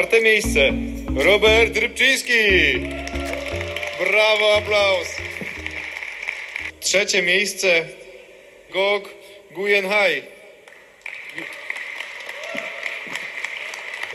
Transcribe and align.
Czwarte 0.00 0.20
miejsce 0.20 0.72
Robert 1.16 1.76
Rybczyński. 1.76 2.32
Brawo, 4.00 4.54
aplauz. 4.56 5.08
Trzecie 6.80 7.22
miejsce 7.22 7.84
Gog 8.70 9.08
Guyenhaj. 9.50 10.22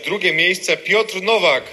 Drugie 0.06 0.34
miejsce 0.34 0.78
Piotr 0.78 1.22
Nowak. 1.22 1.64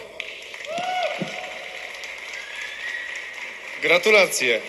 Gratulacje. 3.82 4.60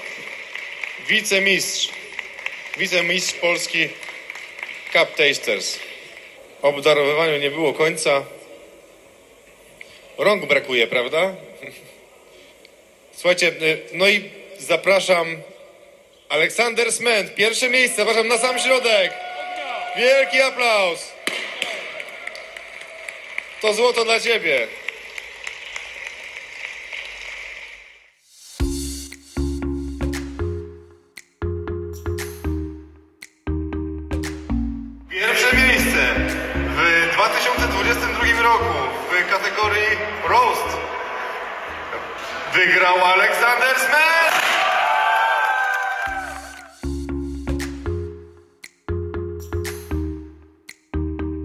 Wicemistrz. 1.08 1.90
Wicemistrz 2.78 3.34
Polski 3.34 3.90
Cup 4.94 5.16
Tasters. 5.16 5.80
Obdarowywaniu 6.62 7.38
nie 7.38 7.52
było 7.52 7.74
końca. 7.74 8.26
Rąk 10.18 10.46
brakuje, 10.46 10.88
prawda? 10.88 11.36
Słuchajcie, 13.14 13.48
y, 13.48 13.82
no 13.94 14.08
i 14.08 14.30
zapraszam 14.60 15.42
Aleksander 16.30 16.92
Sment, 16.92 17.36
pierwsze 17.36 17.70
miejsce, 17.70 17.98
zapraszam 17.98 18.28
na 18.28 18.38
sam 18.38 18.60
środek. 18.60 19.14
Wielki 19.98 20.42
aplauz. 20.42 21.12
To 23.62 23.74
złoto 23.74 24.06
dla 24.06 24.20
ciebie. 24.20 24.68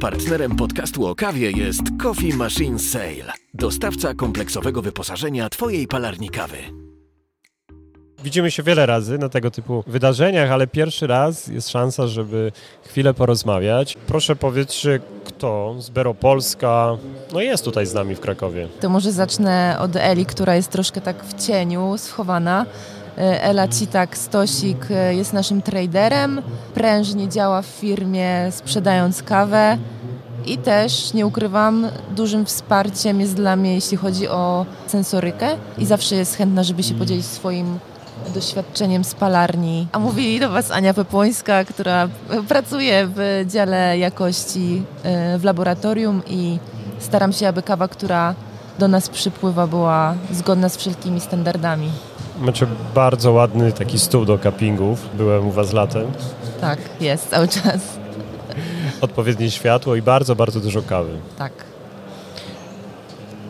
Partnerem 0.00 0.56
podcastu 0.56 1.06
o 1.06 1.14
kawie 1.14 1.50
jest 1.50 1.82
Coffee 2.02 2.32
Machine 2.32 2.78
Sale, 2.78 3.32
dostawca 3.54 4.14
kompleksowego 4.14 4.82
wyposażenia 4.82 5.48
Twojej 5.48 5.86
palarni 5.86 6.30
kawy. 6.30 6.58
Widzimy 8.24 8.50
się 8.50 8.62
wiele 8.62 8.86
razy 8.86 9.18
na 9.18 9.28
tego 9.28 9.50
typu 9.50 9.84
wydarzeniach, 9.86 10.50
ale 10.50 10.66
pierwszy 10.66 11.06
raz 11.06 11.46
jest 11.46 11.68
szansa, 11.68 12.06
żeby 12.06 12.52
chwilę 12.84 13.14
porozmawiać. 13.14 13.96
Proszę 14.06 14.36
powiedzcie, 14.36 15.00
kto 15.38 15.74
z 15.78 15.90
Bero 15.90 16.14
Polska 16.14 16.96
no 17.32 17.40
jest 17.40 17.64
tutaj 17.64 17.86
z 17.86 17.94
nami 17.94 18.14
w 18.14 18.20
Krakowie. 18.20 18.68
To 18.80 18.88
może 18.88 19.12
zacznę 19.12 19.76
od 19.80 19.96
Eli, 19.96 20.26
która 20.26 20.54
jest 20.54 20.70
troszkę 20.70 21.00
tak 21.00 21.24
w 21.24 21.46
cieniu, 21.46 21.94
schowana. 21.98 22.66
Ela 23.16 23.68
Citak 23.68 24.18
Stosik 24.18 24.88
jest 25.10 25.32
naszym 25.32 25.62
traderem, 25.62 26.42
prężnie 26.74 27.28
działa 27.28 27.62
w 27.62 27.66
firmie 27.66 28.48
sprzedając 28.50 29.22
kawę 29.22 29.78
i 30.46 30.58
też, 30.58 31.14
nie 31.14 31.26
ukrywam, 31.26 31.88
dużym 32.16 32.46
wsparciem 32.46 33.20
jest 33.20 33.34
dla 33.34 33.56
mnie, 33.56 33.74
jeśli 33.74 33.96
chodzi 33.96 34.28
o 34.28 34.66
sensorykę 34.86 35.56
i 35.78 35.86
zawsze 35.86 36.16
jest 36.16 36.36
chętna, 36.36 36.62
żeby 36.62 36.82
się 36.82 36.94
podzielić 36.94 37.26
swoim 37.26 37.78
doświadczeniem 38.30 39.04
z 39.04 39.14
palarni. 39.14 39.86
A 39.92 39.98
mówili 39.98 40.40
do 40.40 40.50
Was 40.50 40.70
Ania 40.70 40.94
Pepłońska, 40.94 41.64
która 41.64 42.08
pracuje 42.48 43.08
w 43.16 43.44
dziale 43.46 43.98
jakości 43.98 44.82
w 45.38 45.44
laboratorium 45.44 46.22
i 46.26 46.58
staram 46.98 47.32
się, 47.32 47.48
aby 47.48 47.62
kawa, 47.62 47.88
która 47.88 48.34
do 48.78 48.88
nas 48.88 49.08
przypływa, 49.08 49.66
była 49.66 50.14
zgodna 50.32 50.68
z 50.68 50.76
wszelkimi 50.76 51.20
standardami. 51.20 51.90
Macie 52.40 52.66
bardzo 52.94 53.32
ładny 53.32 53.72
taki 53.72 53.98
stół 53.98 54.24
do 54.24 54.38
cuppingów. 54.38 55.08
Byłem 55.14 55.48
u 55.48 55.50
Was 55.50 55.72
latem. 55.72 56.06
Tak, 56.60 56.78
jest 57.00 57.30
cały 57.30 57.48
czas. 57.48 57.80
Odpowiednie 59.00 59.50
światło 59.50 59.96
i 59.96 60.02
bardzo, 60.02 60.36
bardzo 60.36 60.60
dużo 60.60 60.82
kawy. 60.82 61.10
Tak. 61.38 61.52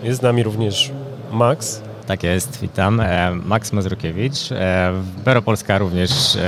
Jest 0.03 0.21
z 0.21 0.23
nami 0.23 0.43
również 0.43 0.91
Max. 1.33 1.81
Tak 2.09 2.23
jest, 2.23 2.61
witam. 2.61 3.03
Max 3.45 3.73
Mazurkiewicz. 3.73 4.49
W 4.93 5.23
Bero 5.25 5.43
Polska 5.43 5.79
również 5.79 6.39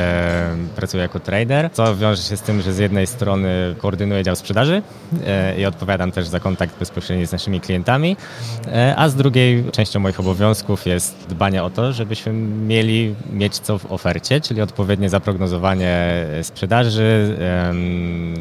pracuję 0.77 1.03
jako 1.03 1.21
trader, 1.21 1.71
co 1.73 1.97
wiąże 1.97 2.23
się 2.23 2.37
z 2.37 2.43
tym, 2.43 2.63
że 2.63 2.73
z 2.73 2.79
jednej 2.79 3.07
strony 3.07 3.49
koordynuję 3.79 4.25
dział 4.25 4.37
sprzedaży 4.37 4.83
i 5.59 5.65
odpowiadam 5.65 6.13
też 6.13 6.27
za 6.27 6.41
kontakt 6.41 6.79
bezpośredni 6.79 7.27
z 7.27 7.33
naszymi 7.33 7.61
klientami, 7.61 8.17
a 8.97 9.09
z 9.09 9.15
drugiej 9.15 9.65
częścią 9.73 10.01
moich 10.01 10.21
obowiązków 10.21 10.87
jest 10.87 11.27
dbanie 11.29 11.63
o 11.63 11.71
to, 11.71 11.93
żebyśmy 11.93 12.33
mieli 12.33 13.15
mieć 13.33 13.59
co 13.59 13.79
w 13.79 13.93
ofercie, 13.93 14.41
czyli 14.41 14.63
odpowiednie 14.63 15.09
zaprognozowanie 15.09 16.27
sprzedaży, 16.43 17.37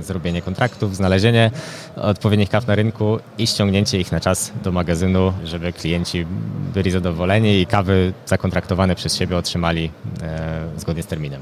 zrobienie 0.02 0.42
kontraktów, 0.42 0.96
znalezienie 0.96 1.52
odpowiednich 1.96 2.50
kaw 2.50 2.68
na 2.68 2.76
rynku 2.76 3.20
i 3.38 3.48
ściągnięcie 3.48 4.00
ich 4.00 4.12
na 4.12 4.20
czas 4.20 4.52
do 4.64 4.72
magazynu, 4.72 5.34
żeby 5.44 5.74
klienci 5.74 6.26
byli 6.74 6.92
zadowoleni 6.92 7.09
zadowoleni 7.10 7.62
i 7.62 7.66
kawy 7.66 8.14
zakontraktowane 8.26 8.96
przez 8.96 9.16
siebie 9.16 9.38
otrzymali 9.38 9.92
e, 10.22 10.68
zgodnie 10.78 11.04
z 11.04 11.08
terminem. 11.08 11.42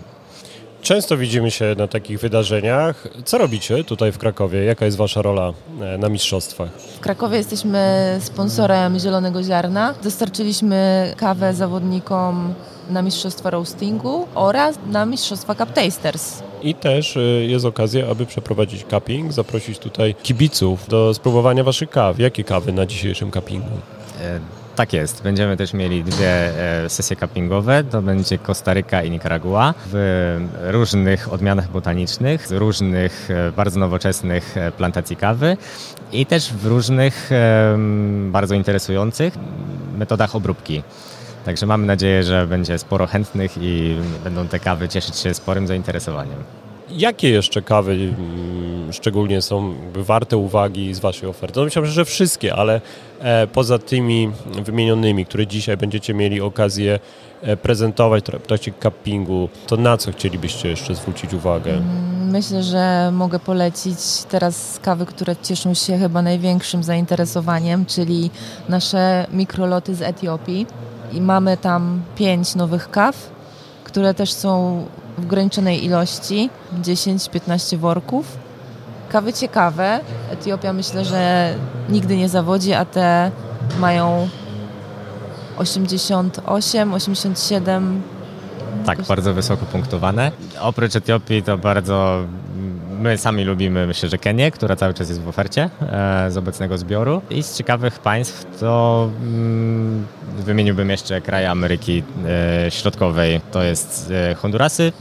Często 0.82 1.18
widzimy 1.18 1.52
się 1.52 1.76
na 1.78 1.88
takich 1.88 2.20
wydarzeniach. 2.20 3.08
Co 3.26 3.38
robicie 3.38 3.84
tutaj 3.84 4.12
w 4.12 4.18
Krakowie? 4.18 4.64
Jaka 4.64 4.86
jest 4.86 4.98
Wasza 4.98 5.22
rola 5.22 5.54
e, 5.82 5.98
na 5.98 6.10
mistrzostwach? 6.10 6.70
W 6.98 7.00
Krakowie 7.00 7.38
jesteśmy 7.38 8.16
sponsorem 8.20 9.00
Zielonego 9.00 9.44
Ziarna. 9.44 9.94
Dostarczyliśmy 10.04 11.14
kawę 11.18 11.54
zawodnikom 11.54 12.54
na 12.90 13.02
mistrzostwa 13.02 13.50
roastingu 13.50 14.28
oraz 14.36 14.80
na 14.92 15.06
mistrzostwa 15.06 15.56
cup 15.56 15.74
tasters. 15.74 16.44
I 16.64 16.76
też 16.76 17.18
e, 17.18 17.20
jest 17.22 17.66
okazja, 17.66 18.08
aby 18.12 18.26
przeprowadzić 18.26 18.86
cupping, 18.90 19.34
zaprosić 19.34 19.80
tutaj 19.80 20.16
kibiców 20.24 20.88
do 20.88 21.14
spróbowania 21.14 21.64
Waszych 21.64 21.90
kaw. 21.90 22.20
Jakie 22.20 22.44
kawy 22.44 22.74
na 22.74 22.86
dzisiejszym 22.86 23.32
cuppingu? 23.32 23.78
Tak 24.78 24.94
jest. 24.94 25.24
Będziemy 25.24 25.58
też 25.58 25.74
mieli 25.74 26.04
dwie 26.04 26.30
e, 26.84 26.90
sesje 26.90 27.16
cuppingowe. 27.16 27.84
To 27.84 28.02
będzie 28.02 28.38
Kostaryka 28.38 29.04
i 29.04 29.12
Nicaragua 29.12 29.74
w 29.92 30.40
różnych 30.64 31.34
odmianach 31.34 31.72
botanicznych, 31.72 32.48
z 32.48 32.52
różnych 32.52 33.32
e, 33.32 33.52
bardzo 33.52 33.80
nowoczesnych 33.80 34.58
e, 34.58 34.72
plantacji 34.72 35.16
kawy 35.16 35.58
i 36.12 36.26
też 36.26 36.54
w 36.54 36.66
różnych 36.66 37.30
bardzo 38.32 38.56
interesujących 38.56 39.34
metodach 39.98 40.36
obróbki. 40.36 40.84
Także 41.46 41.66
mamy 41.66 41.86
nadzieję, 41.86 42.24
że 42.24 42.48
będzie 42.48 42.78
sporo 42.78 43.08
chętnych 43.08 43.58
i 43.62 43.98
będą 44.24 44.48
te 44.48 44.60
kawy 44.60 44.90
cieszyć 44.90 45.16
się 45.18 45.34
sporym 45.34 45.68
zainteresowaniem. 45.68 46.67
Jakie 46.92 47.30
jeszcze 47.30 47.62
kawy 47.62 47.92
mm, 47.92 48.94
szczególnie 48.94 49.42
są 49.42 49.74
warte 49.96 50.38
uwagi 50.38 50.94
z 50.94 51.00
Waszej 51.00 51.30
oferty? 51.30 51.60
No 51.60 51.66
myślę, 51.66 51.86
że 51.86 52.06
wszystkie, 52.06 52.56
ale 52.56 52.82
e, 53.20 53.48
poza 53.48 53.80
tymi 53.80 54.32
wymienionymi, 54.64 55.26
które 55.26 55.48
dzisiaj 55.48 55.78
będziecie 55.78 56.14
mieli 56.14 56.42
okazję 56.42 57.00
e, 57.42 57.58
prezentować 57.58 58.24
w 58.24 58.48
trakcie 58.48 58.74
cuppingu, 58.84 59.50
to 59.68 59.78
na 59.78 59.98
co 59.98 60.12
chcielibyście 60.12 60.70
jeszcze 60.70 60.96
zwrócić 60.96 61.34
uwagę? 61.34 61.72
Mm, 61.72 62.30
myślę, 62.30 62.64
że 62.64 63.12
mogę 63.14 63.40
polecić 63.40 64.00
teraz 64.30 64.80
kawy, 64.82 65.06
które 65.06 65.36
cieszą 65.36 65.74
się 65.74 65.98
chyba 65.98 66.22
największym 66.22 66.84
zainteresowaniem, 66.84 67.86
czyli 67.86 68.30
nasze 68.70 69.28
mikroloty 69.32 69.96
z 69.96 70.02
Etiopii. 70.02 70.66
I 71.12 71.22
mamy 71.22 71.58
tam 71.58 72.02
pięć 72.16 72.56
nowych 72.56 72.92
kaw, 72.92 73.30
które 73.84 74.14
też 74.14 74.34
są 74.34 74.84
w 75.18 75.26
ograniczonej 75.26 75.86
ilości 75.86 76.50
10-15 76.82 77.78
worków. 77.78 78.38
Kawy 79.10 79.34
ciekawe. 79.34 80.00
Etiopia 80.32 80.74
myślę, 80.74 81.06
że 81.06 81.54
nigdy 81.90 82.18
nie 82.18 82.30
zawodzi, 82.30 82.74
a 82.74 82.86
te 82.86 83.32
mają 83.80 84.30
88, 85.58 86.94
87. 86.94 88.02
Tak, 88.86 89.02
bardzo 89.02 89.34
wysoko 89.34 89.66
punktowane. 89.66 90.32
Oprócz 90.60 90.96
Etiopii 90.96 91.44
to 91.44 91.58
bardzo 91.58 92.26
My 93.00 93.18
sami 93.18 93.44
lubimy, 93.44 93.88
myślę, 93.88 94.10
że 94.10 94.18
Kenię, 94.18 94.52
która 94.52 94.76
cały 94.76 94.94
czas 94.94 95.10
jest 95.10 95.22
w 95.22 95.28
ofercie 95.28 95.70
e, 95.82 96.32
z 96.32 96.38
obecnego 96.38 96.78
zbioru. 96.78 97.22
I 97.30 97.44
z 97.44 97.58
ciekawych 97.58 98.00
państw 98.00 98.60
to 98.60 99.10
mm, 99.22 100.06
wymieniłbym 100.38 100.90
jeszcze 100.90 101.22
kraje 101.22 101.50
Ameryki 101.50 102.04
e, 102.26 102.72
Środkowej. 102.72 103.42
To 103.52 103.64
jest 103.64 104.12
e, 104.32 104.36
Hondurasy 104.36 104.92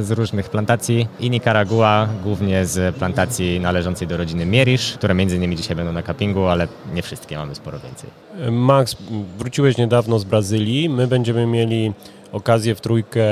z 0.00 0.10
różnych 0.10 0.50
plantacji 0.50 1.08
i 1.20 1.30
Nicaragua, 1.30 2.08
głównie 2.22 2.66
z 2.66 2.96
plantacji 2.96 3.60
należącej 3.60 4.08
do 4.08 4.16
rodziny 4.16 4.46
Mierisz, 4.46 4.92
które 4.92 5.14
między 5.14 5.36
innymi 5.36 5.56
dzisiaj 5.56 5.76
będą 5.76 5.92
na 5.92 6.02
cuppingu, 6.02 6.44
ale 6.44 6.68
nie 6.94 7.02
wszystkie, 7.02 7.36
mamy 7.36 7.54
sporo 7.54 7.78
więcej. 7.78 8.10
Max, 8.50 8.96
wróciłeś 9.38 9.76
niedawno 9.76 10.18
z 10.18 10.24
Brazylii. 10.24 10.88
My 10.88 11.06
będziemy 11.06 11.46
mieli 11.46 11.92
okazję 12.32 12.74
w 12.74 12.80
trójkę 12.80 13.24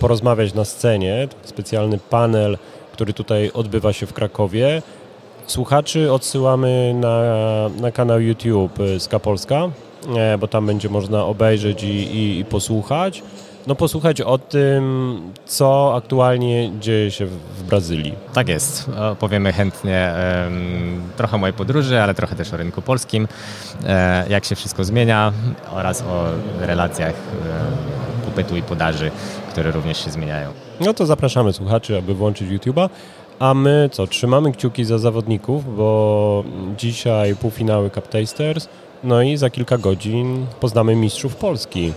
porozmawiać 0.00 0.54
na 0.54 0.64
scenie. 0.64 1.28
Specjalny 1.44 1.98
panel 1.98 2.58
który 2.96 3.12
tutaj 3.12 3.50
odbywa 3.54 3.92
się 3.92 4.06
w 4.06 4.12
Krakowie. 4.12 4.82
Słuchaczy 5.46 6.12
odsyłamy 6.12 6.94
na, 6.94 7.20
na 7.80 7.92
kanał 7.92 8.20
YouTube 8.20 8.80
y, 8.80 9.00
Ska 9.00 9.18
Polska, 9.18 9.68
e, 10.16 10.38
bo 10.38 10.48
tam 10.48 10.66
będzie 10.66 10.88
można 10.88 11.24
obejrzeć 11.24 11.82
i, 11.82 11.86
i, 11.86 12.38
i 12.38 12.44
posłuchać. 12.44 13.22
No 13.66 13.74
posłuchać 13.74 14.20
o 14.20 14.38
tym, 14.38 15.20
co 15.46 15.94
aktualnie 15.94 16.72
dzieje 16.80 17.10
się 17.10 17.26
w, 17.26 17.62
Brazylii. 17.68 18.14
Tak 18.32 18.48
jest. 18.48 18.90
Opowiemy 19.12 19.52
chętnie 19.52 19.98
em, 19.98 21.02
trochę 21.16 21.36
o 21.36 21.38
mojej 21.38 21.54
podróży, 21.54 22.00
ale 22.02 22.14
trochę 22.14 22.36
też 22.36 22.52
o 22.52 22.56
rynku 22.56 22.82
polskim, 22.82 23.28
e, 23.86 24.28
jak 24.28 24.44
się 24.44 24.54
wszystko 24.54 24.84
zmienia 24.84 25.32
oraz 25.72 26.02
o 26.02 26.24
relacjach 26.60 27.14
e, 27.14 28.24
popytu 28.24 28.56
i 28.56 28.62
podaży, 28.62 29.10
które 29.56 29.70
również 29.70 30.04
się 30.04 30.10
zmieniają. 30.10 30.52
No 30.80 30.94
to 30.94 31.06
zapraszamy 31.06 31.52
słuchaczy, 31.52 31.98
aby 31.98 32.14
włączyć 32.14 32.48
YouTube'a. 32.48 32.88
A 33.38 33.54
my 33.54 33.90
co, 33.92 34.06
trzymamy 34.06 34.52
kciuki 34.52 34.84
za 34.84 34.98
zawodników, 34.98 35.76
bo 35.76 36.44
dzisiaj 36.78 37.36
półfinały 37.36 37.90
Cup 37.90 38.08
Tasters, 38.08 38.68
no 39.04 39.22
i 39.22 39.36
za 39.36 39.50
kilka 39.50 39.78
godzin 39.78 40.46
poznamy 40.60 40.96
mistrzów 40.96 41.36
Polski 41.36 41.92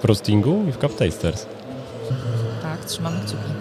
w 0.00 0.04
roastingu 0.04 0.64
i 0.68 0.72
w 0.72 0.78
Cup 0.78 0.96
Tasters. 0.96 1.46
Tak, 2.62 2.84
trzymamy 2.84 3.16
kciuki. 3.20 3.52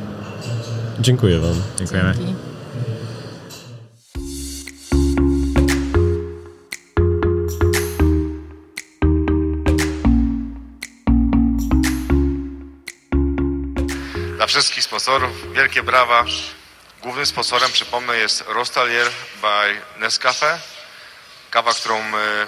Dziękuję 0.99 1.39
Wam. 1.39 1.55
Dziękujemy. 1.79 2.13
Dzięki. 2.15 2.50
Wszystkich 14.51 14.83
sponsorów 14.83 15.53
wielkie 15.53 15.83
brawa. 15.83 16.25
Głównym 17.01 17.25
sponsorem, 17.25 17.71
przypomnę, 17.71 18.17
jest 18.17 18.43
Rostalier 18.47 19.07
by 19.41 19.81
Nescafe. 19.97 20.59
Kawa, 21.51 21.73
którą 21.73 21.97
e, 21.97 22.47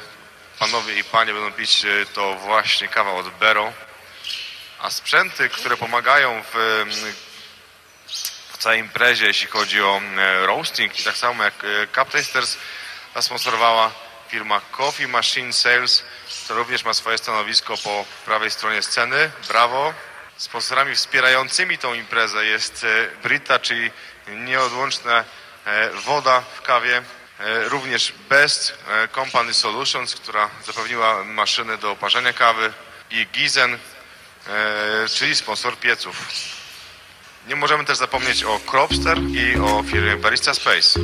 panowie 0.59 0.99
i 0.99 1.03
panie 1.03 1.33
będą 1.33 1.51
pić, 1.51 1.85
e, 1.85 2.05
to 2.05 2.35
właśnie 2.35 2.87
kawa 2.87 3.11
od 3.11 3.29
Bero. 3.29 3.73
A 4.79 4.89
sprzęty, 4.89 5.49
które 5.49 5.77
pomagają 5.77 6.43
w, 6.53 6.85
w 8.53 8.57
całej 8.57 8.79
imprezie, 8.79 9.25
jeśli 9.25 9.47
chodzi 9.47 9.81
o 9.81 10.01
roasting, 10.45 10.93
tak 11.03 11.17
samo 11.17 11.43
jak 11.43 11.53
e, 11.63 11.87
Cup 11.87 12.09
Tasters, 12.11 12.57
zasponsorowała 13.15 13.91
firma 14.29 14.61
Coffee 14.71 15.07
Machine 15.07 15.53
Sales, 15.53 16.03
która 16.43 16.59
również 16.59 16.83
ma 16.83 16.93
swoje 16.93 17.17
stanowisko 17.17 17.77
po 17.77 18.05
prawej 18.25 18.51
stronie 18.51 18.81
sceny. 18.81 19.31
Brawo! 19.47 19.93
Sponsorami 20.43 20.95
wspierającymi 20.95 21.77
tą 21.77 21.93
imprezę 21.93 22.45
jest 22.45 22.83
e, 22.83 22.87
Brita, 23.23 23.59
czyli 23.59 23.91
nieodłączna 24.45 25.23
e, 25.65 25.89
woda 26.05 26.41
w 26.41 26.61
kawie. 26.61 26.97
E, 27.39 27.69
Również 27.69 28.13
Best 28.29 28.73
Company 29.15 29.53
Solutions, 29.53 30.15
która 30.15 30.49
zapewniła 30.65 31.23
maszyny 31.23 31.77
do 31.77 31.91
oparzenia 31.91 32.33
kawy 32.33 32.73
i 33.11 33.27
Gizen, 33.33 33.77
czyli 35.09 35.35
sponsor 35.35 35.77
pieców. 35.77 36.25
Nie 37.47 37.55
możemy 37.55 37.85
też 37.85 37.97
zapomnieć 37.97 38.43
o 38.43 38.59
Cropster 38.71 39.17
i 39.19 39.59
o 39.59 39.83
firmie 39.83 40.17
Barista 40.17 40.53
Space. 40.53 40.99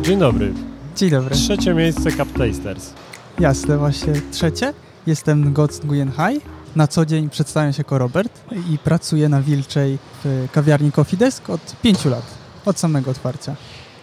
Dzień 0.00 0.18
dobry. 0.18 0.52
Dzień 0.96 1.10
dobry. 1.10 1.36
Trzecie 1.36 1.74
miejsce 1.74 2.12
Cup 2.12 2.28
Tasters. 2.38 2.92
Jasne, 3.38 3.78
właśnie 3.78 4.12
trzecie. 4.32 4.72
Jestem 5.06 5.52
Goc 5.52 5.84
Nguyen 5.84 6.12
Hai. 6.12 6.40
Na 6.76 6.86
co 6.86 7.06
dzień 7.06 7.30
przedstawiam 7.30 7.72
się 7.72 7.80
jako 7.80 7.98
Robert 7.98 8.40
i 8.70 8.78
pracuję 8.78 9.28
na 9.28 9.42
Wilczej 9.42 9.98
w 10.24 10.48
kawiarni 10.52 10.92
Coffee 10.92 11.16
Desk 11.16 11.50
od 11.50 11.76
pięciu 11.82 12.08
lat, 12.10 12.22
od 12.66 12.78
samego 12.78 13.10
otwarcia. 13.10 13.56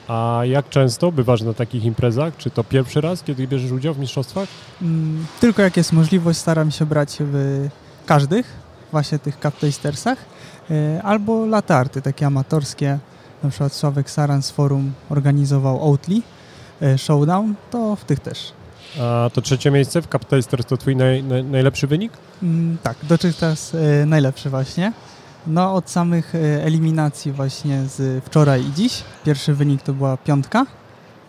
A 0.07 0.41
jak 0.43 0.69
często 0.69 1.11
bywasz 1.11 1.41
na 1.41 1.53
takich 1.53 1.83
imprezach? 1.83 2.37
Czy 2.37 2.49
to 2.49 2.63
pierwszy 2.63 3.01
raz, 3.01 3.23
kiedy 3.23 3.47
bierzesz 3.47 3.71
udział 3.71 3.93
w 3.93 3.99
mistrzostwach? 3.99 4.47
Mm, 4.81 5.25
Tylko 5.39 5.61
jak 5.61 5.77
jest 5.77 5.93
możliwość, 5.93 6.39
staram 6.39 6.71
się 6.71 6.85
brać 6.85 7.17
w 7.19 7.67
każdych, 8.05 8.53
właśnie 8.91 9.19
tych 9.19 9.39
cup 9.39 9.59
tastersach, 9.59 10.17
e, 10.71 11.03
albo 11.03 11.45
latarty, 11.45 12.01
takie 12.01 12.25
amatorskie. 12.27 12.99
Na 13.43 13.49
przykład 13.49 13.73
Sławek 13.73 14.09
Saran 14.09 14.41
z 14.41 14.51
forum 14.51 14.93
organizował 15.09 15.91
Oatly 15.91 16.21
e, 16.81 16.97
Showdown, 16.97 17.55
to 17.71 17.95
w 17.95 18.05
tych 18.05 18.19
też. 18.19 18.51
A 19.01 19.29
to 19.33 19.41
trzecie 19.41 19.71
miejsce 19.71 20.01
w 20.01 20.07
Cup 20.07 20.25
Tasters 20.25 20.65
to 20.65 20.77
twój 20.77 20.95
naj, 20.95 21.23
naj, 21.23 21.43
najlepszy 21.43 21.87
wynik? 21.87 22.11
Mm, 22.43 22.77
tak, 22.83 22.97
dotychczas 23.03 23.75
e, 23.75 24.05
najlepszy 24.05 24.49
właśnie. 24.49 24.93
No 25.47 25.73
od 25.73 25.89
samych 25.89 26.35
e, 26.35 26.63
eliminacji 26.63 27.31
właśnie 27.31 27.83
z 27.85 28.25
wczoraj 28.25 28.61
i 28.61 28.73
dziś. 28.73 29.03
Pierwszy 29.25 29.53
wynik 29.53 29.81
to 29.81 29.93
była 29.93 30.17
piątka, 30.17 30.65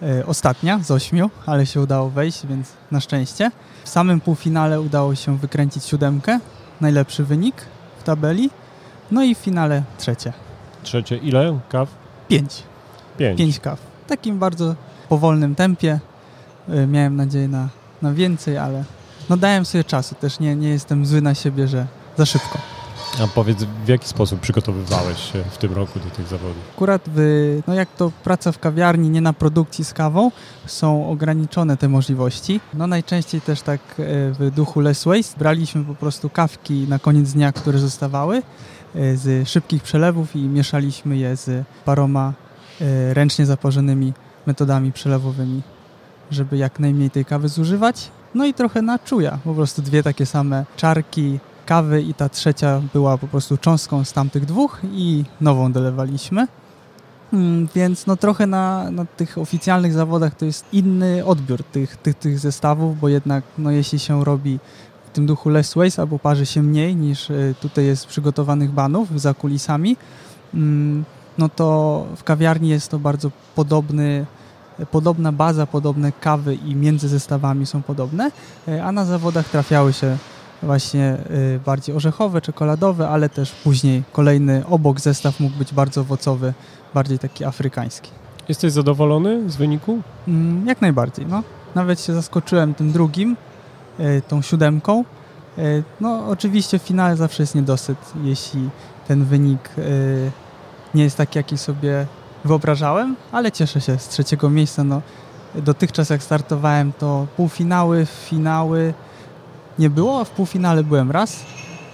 e, 0.03 0.27
ostatnia 0.27 0.79
z 0.83 0.91
ośmiu, 0.91 1.31
ale 1.47 1.67
się 1.67 1.81
udało 1.81 2.11
wejść, 2.11 2.47
więc 2.47 2.69
na 2.91 3.01
szczęście. 3.01 3.51
W 3.85 3.89
samym 3.89 4.21
półfinale 4.21 4.81
udało 4.81 5.15
się 5.15 5.39
wykręcić 5.39 5.85
siódemkę, 5.85 6.41
najlepszy 6.81 7.25
wynik 7.25 7.55
w 7.99 8.03
tabeli. 8.03 8.51
No 9.11 9.23
i 9.25 9.35
w 9.35 9.39
finale 9.39 9.83
trzecie, 9.99 10.33
Trzecie 10.83 11.17
ile? 11.17 11.59
Kaw? 11.69 11.89
pięć, 12.29 12.63
Pięć. 13.19 13.39
pięć 13.39 13.61
kaw. 13.61 13.79
W 14.07 14.09
takim 14.09 14.39
bardzo 14.39 14.75
powolnym 15.09 15.55
tempie. 15.55 16.01
E, 16.71 16.87
Miałem 16.87 17.17
nadzieję 17.17 17.49
na, 17.49 17.69
na 18.03 18.13
więcej, 18.13 18.59
ale 18.59 18.85
no 19.31 19.37
dałem 19.37 19.65
sobie 19.65 19.85
czasu. 19.85 20.15
Też 20.15 20.41
nie, 20.41 20.57
nie 20.57 20.69
jestem 20.69 21.07
zły 21.07 21.23
na 21.23 21.35
siebie, 21.35 21.69
że 21.69 21.87
za 22.17 22.27
szybko. 22.27 22.59
A 23.25 23.27
powiedz, 23.27 23.65
w 23.85 23.89
jaki 23.89 24.09
sposób 24.09 24.41
przygotowywałeś 24.41 25.33
się 25.33 25.45
w 25.51 25.59
tym 25.59 25.73
roku 25.73 26.01
do 26.01 26.11
tych 26.11 26.27
zawodów? 26.29 26.57
Akurat 26.75 27.03
w, 27.07 27.61
no 27.67 27.75
jak 27.75 27.89
to 27.97 28.13
praca 28.25 28.53
w 28.53 28.59
kawiarni, 28.59 29.11
nie 29.11 29.21
na 29.21 29.33
produkcji 29.33 29.85
z 29.85 29.93
kawą, 29.93 30.31
są 30.67 31.11
ograniczone 31.11 31.77
te 31.77 31.89
możliwości. 31.89 32.61
No 32.75 32.87
najczęściej 32.87 33.41
też 33.41 33.63
tak 33.63 33.81
e, 33.81 33.95
w 34.33 34.51
duchu 34.55 34.81
less 34.81 35.05
waste 35.05 35.39
braliśmy 35.39 35.85
po 35.85 35.95
prostu 35.95 36.31
kawki 36.31 36.87
na 36.89 36.99
koniec 36.99 37.33
dnia, 37.33 37.53
które 37.53 37.79
zostawały 37.79 38.37
e, 38.37 38.43
z 39.17 39.49
szybkich 39.49 39.83
przelewów 39.83 40.37
i 40.37 40.39
mieszaliśmy 40.39 41.17
je 41.17 41.37
z 41.37 41.67
paroma 41.85 42.33
ręcznie 43.13 43.47
zaparzonymi 43.47 44.13
metodami 44.47 44.93
przelewowymi, 44.93 45.63
żeby 46.31 46.57
jak 46.57 46.81
najmniej 46.81 47.11
tej 47.11 47.25
kawy 47.25 47.49
zużywać. 47.49 48.11
No 48.35 48.47
i 48.47 48.55
trochę 48.55 48.83
na 48.83 48.99
czuja, 48.99 49.39
po 49.45 49.55
prostu 49.55 49.83
dwie 49.83 50.03
takie 50.03 50.27
same 50.27 50.65
czarki 50.77 51.39
kawy 51.67 52.03
i 52.03 52.15
ta 52.15 52.29
trzecia 52.29 52.83
była 52.93 53.19
po 53.19 53.27
prostu 53.27 53.57
cząstką 53.57 54.05
z 54.05 54.13
tamtych 54.13 54.45
dwóch 54.45 54.81
i 54.93 55.25
nową 55.41 55.73
dolewaliśmy. 55.73 56.47
Mm, 57.33 57.69
Więc 57.75 58.07
no 58.07 58.17
trochę 58.17 58.47
na, 58.47 58.91
na 58.91 59.05
tych 59.05 59.39
oficjalnych 59.39 59.93
zawodach 59.93 60.35
to 60.35 60.45
jest 60.45 60.65
inny 60.73 61.25
odbiór 61.25 61.65
tych, 61.65 61.97
tych, 61.97 62.15
tych 62.15 62.39
zestawów, 62.39 63.01
bo 63.01 63.09
jednak 63.09 63.45
no 63.59 63.71
jeśli 63.71 63.99
się 63.99 64.25
robi 64.25 64.59
w 65.07 65.11
tym 65.11 65.27
duchu 65.27 65.49
less 65.49 65.75
waste 65.75 66.03
albo 66.03 66.19
parzy 66.19 66.47
się 66.47 66.63
mniej 66.63 66.97
niż 66.97 67.31
y, 67.31 67.55
tutaj 67.61 67.85
jest 67.87 68.07
przygotowanych 68.07 68.71
banów 68.71 69.21
za 69.21 69.35
kulisami, 69.35 69.97
mm, 70.55 71.05
no 71.39 71.49
to 71.49 72.07
w 72.17 72.25
kawiarni 72.25 72.69
jest 72.69 72.91
to 72.91 72.99
bardzo 72.99 73.31
podobny, 73.55 74.27
podobna 74.87 75.33
baza, 75.33 75.67
podobne 75.67 76.13
kawy 76.13 76.55
i 76.55 76.75
między 76.75 77.09
zestawami 77.09 77.67
są 77.67 77.83
podobne, 77.83 78.31
y, 78.69 78.83
a 78.83 78.93
na 78.93 79.05
zawodach 79.05 79.49
trafiały 79.49 79.93
się 79.93 80.17
właśnie 80.63 81.17
y, 81.31 81.61
bardziej 81.67 81.95
orzechowe, 81.97 82.41
czekoladowe, 82.41 83.09
ale 83.09 83.29
też 83.29 83.53
później 83.53 84.03
kolejny 84.13 84.67
obok 84.67 85.01
zestaw 85.01 85.41
mógł 85.41 85.57
być 85.59 85.75
bardzo 85.75 86.01
owocowy, 86.01 86.55
bardziej 86.95 87.19
taki 87.19 87.45
afrykański. 87.45 88.11
Jesteś 88.49 88.73
zadowolony 88.73 89.51
z 89.51 89.57
wyniku? 89.57 89.99
Mm, 90.29 90.67
Jak 90.67 90.81
najbardziej, 90.81 91.27
no. 91.27 91.43
Nawet 91.75 92.01
się 92.01 92.15
zaskoczyłem 92.15 92.75
tym 92.75 92.93
drugim, 92.93 93.37
y, 94.01 94.23
tą 94.29 94.43
siódemką. 94.43 95.05
No 96.01 96.27
oczywiście 96.29 96.79
w 96.79 96.83
finale 96.83 97.17
zawsze 97.17 97.43
jest 97.43 97.55
niedosyt, 97.55 97.99
jeśli 98.23 98.69
ten 99.09 99.25
wynik 99.25 99.69
nie 100.95 101.03
jest 101.03 101.17
taki, 101.17 101.39
jaki 101.39 101.59
sobie 101.59 102.07
wyobrażałem, 102.49 103.17
ale 103.33 103.53
cieszę 103.53 103.81
się 103.81 103.99
z 103.99 104.09
trzeciego 104.09 104.51
miejsca. 104.51 104.85
No, 104.85 105.03
dotychczas 105.55 106.11
jak 106.11 106.23
startowałem, 106.23 106.93
to 106.93 107.27
półfinały, 107.37 108.07
finały 108.07 108.95
nie 109.79 109.91
było, 109.91 110.21
a 110.21 110.25
w 110.25 110.31
półfinale 110.31 110.85
byłem 110.85 111.11
raz, 111.11 111.45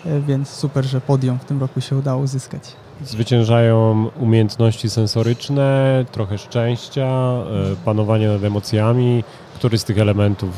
y, 0.06 0.20
więc 0.20 0.48
super, 0.48 0.84
że 0.84 1.00
podium 1.00 1.38
w 1.38 1.44
tym 1.44 1.60
roku 1.60 1.80
się 1.80 1.96
udało 1.96 2.22
uzyskać. 2.22 2.62
Zwyciężają 3.02 4.10
umiejętności 4.20 4.90
sensoryczne, 4.90 6.04
trochę 6.12 6.38
szczęścia, 6.38 7.06
e, 7.06 7.76
panowanie 7.84 8.28
nad 8.28 8.44
emocjami. 8.44 9.24
Który 9.54 9.78
z 9.78 9.84
tych 9.84 9.98
elementów 9.98 10.50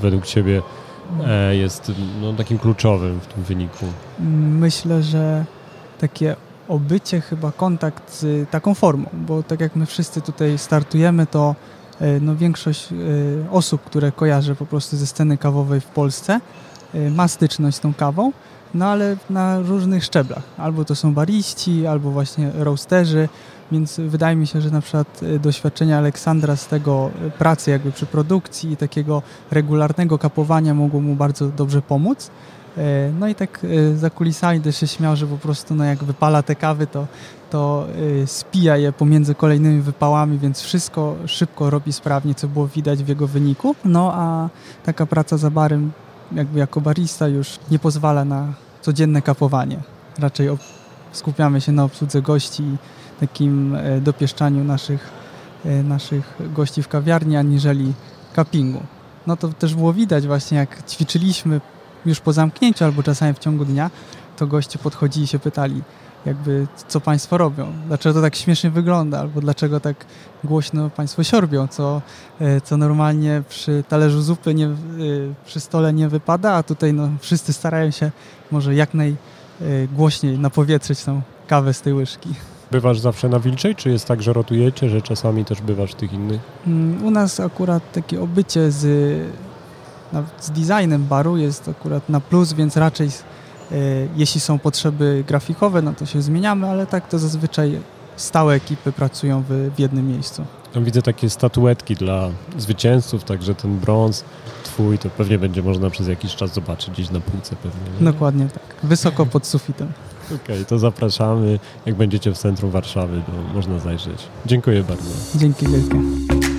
według 0.00 0.26
Ciebie 0.26 0.62
e, 1.26 1.56
jest 1.56 1.92
no, 2.20 2.32
takim 2.32 2.58
kluczowym 2.58 3.20
w 3.20 3.26
tym 3.26 3.42
wyniku? 3.42 3.86
Myślę, 4.58 5.02
że 5.02 5.44
takie 5.98 6.36
obycie, 6.72 7.20
chyba 7.20 7.52
kontakt 7.52 8.14
z 8.14 8.50
taką 8.50 8.74
formą, 8.74 9.06
bo 9.12 9.42
tak 9.42 9.60
jak 9.60 9.76
my 9.76 9.86
wszyscy 9.86 10.20
tutaj 10.20 10.58
startujemy, 10.58 11.26
to 11.26 11.54
e, 12.00 12.20
no, 12.20 12.36
większość 12.36 12.88
e, 12.92 12.96
osób, 13.50 13.84
które 13.84 14.12
kojarzę 14.12 14.54
po 14.54 14.66
prostu 14.66 14.96
ze 14.96 15.06
sceny 15.06 15.38
kawowej 15.38 15.80
w 15.80 15.86
Polsce, 15.86 16.40
e, 16.94 17.10
ma 17.10 17.28
styczność 17.28 17.76
z 17.76 17.80
tą 17.80 17.94
kawą, 17.94 18.32
no 18.74 18.86
ale 18.86 19.16
na 19.30 19.58
różnych 19.60 20.04
szczeblach. 20.04 20.42
Albo 20.58 20.84
to 20.84 20.94
są 20.94 21.14
bariści, 21.14 21.86
albo 21.86 22.10
właśnie 22.10 22.50
roasterzy, 22.54 23.28
więc 23.72 24.00
wydaje 24.00 24.36
mi 24.36 24.46
się, 24.46 24.60
że 24.60 24.70
na 24.70 24.80
przykład 24.80 25.20
doświadczenie 25.40 25.96
Aleksandra 25.96 26.56
z 26.56 26.66
tego 26.66 27.10
pracy 27.38 27.70
jakby 27.70 27.92
przy 27.92 28.06
produkcji 28.06 28.72
i 28.72 28.76
takiego 28.76 29.22
regularnego 29.50 30.18
kapowania 30.18 30.74
mogło 30.74 31.00
mu 31.00 31.14
bardzo 31.14 31.48
dobrze 31.48 31.82
pomóc. 31.82 32.30
E, 32.78 33.12
No 33.18 33.28
i 33.28 33.34
tak 33.34 33.60
e, 33.64 33.96
za 33.96 34.10
kulisami 34.10 34.60
też 34.60 34.76
się 34.76 34.86
śmiał, 34.86 35.16
że 35.16 35.26
po 35.26 35.38
prostu 35.38 35.74
no 35.74 35.84
jak 35.84 36.04
wypala 36.04 36.42
te 36.42 36.54
kawy, 36.54 36.86
to, 36.86 37.06
to 37.50 37.86
e, 38.22 38.26
spija 38.26 38.76
je 38.76 38.92
pomiędzy 38.92 39.34
kolejnymi 39.34 39.80
wypałami, 39.80 40.38
więc 40.38 40.60
wszystko 40.60 41.16
szybko 41.26 41.70
robi 41.70 41.92
sprawnie, 41.92 42.34
co 42.34 42.48
było 42.48 42.66
widać 42.66 43.04
w 43.04 43.08
jego 43.08 43.26
wyniku. 43.26 43.74
No 43.84 44.12
a 44.14 44.48
taka 44.84 45.06
praca 45.06 45.36
za 45.36 45.50
barem, 45.50 45.92
jakby 46.32 46.58
jako 46.58 46.80
barista 46.80 47.28
już 47.28 47.58
nie 47.70 47.78
pozwala 47.78 48.24
na 48.24 48.52
codzienne 48.80 49.22
kapowanie. 49.22 49.78
Raczej 50.18 50.48
skupiamy 51.12 51.60
się 51.60 51.72
na 51.72 51.84
obsłudze 51.84 52.22
gości 52.22 52.62
i 52.62 52.76
takim 53.20 53.76
dopieszczaniu 54.00 54.64
naszych, 54.64 55.10
naszych 55.84 56.38
gości 56.54 56.82
w 56.82 56.88
kawiarni, 56.88 57.36
aniżeli 57.36 57.92
cuppingu. 58.36 58.80
No 59.26 59.36
to 59.36 59.48
też 59.48 59.74
było 59.74 59.92
widać 59.92 60.26
właśnie, 60.26 60.58
jak 60.58 60.90
ćwiczyliśmy 60.90 61.60
już 62.06 62.20
po 62.20 62.32
zamknięciu 62.32 62.84
albo 62.84 63.02
czasami 63.02 63.34
w 63.34 63.38
ciągu 63.38 63.64
dnia, 63.64 63.90
to 64.36 64.46
goście 64.46 64.78
podchodzili 64.78 65.24
i 65.24 65.28
się 65.28 65.38
pytali, 65.38 65.82
jakby 66.26 66.66
co 66.88 67.00
Państwo 67.00 67.38
robią, 67.38 67.72
dlaczego 67.86 68.14
to 68.14 68.22
tak 68.22 68.36
śmiesznie 68.36 68.70
wygląda, 68.70 69.20
albo 69.20 69.40
dlaczego 69.40 69.80
tak 69.80 70.04
głośno 70.44 70.90
Państwo 70.90 71.24
siorbią, 71.24 71.68
co, 71.68 72.02
e, 72.40 72.60
co 72.60 72.76
normalnie 72.76 73.42
przy 73.48 73.84
talerzu 73.88 74.22
zupy 74.22 74.54
nie, 74.54 74.66
e, 74.66 74.70
przy 75.46 75.60
stole 75.60 75.92
nie 75.92 76.08
wypada, 76.08 76.52
a 76.52 76.62
tutaj 76.62 76.92
no, 76.92 77.08
wszyscy 77.20 77.52
starają 77.52 77.90
się 77.90 78.10
może 78.50 78.74
jak 78.74 78.90
najgłośniej 78.94 80.38
napowietrzyć 80.38 81.04
tą 81.04 81.22
kawę 81.46 81.74
z 81.74 81.80
tej 81.80 81.92
łyżki. 81.94 82.34
Bywasz 82.70 82.98
zawsze 82.98 83.28
na 83.28 83.40
Wilczej, 83.40 83.74
czy 83.74 83.90
jest 83.90 84.06
tak, 84.06 84.22
że 84.22 84.32
rotujecie, 84.32 84.88
że 84.88 85.02
czasami 85.02 85.44
też 85.44 85.60
bywasz 85.60 85.92
w 85.92 85.94
tych 85.94 86.12
innych? 86.12 86.40
Mm, 86.66 87.04
U 87.04 87.10
nas 87.10 87.40
akurat 87.40 87.92
takie 87.92 88.22
obycie 88.22 88.70
z, 88.70 88.86
z 90.40 90.50
designem 90.50 91.04
baru 91.06 91.36
jest 91.36 91.68
akurat 91.68 92.08
na 92.08 92.20
plus, 92.20 92.52
więc 92.52 92.76
raczej 92.76 93.08
e, 93.08 93.74
jeśli 94.16 94.40
są 94.40 94.58
potrzeby 94.58 95.24
grafikowe, 95.28 95.82
no 95.82 95.92
to 95.92 96.06
się 96.06 96.22
zmieniamy, 96.22 96.68
ale 96.68 96.86
tak 96.86 97.08
to 97.08 97.18
zazwyczaj 97.18 97.80
stałe 98.16 98.54
ekipy 98.54 98.92
pracują 98.92 99.42
w, 99.48 99.70
w 99.76 99.78
jednym 99.78 100.08
miejscu. 100.08 100.44
Tam 100.72 100.84
widzę 100.84 101.02
takie 101.02 101.30
statuetki 101.30 101.94
dla 101.94 102.28
zwycięzców, 102.58 103.24
także 103.24 103.54
ten 103.54 103.78
brąz 103.78 104.24
twój 104.64 104.98
to 104.98 105.10
pewnie 105.10 105.38
będzie 105.38 105.62
można 105.62 105.90
przez 105.90 106.08
jakiś 106.08 106.34
czas 106.34 106.54
zobaczyć 106.54 106.90
gdzieś 106.90 107.10
na 107.10 107.20
półce 107.20 107.56
pewnie. 107.56 107.80
nie? 108.00 108.04
Dokładnie 108.12 108.46
tak. 108.48 108.62
Wysoko 108.82 109.26
pod 109.26 109.46
sufitem. 109.46 109.92
Okej, 110.44 110.66
to 110.66 110.78
zapraszamy. 110.78 111.58
Jak 111.86 111.94
będziecie 111.94 112.32
w 112.34 112.38
centrum 112.38 112.70
Warszawy, 112.70 113.22
to 113.26 113.54
można 113.54 113.78
zajrzeć. 113.78 114.22
Dziękuję 114.46 114.84
bardzo. 114.84 115.10
Dzięki 115.34 115.66
wielkie. 115.66 116.51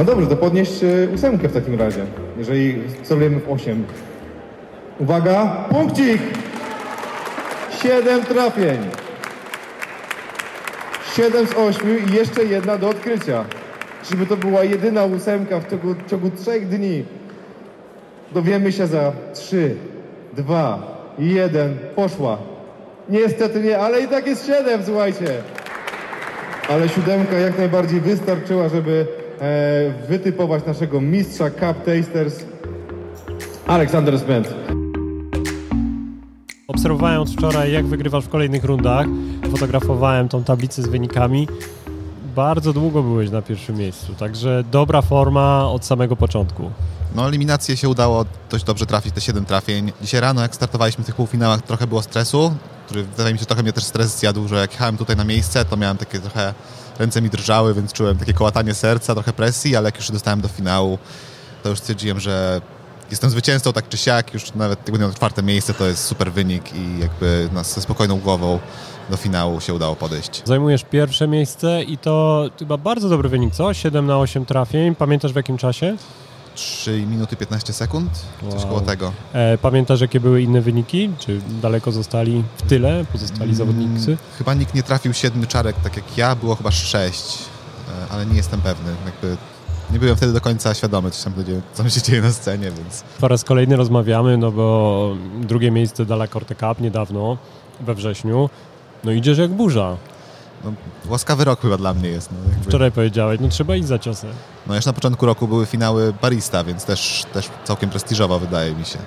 No 0.00 0.04
dobrze, 0.04 0.26
to 0.26 0.36
podnieść 0.36 0.84
e, 0.84 1.08
ósemkę 1.14 1.48
w 1.48 1.52
takim 1.52 1.78
razie, 1.78 2.06
jeżeli 2.38 2.82
celujemy 3.02 3.40
w 3.40 3.50
8. 3.50 3.84
Uwaga, 4.98 5.64
punkcik! 5.70 6.22
7 7.82 8.24
trafień. 8.24 8.78
7 11.16 11.46
z 11.46 11.54
8 11.54 12.08
i 12.08 12.14
jeszcze 12.14 12.44
jedna 12.44 12.78
do 12.78 12.88
odkrycia. 12.88 13.44
Czyżby 14.04 14.26
to 14.26 14.36
była 14.36 14.64
jedyna 14.64 15.04
ósemka 15.04 15.60
w 15.60 15.70
ciągu, 15.70 15.94
w 15.94 16.10
ciągu 16.10 16.30
3 16.30 16.60
dni? 16.60 17.04
Dowiemy 18.32 18.72
się 18.72 18.86
za 18.86 19.12
3, 19.34 19.76
2, 20.32 20.82
1, 21.18 21.78
poszła. 21.96 22.38
Niestety 23.08 23.60
nie, 23.60 23.78
ale 23.78 24.00
i 24.00 24.08
tak 24.08 24.26
jest 24.26 24.46
7, 24.46 24.80
słuchajcie. 24.84 25.26
Ale 26.68 26.88
siódemka 26.88 27.36
jak 27.36 27.58
najbardziej 27.58 28.00
wystarczyła, 28.00 28.68
żeby 28.68 29.19
wytypować 30.08 30.66
naszego 30.66 31.00
mistrza 31.00 31.50
Cup 31.50 31.84
Tasters 31.84 32.44
Aleksander 33.66 34.18
Spence. 34.18 34.54
Obserwowałem 36.68 37.20
od 37.20 37.30
wczoraj, 37.30 37.72
jak 37.72 37.86
wygrywasz 37.86 38.24
w 38.24 38.28
kolejnych 38.28 38.64
rundach. 38.64 39.06
Fotografowałem 39.50 40.28
tą 40.28 40.44
tablicę 40.44 40.82
z 40.82 40.88
wynikami. 40.88 41.48
Bardzo 42.36 42.72
długo 42.72 43.02
byłeś 43.02 43.30
na 43.30 43.42
pierwszym 43.42 43.76
miejscu, 43.76 44.14
także 44.14 44.64
dobra 44.70 45.02
forma 45.02 45.68
od 45.68 45.84
samego 45.84 46.16
początku. 46.16 46.70
No, 47.14 47.28
eliminację 47.28 47.76
się 47.76 47.88
udało 47.88 48.24
dość 48.50 48.64
dobrze 48.64 48.86
trafić, 48.86 49.14
te 49.14 49.20
7 49.20 49.44
trafień. 49.44 49.92
Dzisiaj 50.02 50.20
rano, 50.20 50.42
jak 50.42 50.54
startowaliśmy 50.54 51.04
w 51.04 51.06
tych 51.06 51.16
półfinałach, 51.16 51.62
trochę 51.62 51.86
było 51.86 52.02
stresu, 52.02 52.52
który 52.86 53.02
wydaje 53.02 53.32
mi 53.32 53.38
się, 53.38 53.46
trochę 53.46 53.62
mnie 53.62 53.72
też 53.72 53.84
stres 53.84 54.18
zjadł, 54.18 54.48
że 54.48 54.56
jak 54.56 54.72
jechałem 54.72 54.96
tutaj 54.96 55.16
na 55.16 55.24
miejsce, 55.24 55.64
to 55.64 55.76
miałem 55.76 55.96
takie 55.96 56.18
trochę, 56.18 56.54
ręce 57.00 57.22
mi 57.22 57.30
drżały, 57.30 57.74
więc 57.74 57.92
czułem 57.92 58.18
takie 58.18 58.32
kołatanie 58.32 58.74
serca, 58.74 59.14
trochę 59.14 59.32
presji, 59.32 59.76
ale 59.76 59.88
jak 59.88 59.96
już 59.96 60.10
dostałem 60.10 60.40
do 60.40 60.48
finału, 60.48 60.98
to 61.62 61.68
już 61.68 61.78
stwierdziłem, 61.78 62.20
że 62.20 62.60
jestem 63.10 63.30
zwycięzcą 63.30 63.72
tak 63.72 63.88
czy 63.88 63.96
siak, 63.96 64.34
już 64.34 64.54
nawet 64.54 64.78
jak 64.78 64.90
będę 64.90 65.06
miał 65.06 65.14
czwarte 65.14 65.42
miejsce, 65.42 65.74
to 65.74 65.86
jest 65.86 66.04
super 66.04 66.32
wynik 66.32 66.74
i 66.74 66.98
jakby 67.00 67.48
nas 67.52 67.74
ze 67.74 67.80
spokojną 67.80 68.18
głową 68.18 68.58
do 69.10 69.16
finału 69.16 69.60
się 69.60 69.74
udało 69.74 69.96
podejść. 69.96 70.42
Zajmujesz 70.44 70.84
pierwsze 70.84 71.28
miejsce 71.28 71.82
i 71.82 71.98
to 71.98 72.44
chyba 72.58 72.76
bardzo 72.76 73.08
dobry 73.08 73.28
wynik, 73.28 73.54
co? 73.54 73.74
7 73.74 74.06
na 74.06 74.18
8 74.18 74.46
trafień. 74.46 74.94
Pamiętasz 74.94 75.32
w 75.32 75.36
jakim 75.36 75.58
czasie? 75.58 75.96
3 76.54 77.06
minuty 77.06 77.36
15 77.36 77.72
sekund, 77.72 78.10
coś 78.50 78.60
Wow. 78.60 78.68
koło 78.68 78.80
tego. 78.80 79.12
E, 79.32 79.58
pamiętasz 79.58 80.00
jakie 80.00 80.20
były 80.20 80.42
inne 80.42 80.60
wyniki? 80.60 81.10
Czy 81.18 81.40
daleko 81.62 81.92
zostali 81.92 82.44
w 82.56 82.62
tyle 82.62 83.04
pozostali 83.12 83.54
zawodnicy? 83.54 84.06
Mm, 84.06 84.18
Chyba 84.38 84.54
nikt 84.54 84.74
nie 84.74 84.82
trafił 84.82 85.12
siedmiu 85.12 85.46
czarek, 85.46 85.76
tak 85.84 85.96
jak 85.96 86.18
ja, 86.18 86.36
było 86.36 86.54
chyba 86.54 86.70
sześć, 86.70 87.38
e, 88.08 88.12
ale 88.12 88.26
nie 88.26 88.36
jestem 88.36 88.60
pewny. 88.60 88.90
Jakby 89.06 89.36
nie 89.92 89.98
byłem 89.98 90.16
wtedy 90.16 90.32
do 90.32 90.40
końca 90.40 90.74
świadomy, 90.74 91.10
co, 91.10 91.24
tam 91.24 91.32
będzie, 91.32 91.60
co 91.74 91.88
się 91.90 92.02
dzieje 92.02 92.22
na 92.22 92.32
scenie, 92.32 92.70
więc 92.70 93.04
Po 93.20 93.28
raz 93.28 93.44
kolejny 93.44 93.76
rozmawiamy, 93.76 94.36
no 94.38 94.50
bo 94.52 95.16
drugie 95.40 95.70
miejsce 95.70 96.04
Dala 96.06 96.28
Corte 96.28 96.54
Cup 96.54 96.80
niedawno, 96.80 97.36
we 97.80 97.94
wrześniu. 97.94 98.50
No 99.04 99.12
idziesz 99.12 99.38
jak 99.38 99.50
burza. 99.50 99.96
No, 100.64 100.72
łaskawy 101.08 101.44
rok 101.44 101.60
chyba 101.60 101.76
dla 101.76 101.94
mnie 101.94 102.08
jest. 102.08 102.30
No, 102.32 102.64
Wczoraj 102.68 102.92
powiedziałeś, 102.92 103.40
no 103.40 103.48
trzeba 103.48 103.76
iść 103.76 103.88
za 103.88 103.98
ciosem. 103.98 104.30
no 104.66 104.74
jeszcze 104.74 104.90
na 104.90 104.94
początku 104.94 105.26
roku 105.26 105.48
były 105.48 105.66
finały 105.66 106.12
Barista, 106.22 106.64
więc 106.64 106.84
też, 106.84 107.24
też 107.32 107.50
całkiem 107.64 107.90
prestiżowo 107.90 108.38
wydaje 108.38 108.74
mi 108.74 108.84
się. 108.84 108.98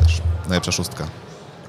Też 0.00 0.20
najlepsza 0.48 0.72
szóstka. 0.72 1.06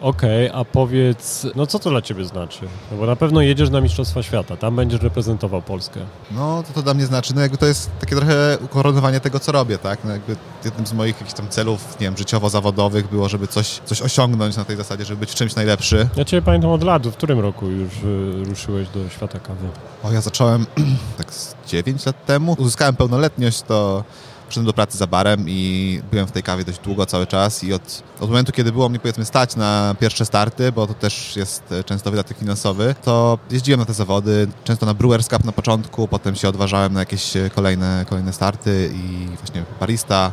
Okej, 0.02 0.50
a 0.54 0.66
powiedz, 0.66 1.48
no 1.56 1.68
co 1.68 1.80
to 1.80 1.90
dla 1.90 2.02
Ciebie 2.02 2.26
znaczy? 2.26 2.60
No 2.92 2.98
bo 2.98 3.06
na 3.06 3.16
pewno 3.16 3.42
jedziesz 3.42 3.70
na 3.70 3.82
Mistrzostwa 3.82 4.24
Świata, 4.24 4.58
tam 4.58 4.76
będziesz 4.76 5.02
reprezentował 5.02 5.62
Polskę. 5.62 6.00
No, 6.32 6.64
to 6.68 6.74
to 6.74 6.82
dla 6.82 6.94
mnie 6.94 7.06
znaczy, 7.06 7.36
no 7.36 7.42
jakby 7.42 7.58
to 7.58 7.66
jest 7.66 7.90
takie 8.00 8.16
trochę 8.16 8.58
ukoronowanie 8.62 9.20
tego, 9.20 9.40
co 9.40 9.52
robię, 9.52 9.78
tak? 9.78 10.00
No 10.04 10.12
jakby 10.12 10.36
jednym 10.66 10.88
z 10.88 10.94
moich 10.94 11.16
jakichś 11.16 11.34
tam 11.34 11.50
celów, 11.50 12.00
nie 12.00 12.08
wiem, 12.08 12.18
życiowo-zawodowych 12.18 13.10
było, 13.10 13.30
żeby 13.30 13.48
coś, 13.48 13.82
coś 13.86 14.02
osiągnąć 14.02 14.58
na 14.58 14.66
tej 14.66 14.78
zasadzie, 14.78 15.06
żeby 15.06 15.20
być 15.20 15.32
w 15.32 15.36
czymś 15.36 15.56
najlepszy. 15.56 16.10
Ja 16.16 16.26
Ciebie 16.26 16.42
pamiętam 16.42 16.72
od 16.72 16.84
lat, 16.84 17.08
w 17.08 17.14
którym 17.14 17.40
roku 17.40 17.68
już 17.68 17.92
y, 18.04 18.44
ruszyłeś 18.50 18.90
do 18.90 19.10
świata 19.10 19.40
kawy? 19.40 19.68
O, 20.04 20.12
ja 20.12 20.22
zacząłem 20.22 20.66
tak 21.18 21.34
z 21.34 21.56
9 21.68 22.06
lat 22.06 22.26
temu. 22.26 22.56
Uzyskałem 22.60 22.96
pełnoletność, 22.96 23.62
to 23.62 24.04
przyszedłem 24.52 24.66
do 24.66 24.74
pracy 24.74 24.98
za 24.98 25.08
barem 25.08 25.46
i 25.48 26.02
byłem 26.12 26.28
w 26.28 26.32
tej 26.32 26.44
kawie 26.44 26.64
dość 26.64 26.80
długo, 26.80 27.06
cały 27.06 27.28
czas 27.28 27.64
i 27.64 27.74
od, 27.74 28.04
od 28.20 28.30
momentu, 28.30 28.52
kiedy 28.52 28.72
było 28.72 28.90
mnie 28.90 29.00
powiedzmy 29.00 29.26
stać 29.26 29.56
na 29.56 29.96
pierwsze 30.00 30.26
starty, 30.26 30.72
bo 30.72 30.88
to 30.88 30.94
też 30.94 31.36
jest 31.36 31.72
e, 31.72 31.84
często 31.84 32.12
wydatek 32.12 32.38
finansowy, 32.38 32.96
to 33.04 33.40
jeździłem 33.52 33.80
na 33.80 33.86
te 33.86 33.94
zawody, 33.94 34.48
często 34.64 34.86
na 34.86 34.94
Brewers 34.94 35.28
Cup 35.28 35.46
na 35.46 35.52
początku, 35.52 36.08
potem 36.08 36.36
się 36.36 36.50
odważałem 36.50 36.94
na 36.94 37.00
jakieś 37.00 37.38
e, 37.38 37.50
kolejne, 37.50 38.06
kolejne 38.10 38.34
starty 38.34 38.92
i 38.94 39.28
właśnie 39.38 39.64
barista, 39.80 40.32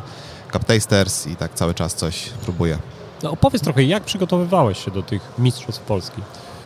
cup 0.53 0.63
tasters 0.63 1.27
i 1.27 1.35
tak 1.35 1.53
cały 1.53 1.73
czas 1.73 1.95
coś 1.95 2.29
próbuję. 2.43 2.77
No 3.23 3.31
opowiedz 3.31 3.63
trochę, 3.63 3.83
jak 3.83 4.03
przygotowywałeś 4.03 4.85
się 4.85 4.91
do 4.91 5.03
tych 5.03 5.21
Mistrzostw 5.37 5.81
Polski? 5.81 6.21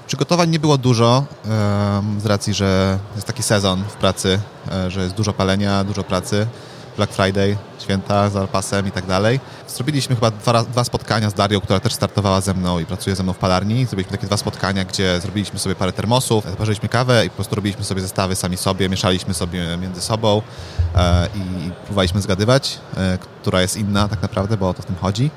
Przygotowań 0.08 0.50
nie 0.50 0.60
było 0.60 0.78
dużo, 0.78 1.26
z 2.18 2.26
racji, 2.26 2.54
że 2.54 3.00
jest 3.16 3.28
taki 3.28 3.44
sezon 3.44 3.84
w 3.84 3.94
pracy, 3.94 4.40
e, 4.72 4.92
że 4.92 5.04
jest 5.04 5.16
dużo 5.16 5.34
palenia, 5.34 5.84
dużo 5.84 6.04
pracy. 6.04 6.48
Black 6.98 7.14
Friday, 7.14 7.58
święta 7.80 8.30
z 8.30 8.36
Alpasem 8.36 8.88
i 8.88 8.92
tak 8.92 9.06
dalej. 9.06 9.40
Zrobiliśmy 9.68 10.16
chyba 10.16 10.32
dwa, 10.32 10.64
dwa 10.64 10.84
spotkania 10.84 11.30
z 11.30 11.34
Darią, 11.34 11.62
która 11.62 11.80
też 11.80 11.94
startowała 11.94 12.42
ze 12.42 12.54
mną 12.54 12.80
i 12.80 12.86
pracuje 12.86 13.16
ze 13.16 13.24
mną 13.24 13.34
w 13.34 13.38
palarni. 13.38 13.86
Zrobiliśmy 13.86 14.12
takie 14.12 14.28
dwa 14.28 14.38
spotkania, 14.38 14.86
gdzie 14.86 15.20
zrobiliśmy 15.22 15.60
sobie 15.60 15.76
parę 15.76 15.94
termosów, 15.94 16.44
parzyliśmy 16.58 16.90
kawę 16.90 17.26
i 17.26 17.30
po 17.30 17.36
prostu 17.36 17.56
robiliśmy 17.56 17.84
sobie 17.84 18.02
zestawy 18.02 18.36
sami 18.36 18.58
sobie, 18.58 18.90
mieszaliśmy 18.90 19.34
sobie 19.34 19.78
między 19.78 20.02
sobą 20.02 20.42
e, 20.96 21.28
i 21.36 21.72
próbowaliśmy 21.86 22.22
zgadywać, 22.22 22.80
e, 22.98 23.18
która 23.42 23.62
jest 23.62 23.78
inna 23.78 24.08
tak 24.08 24.22
naprawdę, 24.22 24.58
bo 24.58 24.70
o 24.70 24.74
to 24.74 24.82
w 24.82 24.86
tym 24.86 24.96
chodzi. 24.96 25.32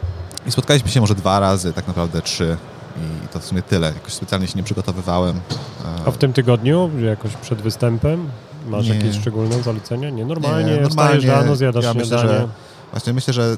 I 0.46 0.52
spotkaliśmy 0.52 0.90
się 0.90 1.00
może 1.00 1.14
dwa 1.14 1.40
razy, 1.40 1.72
tak 1.72 1.86
naprawdę 1.88 2.22
trzy. 2.22 2.56
I 3.25 3.28
to 3.28 3.40
w 3.40 3.44
sumie 3.44 3.62
tyle. 3.62 3.86
Jakoś 3.86 4.12
specjalnie 4.12 4.46
się 4.46 4.54
nie 4.56 4.62
przygotowywałem. 4.62 5.40
E, 5.84 6.06
A 6.06 6.10
w 6.10 6.18
tym 6.18 6.32
tygodniu, 6.32 6.90
jakoś 6.98 7.32
przed 7.36 7.62
występem, 7.62 8.28
Masz 8.66 8.88
Nie. 8.88 8.94
jakieś 8.94 9.16
szczególne 9.20 9.62
zalecenia? 9.62 10.11
Nie, 10.11 10.25
normalnie, 10.25 10.76
Nie, 10.76 10.88
wstajesz 10.88 11.25
rano, 11.25 11.56
zjadasz 11.56 11.85
ja 11.85 11.94
myślę, 11.94 12.18
śniadanie. 12.18 12.38
że 12.38 12.49
właśnie 12.92 13.12
myślę, 13.12 13.35
że 13.35 13.56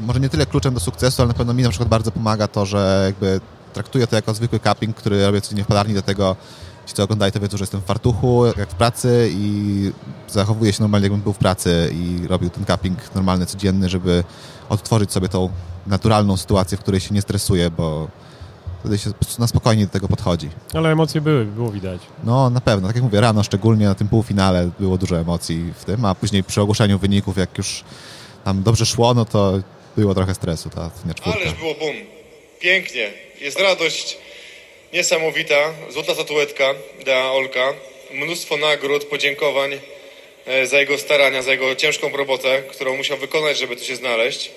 może 0.00 0.20
nie 0.20 0.28
tyle 0.28 0.46
kluczem 0.46 0.74
do 0.74 0.80
sukcesu, 0.80 1.22
ale 1.22 1.28
na 1.28 1.34
pewno 1.34 1.54
mi 1.54 1.62
na 1.62 1.68
przykład 1.68 1.88
bardzo 1.88 2.10
pomaga 2.10 2.48
to, 2.48 2.66
że 2.66 3.02
jakby 3.06 3.40
traktuję 3.72 4.06
to 4.06 4.16
jako 4.16 4.34
zwykły 4.34 4.60
cupping, 4.60 4.96
który 4.96 5.26
robię 5.26 5.40
codziennie 5.40 5.64
w 5.64 5.66
palarni, 5.66 5.92
dlatego 5.92 6.36
ci, 6.86 6.94
co 6.94 7.02
oglądają, 7.04 7.32
to 7.32 7.40
wiedzą, 7.40 7.56
że 7.56 7.62
jestem 7.62 7.80
w 7.80 7.84
fartuchu, 7.84 8.46
jak 8.46 8.70
w 8.70 8.74
pracy 8.74 9.30
i 9.32 9.92
zachowuję 10.28 10.72
się 10.72 10.82
normalnie, 10.82 11.04
jakbym 11.04 11.20
był 11.22 11.32
w 11.32 11.38
pracy 11.38 11.90
i 11.92 12.26
robił 12.28 12.50
ten 12.50 12.64
cupping 12.66 13.14
normalny, 13.14 13.46
codzienny, 13.46 13.88
żeby 13.88 14.24
odtworzyć 14.68 15.12
sobie 15.12 15.28
tą 15.28 15.50
naturalną 15.86 16.36
sytuację, 16.36 16.78
w 16.78 16.80
której 16.80 17.00
się 17.00 17.14
nie 17.14 17.22
stresuję, 17.22 17.70
bo 17.70 18.08
wtedy 18.80 18.98
się 18.98 19.10
na 19.38 19.46
spokojnie 19.46 19.86
do 19.86 19.92
tego 19.92 20.08
podchodzi. 20.08 20.48
Ale 20.74 20.92
emocje 20.92 21.20
były, 21.20 21.44
było 21.44 21.70
widać. 21.70 22.00
No 22.24 22.50
na 22.50 22.60
pewno, 22.60 22.88
tak 22.88 22.96
jak 22.96 23.04
mówię, 23.04 23.20
rano 23.20 23.42
szczególnie 23.42 23.86
na 23.86 23.94
tym 23.94 24.08
półfinale 24.08 24.70
było 24.80 24.98
dużo 24.98 25.18
emocji 25.18 25.72
w 25.78 25.84
tym, 25.84 26.04
a 26.04 26.14
później 26.14 26.44
przy 26.44 26.60
ogłoszeniu 26.60 26.98
wyników, 26.98 27.36
jak 27.36 27.58
już 27.58 27.84
tam 28.44 28.62
dobrze 28.62 28.86
szło, 28.86 29.14
no 29.14 29.24
to 29.24 29.60
było 29.96 30.14
trochę 30.14 30.34
stresu 30.34 30.70
ta 30.70 30.90
dnia 31.04 31.14
czwórka. 31.14 31.40
Ależ 31.40 31.54
było 31.54 31.74
bum. 31.74 31.94
Pięknie. 32.60 33.10
Jest 33.40 33.60
radość 33.60 34.18
niesamowita. 34.92 35.54
Złota 35.92 36.14
statuetka 36.14 36.64
dla 37.04 37.32
Olka. 37.32 37.72
Mnóstwo 38.14 38.56
nagród, 38.56 39.04
podziękowań 39.04 39.70
e, 40.46 40.66
za 40.66 40.78
jego 40.78 40.98
starania, 40.98 41.42
za 41.42 41.50
jego 41.50 41.74
ciężką 41.74 42.08
robotę, 42.16 42.62
którą 42.62 42.96
musiał 42.96 43.18
wykonać, 43.18 43.58
żeby 43.58 43.76
tu 43.76 43.84
się 43.84 43.96
znaleźć. 43.96 44.50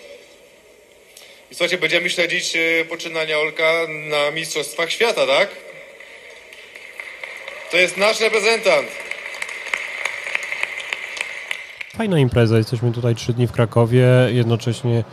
I 1.52 1.56
słuchajcie, 1.56 1.78
będziemy 1.78 2.10
śledzić 2.10 2.56
e, 2.56 2.86
poczynania 2.86 3.38
Olka 3.38 3.64
na 4.10 4.32
Mistrzostwach 4.32 4.92
Świata, 4.92 5.28
tak? 5.28 5.50
To 7.72 7.78
jest 7.78 7.98
nasz 7.98 8.20
reprezentant. 8.20 8.88
Fajna 11.98 12.20
impreza, 12.20 12.58
jesteśmy 12.58 12.92
tutaj 12.92 13.16
trzy 13.16 13.34
dni 13.34 13.48
w 13.48 13.52
Krakowie, 13.52 14.06
jednocześnie 14.32 15.04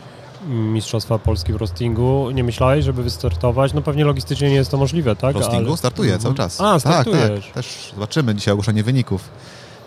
Mistrzostwa 0.47 1.19
Polski 1.19 1.53
w 1.53 1.55
roastingu. 1.55 2.31
Nie 2.31 2.43
myślałeś, 2.43 2.85
żeby 2.85 3.03
wystartować? 3.03 3.73
No 3.73 3.81
pewnie 3.81 4.05
logistycznie 4.05 4.49
nie 4.49 4.55
jest 4.55 4.71
to 4.71 4.77
możliwe, 4.77 5.15
tak? 5.15 5.35
W 5.35 5.39
roastingu 5.39 5.67
Ale- 5.69 5.77
startuję 5.77 6.13
Mhm. 6.13 6.21
cały 6.21 6.35
czas. 6.35 6.61
A, 6.61 6.79
startujesz. 6.79 7.21
Tak, 7.29 7.43
tak. 7.43 7.53
Też 7.53 7.91
zobaczymy 7.93 8.35
dzisiaj 8.35 8.51
ogłoszenie 8.51 8.83
wyników. 8.83 9.21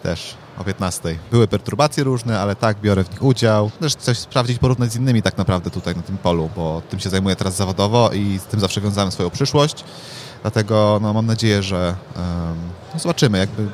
Też 0.03 0.35
o 0.59 0.65
15. 0.65 1.19
Były 1.31 1.49
perturbacje 1.49 2.05
różne, 2.05 2.41
ale 2.41 2.57
tak, 2.57 2.81
biorę 2.81 3.05
w 3.05 3.11
nich 3.11 3.23
udział. 3.23 3.71
Też 3.81 3.95
coś 3.95 4.19
sprawdzić, 4.19 4.59
porównać 4.59 4.93
z 4.93 4.97
innymi 4.97 5.23
tak 5.23 5.39
naprawdę 5.39 5.71
tutaj 5.71 5.97
na 5.97 6.03
tym 6.03 6.19
polu, 6.19 6.51
bo 6.57 6.83
tym 6.91 7.01
się 7.01 7.11
zajmuję 7.11 7.37
teraz 7.37 7.57
zawodowo 7.57 8.11
i 8.13 8.39
z 8.39 8.43
tym 8.43 8.61
zawsze 8.61 8.81
wiązałem 8.81 9.13
swoją 9.13 9.31
przyszłość. 9.31 9.85
Dlatego 10.43 10.99
no, 11.03 11.13
mam 11.13 11.27
nadzieję, 11.27 11.63
że 11.63 11.95
em, 12.17 12.23
no, 12.95 13.01
zobaczymy, 13.01 13.39
jakby 13.39 13.69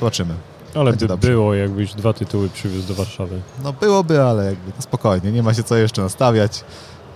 zobaczymy. 0.00 0.34
Ale 0.74 0.90
Będzie 0.90 1.06
by 1.06 1.08
dobrze. 1.08 1.30
było, 1.30 1.54
jakbyś 1.54 1.94
dwa 1.94 2.12
tytuły 2.12 2.48
przywiózł 2.48 2.88
do 2.88 2.94
Warszawy. 2.94 3.40
No 3.64 3.72
byłoby, 3.72 4.22
ale 4.22 4.44
jakby 4.44 4.72
no, 4.76 4.82
spokojnie, 4.82 5.32
nie 5.32 5.42
ma 5.42 5.54
się 5.54 5.62
co 5.62 5.76
jeszcze 5.76 6.02
nastawiać. 6.02 6.64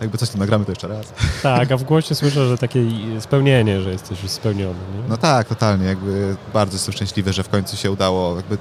Jakby 0.00 0.19
coś 0.19 0.31
tu 0.31 0.38
nagramy, 0.38 0.64
to 0.64 0.73
jeszcze 0.73 0.88
raz. 0.88 1.12
Tak, 1.43 1.73
a 1.73 1.76
w 1.76 1.83
głosie 1.85 2.14
słyszę, 2.14 2.49
że 2.49 2.59
takie 2.59 2.81
spełnienie, 3.21 3.81
że 3.83 3.90
jesteś 3.90 4.23
już 4.23 4.31
spełniony. 4.33 4.78
Nie? 4.97 5.09
No 5.09 5.17
tak, 5.17 5.49
totalnie. 5.49 5.87
Jakby 5.87 6.37
bardzo 6.55 6.75
jestem 6.75 6.95
szczęśliwy, 6.95 7.33
że 7.33 7.43
w 7.43 7.49
końcu 7.49 7.76
się 7.76 7.90
udało. 7.90 8.37
Jakby 8.37 8.59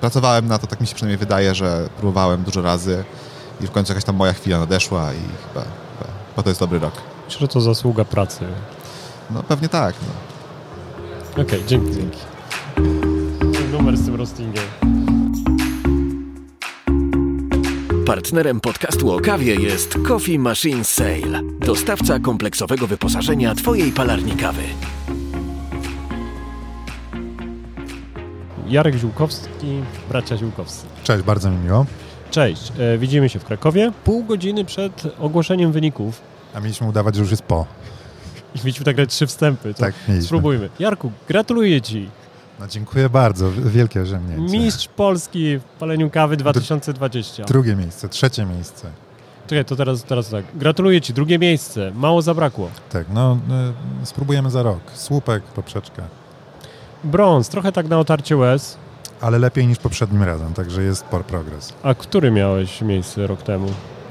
pracowałem 0.00 0.46
na 0.48 0.58
to, 0.58 0.66
tak 0.66 0.80
mi 0.80 0.86
się 0.86 0.94
przynajmniej 0.94 1.18
wydaje, 1.18 1.54
że 1.54 1.88
próbowałem 1.96 2.42
dużo 2.42 2.62
razy 2.62 3.04
i 3.60 3.66
w 3.66 3.70
końcu 3.70 3.92
jakaś 3.92 4.04
tam 4.04 4.16
moja 4.16 4.32
chwila 4.32 4.58
nadeszła 4.58 5.12
i 5.12 5.16
chyba, 5.16 5.64
chyba, 5.64 6.10
chyba 6.30 6.42
to 6.42 6.48
jest 6.48 6.60
dobry 6.60 6.78
rok. 6.78 6.94
Myślę, 7.24 7.40
że 7.40 7.48
to 7.48 7.60
zasługa 7.60 8.04
pracy. 8.04 8.44
No 9.30 9.42
pewnie 9.42 9.68
tak. 9.68 9.94
No. 11.36 11.42
Okej, 11.42 11.64
dzięki. 11.66 11.94
Dzięki. 11.94 12.18
Numer 13.72 13.96
z 13.96 14.04
tym 14.04 14.14
roastingiem. 14.14 14.64
Partnerem 18.06 18.60
podcastu 18.60 19.12
o 19.12 19.20
kawie 19.20 19.54
jest 19.54 19.94
Coffee 20.08 20.38
Machine 20.38 20.84
Sale, 20.84 21.42
dostawca 21.60 22.18
kompleksowego 22.18 22.86
wyposażenia 22.86 23.54
Twojej 23.54 23.92
palarni 23.92 24.32
kawy. 24.32 24.62
Jarek 28.68 28.94
Ziółkowski, 28.94 29.82
bracia 30.08 30.36
Ziółkowscy. 30.36 30.86
Cześć, 31.04 31.24
bardzo 31.24 31.50
mi 31.50 31.56
miło. 31.56 31.86
Cześć, 32.30 32.72
e, 32.78 32.98
widzimy 32.98 33.28
się 33.28 33.38
w 33.38 33.44
Krakowie 33.44 33.92
pół 34.04 34.24
godziny 34.24 34.64
przed 34.64 35.02
ogłoszeniem 35.20 35.72
wyników. 35.72 36.20
A 36.54 36.60
mieliśmy 36.60 36.86
udawać, 36.86 37.14
że 37.14 37.20
już 37.20 37.30
jest 37.30 37.42
po. 37.42 37.66
I 38.54 38.58
mieliśmy 38.58 38.86
nagrać 38.86 39.10
trzy 39.10 39.26
wstępy. 39.26 39.74
Tak, 39.74 39.94
mieliśmy. 40.08 40.26
Spróbujmy. 40.26 40.68
Jarku, 40.78 41.12
gratuluję 41.28 41.82
Ci. 41.82 42.08
No, 42.60 42.66
dziękuję 42.68 43.08
bardzo, 43.08 43.50
wielkie 43.50 44.02
osiągnięcie. 44.02 44.58
Mistrz 44.58 44.88
Polski 44.88 45.58
w 45.58 45.62
paleniu 45.64 46.10
kawy 46.10 46.36
2020. 46.36 47.44
Drugie 47.44 47.76
miejsce, 47.76 48.08
trzecie 48.08 48.44
miejsce. 48.46 48.90
Czekaj, 49.46 49.64
to 49.64 49.76
teraz, 49.76 50.04
teraz 50.04 50.28
tak. 50.30 50.44
Gratuluję 50.54 51.00
Ci, 51.00 51.12
drugie 51.14 51.38
miejsce. 51.38 51.92
Mało 51.94 52.22
zabrakło. 52.22 52.70
Tak, 52.92 53.06
no 53.14 53.38
y, 54.02 54.06
spróbujemy 54.06 54.50
za 54.50 54.62
rok. 54.62 54.80
Słupek, 54.94 55.42
poprzeczka. 55.42 56.02
Brąz, 57.04 57.48
trochę 57.48 57.72
tak 57.72 57.88
na 57.88 57.98
otarcie 57.98 58.36
łez. 58.36 58.76
Ale 59.20 59.38
lepiej 59.38 59.66
niż 59.66 59.78
poprzednim 59.78 60.22
razem, 60.22 60.54
także 60.54 60.82
jest 60.82 61.00
spor 61.00 61.24
progres. 61.24 61.72
A 61.82 61.94
który 61.94 62.30
miałeś 62.30 62.82
miejsce 62.82 63.26
rok 63.26 63.42
temu? 63.42 63.68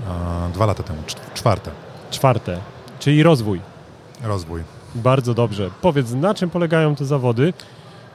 A, 0.10 0.48
dwa 0.54 0.66
lata 0.66 0.84
temu, 0.84 1.00
cz- 1.08 1.34
czwarte. 1.34 1.72
Czwarte, 2.12 2.58
czyli 3.00 3.24
rozwój. 3.24 3.60
Rozwój. 4.24 4.62
Bardzo 4.96 5.34
dobrze. 5.34 5.70
Powiedz, 5.82 6.12
na 6.12 6.34
czym 6.34 6.50
polegają 6.50 6.96
te 6.96 7.06
zawody? 7.06 7.54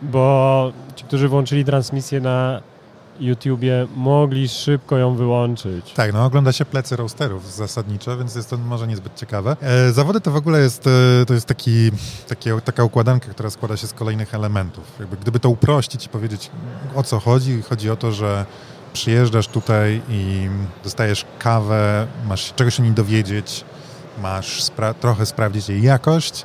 Bo 0.02 0.72
ci, 0.96 1.04
którzy 1.04 1.28
włączyli 1.28 1.64
transmisję 1.64 2.20
na 2.20 2.60
YouTubie, 3.20 3.86
mogli 3.96 4.48
szybko 4.48 4.98
ją 4.98 5.14
wyłączyć. 5.14 5.92
Tak, 5.92 6.12
no 6.12 6.24
ogląda 6.24 6.52
się 6.52 6.64
plecy 6.64 6.96
roasterów 6.96 7.52
zasadniczo, 7.52 8.18
więc 8.18 8.34
jest 8.34 8.50
to 8.50 8.56
może 8.56 8.86
niezbyt 8.86 9.14
ciekawe. 9.14 9.56
E, 9.60 9.92
zawody 9.92 10.20
to 10.20 10.30
w 10.30 10.36
ogóle 10.36 10.60
jest, 10.60 10.86
e, 10.86 11.26
to 11.26 11.34
jest 11.34 11.46
taki, 11.46 11.90
taka 12.64 12.84
układanka, 12.84 13.28
która 13.28 13.50
składa 13.50 13.76
się 13.76 13.86
z 13.86 13.92
kolejnych 13.92 14.34
elementów. 14.34 14.84
Jakby, 15.00 15.16
gdyby 15.16 15.40
to 15.40 15.50
uprościć 15.50 16.06
i 16.06 16.08
powiedzieć 16.08 16.50
o 16.94 17.02
co 17.02 17.20
chodzi, 17.20 17.62
chodzi 17.62 17.90
o 17.90 17.96
to, 17.96 18.12
że 18.12 18.46
przyjeżdżasz 18.92 19.48
tutaj 19.48 20.02
i 20.08 20.48
dostajesz 20.84 21.24
kawę, 21.38 22.06
masz 22.28 22.42
się 22.48 22.54
czegoś 22.54 22.80
o 22.80 22.82
niej 22.82 22.92
dowiedzieć, 22.92 23.64
masz 24.22 24.62
spra- 24.62 24.94
trochę 24.94 25.26
sprawdzić 25.26 25.68
jej 25.68 25.82
jakość 25.82 26.44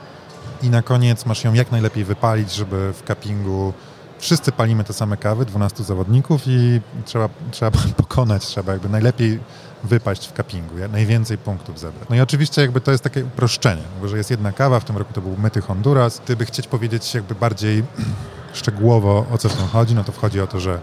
i 0.63 0.69
na 0.69 0.81
koniec 0.81 1.25
masz 1.25 1.43
ją 1.43 1.53
jak 1.53 1.71
najlepiej 1.71 2.03
wypalić, 2.03 2.53
żeby 2.53 2.93
w 2.93 3.03
cuppingu 3.07 3.73
wszyscy 4.19 4.51
palimy 4.51 4.83
te 4.83 4.93
same 4.93 5.17
kawy, 5.17 5.45
12 5.45 5.83
zawodników 5.83 6.41
i 6.47 6.81
trzeba, 7.05 7.29
trzeba 7.51 7.71
pokonać, 7.97 8.45
trzeba 8.45 8.71
jakby 8.73 8.89
najlepiej 8.89 9.39
wypaść 9.83 10.27
w 10.27 10.31
cuppingu, 10.31 10.75
najwięcej 10.91 11.37
punktów 11.37 11.79
zebrać. 11.79 12.09
No 12.09 12.15
i 12.15 12.19
oczywiście 12.19 12.61
jakby 12.61 12.81
to 12.81 12.91
jest 12.91 13.03
takie 13.03 13.25
uproszczenie, 13.25 13.81
bo 14.01 14.07
że 14.07 14.17
jest 14.17 14.31
jedna 14.31 14.51
kawa, 14.51 14.79
w 14.79 14.85
tym 14.85 14.97
roku 14.97 15.13
to 15.13 15.21
był 15.21 15.37
myty 15.37 15.61
Honduras. 15.61 16.21
Gdyby 16.25 16.45
chcieć 16.45 16.67
powiedzieć 16.67 17.15
jakby 17.15 17.35
bardziej 17.35 17.83
szczegółowo 18.53 19.25
o 19.31 19.37
co 19.37 19.49
w 19.49 19.53
tym 19.53 19.67
chodzi, 19.67 19.95
no 19.95 20.03
to 20.03 20.11
wchodzi 20.11 20.41
o 20.41 20.47
to, 20.47 20.59
że 20.59 20.79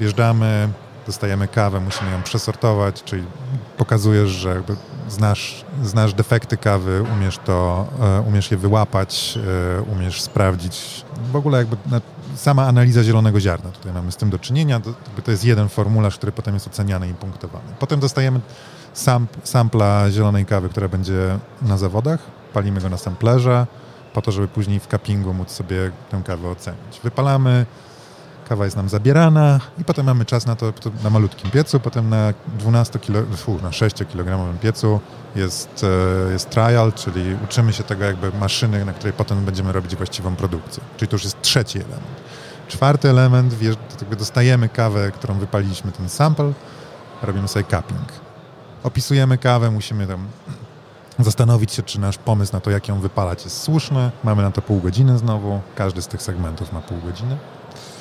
wjeżdżamy, 0.00 0.68
dostajemy 1.06 1.48
kawę, 1.48 1.80
musimy 1.80 2.10
ją 2.10 2.22
przesortować, 2.22 3.02
czyli 3.04 3.24
pokazujesz, 3.78 4.30
że 4.30 4.62
znasz, 5.08 5.64
znasz 5.82 6.14
defekty 6.14 6.56
kawy, 6.56 7.04
umiesz 7.14 7.38
to, 7.38 7.86
e, 8.00 8.20
umiesz 8.20 8.50
je 8.50 8.56
wyłapać, 8.56 9.38
e, 9.78 9.82
umiesz 9.82 10.22
sprawdzić. 10.22 11.04
W 11.32 11.36
ogóle 11.36 11.58
jakby 11.58 11.76
sama 12.36 12.66
analiza 12.66 13.04
zielonego 13.04 13.40
ziarna. 13.40 13.70
Tutaj 13.70 13.92
mamy 13.92 14.12
z 14.12 14.16
tym 14.16 14.30
do 14.30 14.38
czynienia. 14.38 14.80
To, 15.24 15.30
jest 15.30 15.44
jeden 15.44 15.68
formularz, 15.68 16.16
który 16.16 16.32
potem 16.32 16.54
jest 16.54 16.66
oceniany 16.66 17.08
i 17.08 17.14
punktowany. 17.14 17.64
Potem 17.78 18.00
dostajemy 18.00 18.40
sam, 18.92 19.26
sampla 19.44 20.10
zielonej 20.10 20.46
kawy, 20.46 20.68
która 20.68 20.88
będzie 20.88 21.38
na 21.62 21.78
zawodach. 21.78 22.20
Palimy 22.52 22.80
go 22.80 22.88
na 22.88 22.96
samplerze 22.96 23.66
po 24.12 24.22
to, 24.22 24.32
żeby 24.32 24.48
później 24.48 24.80
w 24.80 24.86
cuppingu 24.86 25.34
móc 25.34 25.50
sobie 25.50 25.90
tę 26.10 26.22
kawę 26.26 26.48
ocenić. 26.48 27.00
Wypalamy, 27.04 27.66
kawa 28.50 28.64
jest 28.64 28.76
nam 28.76 28.88
zabierana 28.88 29.60
i 29.78 29.84
potem 29.84 30.06
mamy 30.06 30.24
czas 30.24 30.46
na 30.46 30.56
to 30.56 30.72
na 31.04 31.10
malutkim 31.10 31.50
piecu, 31.50 31.80
potem 31.80 32.08
na 32.08 32.32
12 32.58 32.98
kilo, 32.98 33.20
fu, 33.36 33.58
na 33.62 33.72
6 33.72 33.96
kg 33.96 34.58
piecu 34.60 35.00
jest, 35.36 35.86
e, 36.28 36.32
jest 36.32 36.50
trial, 36.50 36.92
czyli 36.92 37.36
uczymy 37.44 37.72
się 37.72 37.84
tego 37.84 38.04
jakby 38.04 38.32
maszyny, 38.32 38.84
na 38.84 38.92
której 38.92 39.12
potem 39.12 39.44
będziemy 39.44 39.72
robić 39.72 39.96
właściwą 39.96 40.36
produkcję. 40.36 40.82
Czyli 40.96 41.08
to 41.08 41.14
już 41.14 41.24
jest 41.24 41.42
trzeci 41.42 41.78
element. 41.78 42.20
Czwarty 42.68 43.10
element, 43.10 43.54
dostajemy 44.18 44.68
kawę, 44.68 45.10
którą 45.10 45.34
wypaliliśmy 45.34 45.92
ten 45.92 46.08
sample, 46.08 46.52
robimy 47.22 47.48
sobie 47.48 47.64
cupping. 47.64 48.08
Opisujemy 48.82 49.38
kawę, 49.38 49.70
musimy 49.70 50.06
tam 50.06 50.26
zastanowić 51.18 51.72
się, 51.72 51.82
czy 51.82 52.00
nasz 52.00 52.18
pomysł 52.18 52.52
na 52.52 52.60
to, 52.60 52.70
jak 52.70 52.88
ją 52.88 53.00
wypalać 53.00 53.44
jest 53.44 53.62
słuszny. 53.62 54.10
Mamy 54.24 54.42
na 54.42 54.50
to 54.50 54.62
pół 54.62 54.80
godziny 54.80 55.18
znowu. 55.18 55.60
Każdy 55.74 56.02
z 56.02 56.06
tych 56.06 56.22
segmentów 56.22 56.72
ma 56.72 56.80
pół 56.80 56.98
godziny. 56.98 57.36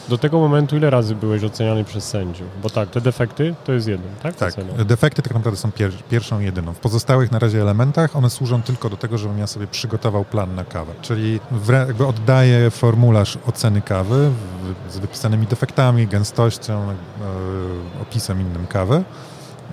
Do 0.10 0.18
tego 0.18 0.40
momentu 0.40 0.78
ile 0.78 0.90
razy 0.90 1.16
byłeś 1.16 1.44
oceniany 1.44 1.84
przez 1.84 2.04
sędziów? 2.04 2.48
Bo 2.64 2.70
tak, 2.70 2.90
te 2.90 3.02
defekty 3.02 3.56
to 3.66 3.72
jest 3.74 3.88
jedno, 3.88 4.08
tak? 4.24 4.36
Tak, 4.36 4.50
Ocena. 4.50 4.86
defekty 4.86 5.22
tak 5.22 5.34
naprawdę 5.34 5.60
są 5.60 5.72
pier 5.72 5.92
pierwszą 6.10 6.40
jedyną. 6.40 6.74
W 6.74 6.80
pozostałych 6.80 7.32
na 7.32 7.40
razie 7.40 7.62
elementach 7.62 8.16
one 8.16 8.30
służą 8.30 8.62
tylko 8.62 8.90
do 8.90 8.98
tego, 8.98 9.18
żebym 9.18 9.38
ja 9.38 9.48
sobie 9.48 9.68
przygotował 9.68 10.26
plan 10.26 10.56
na 10.56 10.64
kawę. 10.64 10.94
Czyli 11.02 11.40
jakby 11.70 12.08
oddaję 12.08 12.72
formularz 12.72 13.38
oceny 13.48 13.82
kawy 13.82 14.32
z 14.90 14.98
wypisanymi 15.00 15.48
defektami, 15.48 16.08
gęstością, 16.08 16.90
e, 16.90 16.96
opisem 18.02 18.42
innym 18.42 18.68
kawy. 18.68 19.04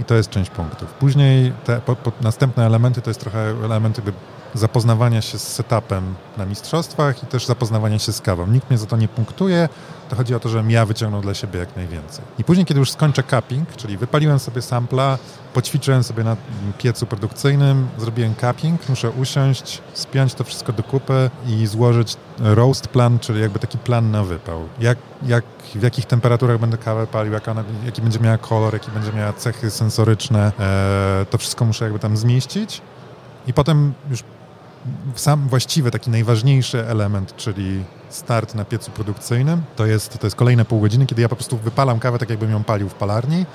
I 0.01 0.05
to 0.05 0.15
jest 0.15 0.31
część 0.31 0.51
punktów. 0.51 0.93
Później 0.93 1.53
te 1.65 1.81
po, 1.81 1.97
po, 1.97 2.13
następne 2.21 2.67
elementy 2.67 3.03
to 3.03 3.11
jest 3.11 3.21
trochę 3.21 3.39
element 3.65 3.97
jakby 3.97 4.13
zapoznawania 4.55 5.23
się 5.23 5.39
z 5.39 5.43
setupem 5.43 6.15
na 6.37 6.47
mistrzostwach 6.47 7.23
i 7.23 7.27
też 7.27 7.47
zapoznawania 7.47 7.99
się 7.99 8.13
z 8.13 8.21
kawą. 8.21 8.47
Nikt 8.47 8.71
mnie 8.71 8.79
za 8.79 8.87
to 8.87 8.97
nie 8.97 9.09
punktuje, 9.09 9.69
to 10.09 10.17
chodzi 10.17 10.35
o 10.35 10.41
to, 10.41 10.49
żebym 10.49 10.71
ja 10.71 10.87
wyciągnął 10.87 11.23
dla 11.23 11.35
siebie 11.35 11.61
jak 11.61 11.77
najwięcej. 11.77 12.25
I 12.39 12.45
później, 12.45 12.67
kiedy 12.67 12.81
już 12.81 12.91
skończę 12.91 13.23
cupping, 13.23 13.77
czyli 13.77 13.97
wypaliłem 13.97 14.39
sobie 14.39 14.63
sampla, 14.63 15.19
poćwiczyłem 15.55 16.03
sobie 16.03 16.25
na 16.25 16.37
piecu 16.79 17.07
produkcyjnym, 17.07 17.89
zrobiłem 17.99 18.35
cupping, 18.35 18.89
muszę 18.89 19.11
usiąść, 19.11 19.83
spiąć 19.95 20.35
to 20.35 20.45
wszystko 20.45 20.73
do 20.73 20.83
kupy 20.83 21.31
i 21.47 21.67
złożyć 21.67 22.17
roast 22.39 22.89
plan, 22.89 23.19
czyli 23.19 23.41
jakby 23.41 23.59
taki 23.59 23.79
plan 23.79 24.11
na 24.11 24.25
wypał. 24.25 24.69
Jak, 24.81 24.99
jak, 25.23 25.45
w 25.75 25.83
jakich 25.83 26.07
temperaturach 26.07 26.59
będę 26.59 26.79
kawę 26.79 27.07
palił, 27.07 27.33
jak 27.33 27.49
ona, 27.49 27.65
jaki 27.85 28.03
będzie 28.03 28.21
miała 28.21 28.39
kolor, 28.39 28.73
jaki 28.73 28.91
będzie 28.91 29.13
miała 29.13 29.33
cechy 29.33 29.71
sensoryczne, 29.71 30.53
e, 30.61 31.27
to 31.31 31.39
wszystko 31.39 31.65
muszę 31.65 31.85
jakby 31.85 31.99
tam 31.99 32.17
zmieścić. 32.17 32.83
I 33.47 33.53
potem 33.53 33.95
już 34.11 34.25
sam 35.15 35.49
właściwy, 35.49 35.91
taki 35.91 36.11
najważniejszy 36.11 36.87
element, 36.87 37.37
czyli 37.37 37.85
start 38.09 38.55
na 38.55 38.65
piecu 38.65 38.91
produkcyjnym, 38.91 39.63
to 39.77 39.87
jest, 39.87 40.19
to 40.19 40.27
jest 40.27 40.37
kolejne 40.37 40.65
pół 40.65 40.81
godziny, 40.81 41.07
kiedy 41.07 41.23
ja 41.23 41.29
po 41.29 41.37
prostu 41.37 41.57
wypalam 41.57 41.99
kawę 41.99 42.19
tak, 42.19 42.31
jakbym 42.31 42.51
ją 42.51 42.65
palił 42.65 42.89
w 42.89 42.95
palarni, 42.95 43.47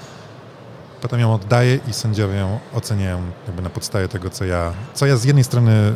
potem 1.01 1.19
ją 1.19 1.33
oddaję 1.33 1.79
i 1.87 1.93
sędziowie 1.93 2.35
ją 2.35 2.59
oceniają 2.73 3.21
jakby 3.47 3.61
na 3.61 3.69
podstawie 3.69 4.07
tego, 4.07 4.29
co 4.29 4.45
ja, 4.45 4.73
co 4.93 5.05
ja 5.05 5.17
z 5.17 5.23
jednej 5.23 5.43
strony 5.43 5.71
y, 5.71 5.93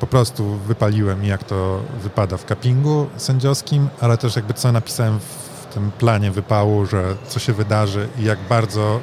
po 0.00 0.06
prostu 0.06 0.56
wypaliłem 0.56 1.24
i 1.24 1.26
jak 1.26 1.44
to 1.44 1.80
wypada 2.02 2.36
w 2.36 2.44
cuppingu 2.44 3.06
sędziowskim, 3.16 3.88
ale 4.00 4.18
też 4.18 4.36
jakby 4.36 4.54
co 4.54 4.72
napisałem 4.72 5.18
w 5.20 5.74
tym 5.74 5.90
planie 5.90 6.30
wypału, 6.30 6.86
że 6.86 7.16
co 7.28 7.38
się 7.38 7.52
wydarzy 7.52 8.08
i 8.18 8.24
jak 8.24 8.38
bardzo 8.48 9.00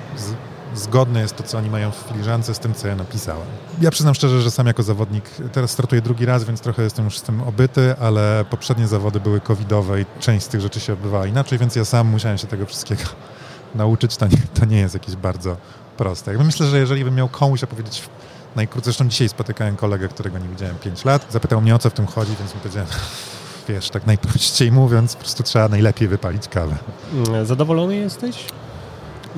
zgodne 0.76 1.22
jest 1.22 1.36
to, 1.36 1.44
co 1.44 1.58
oni 1.58 1.70
mają 1.70 1.92
w 1.92 1.96
filiżance 1.96 2.54
z 2.54 2.60
tym, 2.60 2.74
co 2.74 2.88
ja 2.88 2.96
napisałem. 2.96 3.48
Ja 3.82 3.92
przyznam 3.92 4.16
szczerze, 4.16 4.42
że 4.42 4.52
sam 4.52 4.68
jako 4.68 4.84
zawodnik 4.84 5.24
teraz 5.52 5.72
startuję 5.72 6.02
drugi 6.02 6.26
raz, 6.26 6.44
więc 6.44 6.62
trochę 6.62 6.84
jestem 6.84 7.06
już 7.06 7.18
z 7.18 7.22
tym 7.22 7.42
obyty, 7.42 7.96
ale 8.00 8.46
poprzednie 8.50 8.88
zawody 8.88 9.20
były 9.20 9.42
covidowe 9.42 10.02
i 10.02 10.06
część 10.20 10.46
z 10.46 10.48
tych 10.50 10.62
rzeczy 10.62 10.80
się 10.80 10.94
odbywała 10.94 11.28
inaczej, 11.28 11.60
więc 11.60 11.76
ja 11.76 11.86
sam 11.86 12.08
musiałem 12.08 12.38
się 12.38 12.48
tego 12.48 12.66
wszystkiego 12.66 13.04
nauczyć. 13.76 14.18
To 14.18 14.28
nie, 14.28 14.38
to 14.60 14.66
nie 14.66 14.80
jest 14.80 14.94
jakieś 14.94 15.16
bardzo 15.16 15.58
proste. 15.98 16.34
Myślę, 16.34 16.68
że 16.68 16.80
jeżeli 16.80 17.04
bym 17.04 17.16
miał 17.16 17.30
komuś 17.30 17.64
opowiedzieć 17.64 18.04
najkrócej, 18.56 18.86
zresztą 18.86 19.10
dzisiaj 19.10 19.30
spotykałem 19.30 19.76
kolegę, 19.76 20.08
którego 20.08 20.40
nie 20.40 20.48
widziałem 20.48 20.76
5 20.76 21.06
lat, 21.06 21.28
zapytał 21.30 21.62
mnie 21.62 21.76
o 21.76 21.80
co 21.80 21.90
w 21.90 21.94
tym 21.94 22.08
chodzi, 22.08 22.32
więc 22.40 22.56
mu 22.56 22.60
powiedziałem, 22.60 22.90
wiesz, 23.70 23.90
tak 23.90 24.08
najprościej 24.08 24.72
mówiąc, 24.72 25.16
po 25.16 25.20
prostu 25.20 25.44
trzeba 25.44 25.68
najlepiej 25.70 26.08
wypalić 26.08 26.48
kawę. 26.48 26.76
Zadowolony 27.44 27.96
jesteś 27.96 28.46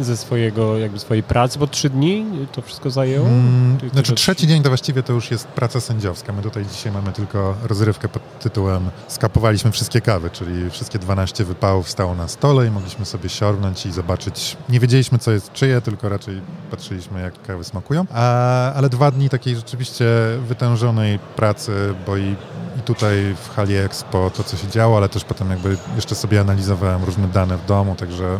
ze 0.03 0.17
swojego, 0.17 0.77
jakby 0.77 0.99
swojej 0.99 1.23
pracy, 1.23 1.59
bo 1.59 1.67
trzy 1.67 1.89
dni 1.89 2.25
to 2.51 2.61
wszystko 2.61 2.89
zajęło? 2.89 3.27
Mm, 3.27 3.77
ty 3.77 3.89
znaczy 3.89 4.15
trzeci 4.15 4.47
dzień 4.47 4.63
to 4.63 4.69
właściwie 4.69 5.03
to 5.03 5.13
już 5.13 5.31
jest 5.31 5.47
praca 5.47 5.81
sędziowska. 5.81 6.33
My 6.33 6.41
tutaj 6.41 6.65
dzisiaj 6.65 6.91
mamy 6.91 7.11
tylko 7.11 7.55
rozrywkę 7.63 8.09
pod 8.09 8.39
tytułem 8.39 8.89
skapowaliśmy 9.07 9.71
wszystkie 9.71 10.01
kawy, 10.01 10.29
czyli 10.29 10.69
wszystkie 10.69 10.99
12 10.99 11.45
wypałów 11.45 11.89
stało 11.89 12.15
na 12.15 12.27
stole 12.27 12.67
i 12.67 12.71
mogliśmy 12.71 13.05
sobie 13.05 13.29
siornąć 13.29 13.85
i 13.85 13.91
zobaczyć. 13.91 14.57
Nie 14.69 14.79
wiedzieliśmy 14.79 15.19
co 15.19 15.31
jest 15.31 15.53
czyje, 15.53 15.81
tylko 15.81 16.09
raczej 16.09 16.41
patrzyliśmy 16.71 17.21
jak 17.21 17.41
kawy 17.41 17.63
smakują. 17.63 18.05
A, 18.13 18.73
ale 18.73 18.89
dwa 18.89 19.11
dni 19.11 19.29
takiej 19.29 19.55
rzeczywiście 19.55 20.05
wytężonej 20.47 21.19
pracy, 21.35 21.71
bo 22.05 22.17
i, 22.17 22.35
i 22.79 22.81
tutaj 22.85 23.35
w 23.43 23.55
hali 23.55 23.75
Expo 23.75 24.29
to 24.29 24.43
co 24.43 24.57
się 24.57 24.67
działo, 24.67 24.97
ale 24.97 25.09
też 25.09 25.23
potem 25.23 25.49
jakby 25.49 25.77
jeszcze 25.95 26.15
sobie 26.15 26.41
analizowałem 26.41 27.03
różne 27.03 27.27
dane 27.27 27.57
w 27.57 27.65
domu, 27.65 27.95
także 27.95 28.39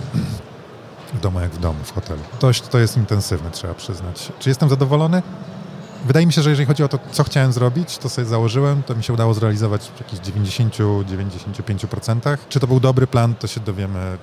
w 1.19 1.21
domu 1.21 1.39
jak 1.39 1.51
w 1.51 1.60
domu, 1.60 1.79
w 1.84 1.93
hotelu. 1.93 2.21
Dość 2.41 2.62
to 2.62 2.79
jest 2.79 2.97
intensywne, 2.97 3.51
trzeba 3.51 3.73
przyznać. 3.73 4.32
Czy 4.39 4.49
jestem 4.49 4.69
zadowolony? 4.69 5.21
Wydaje 6.05 6.25
mi 6.25 6.34
się, 6.34 6.41
że 6.41 6.49
jeżeli 6.49 6.65
chodzi 6.65 6.84
o 6.84 6.88
to, 6.88 6.99
co 7.12 7.23
chciałem 7.23 7.53
zrobić, 7.53 7.97
to 7.97 8.10
sobie 8.10 8.27
założyłem, 8.27 8.84
to 8.84 8.95
mi 8.95 9.03
się 9.03 9.13
udało 9.13 9.34
zrealizować 9.34 9.91
w 9.95 9.99
jakichś 9.99 10.21
90-95%. 10.21 12.38
Czy 12.49 12.60
to 12.60 12.67
był 12.67 12.79
dobry 12.79 13.08
plan, 13.08 13.36
to 13.36 13.47
się 13.47 13.60
dowiemy 13.60 14.17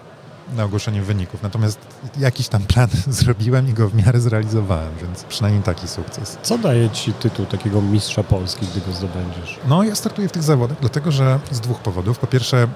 na 0.57 0.65
ogłoszeniu 0.65 1.05
wyników. 1.05 1.43
Natomiast 1.43 1.79
jakiś 2.19 2.49
tam 2.49 2.63
plan 2.63 2.89
zrobiłem 3.09 3.69
i 3.69 3.73
go 3.73 3.89
w 3.89 3.95
miarę 3.95 4.21
zrealizowałem, 4.21 4.93
więc 5.03 5.25
przynajmniej 5.25 5.63
taki 5.63 5.89
sukces. 5.89 6.39
Co 6.43 6.59
daje 6.59 6.91
ci 6.91 7.13
tytuł 7.13 7.47
takiego 7.47 7.83
mistrza 7.83 8.23
Polski, 8.23 8.67
gdy 8.67 8.81
go 8.81 8.93
zdobędziesz? 8.93 9.59
No, 9.69 9.83
ja 9.83 9.95
startuję 9.95 10.29
w 10.29 10.33
tych 10.33 10.43
zawodach, 10.43 10.77
dlatego 10.81 11.13
że 11.13 11.39
z 11.51 11.61
dwóch 11.61 11.79
powodów. 11.79 12.19
Po 12.19 12.27
pierwsze, 12.27 12.69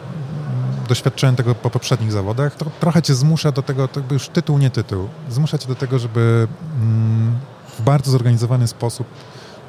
doświadczyłem 0.90 1.36
tego 1.36 1.54
po 1.54 1.70
poprzednich 1.70 2.12
zawodach. 2.12 2.54
To 2.54 2.66
trochę 2.80 3.02
cię 3.02 3.14
zmusza 3.14 3.52
do 3.52 3.62
tego, 3.62 3.88
to 3.88 4.00
już 4.10 4.28
tytuł, 4.28 4.58
nie 4.58 4.70
tytuł. 4.70 5.08
Zmusza 5.30 5.58
cię 5.58 5.68
do 5.68 5.74
tego, 5.74 5.98
żeby 5.98 6.48
mm, 6.80 7.38
w 7.78 7.82
bardzo 7.82 8.10
zorganizowany 8.10 8.68
sposób 8.68 9.06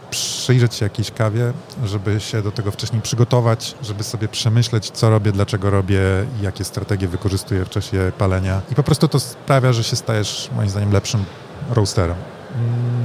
przyjrzeć 0.09 0.75
się 0.75 0.85
jakiejś 0.85 1.11
kawie, 1.11 1.53
żeby 1.85 2.19
się 2.19 2.41
do 2.41 2.51
tego 2.51 2.71
wcześniej 2.71 3.01
przygotować, 3.01 3.75
żeby 3.81 4.03
sobie 4.03 4.27
przemyśleć, 4.27 4.91
co 4.91 5.09
robię, 5.09 5.31
dlaczego 5.31 5.69
robię 5.69 6.01
jakie 6.41 6.63
strategie 6.63 7.07
wykorzystuję 7.07 7.65
w 7.65 7.69
czasie 7.69 8.11
palenia. 8.17 8.61
I 8.71 8.75
po 8.75 8.83
prostu 8.83 9.07
to 9.07 9.19
sprawia, 9.19 9.73
że 9.73 9.83
się 9.83 9.95
stajesz, 9.95 10.49
moim 10.55 10.69
zdaniem, 10.69 10.91
lepszym 10.91 11.25
roasterem. 11.69 12.17
Mm, 12.55 13.01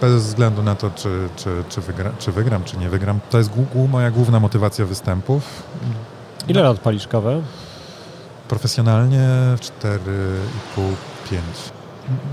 Bez 0.00 0.24
względu 0.24 0.62
na 0.62 0.74
to, 0.74 0.90
czy, 0.90 1.28
czy, 1.36 1.64
czy, 1.68 1.80
wygra, 1.80 2.10
czy 2.18 2.32
wygram, 2.32 2.64
czy 2.64 2.76
nie 2.76 2.88
wygram. 2.88 3.20
To 3.30 3.38
jest 3.38 3.50
moja 3.88 4.10
główna 4.10 4.40
motywacja 4.40 4.86
występów. 4.86 5.62
Ile 6.50 6.62
lat 6.62 6.78
palisz 6.78 7.06
kawę? 7.06 7.42
Profesjonalnie 8.48 9.28
4,5-5. 9.56 11.38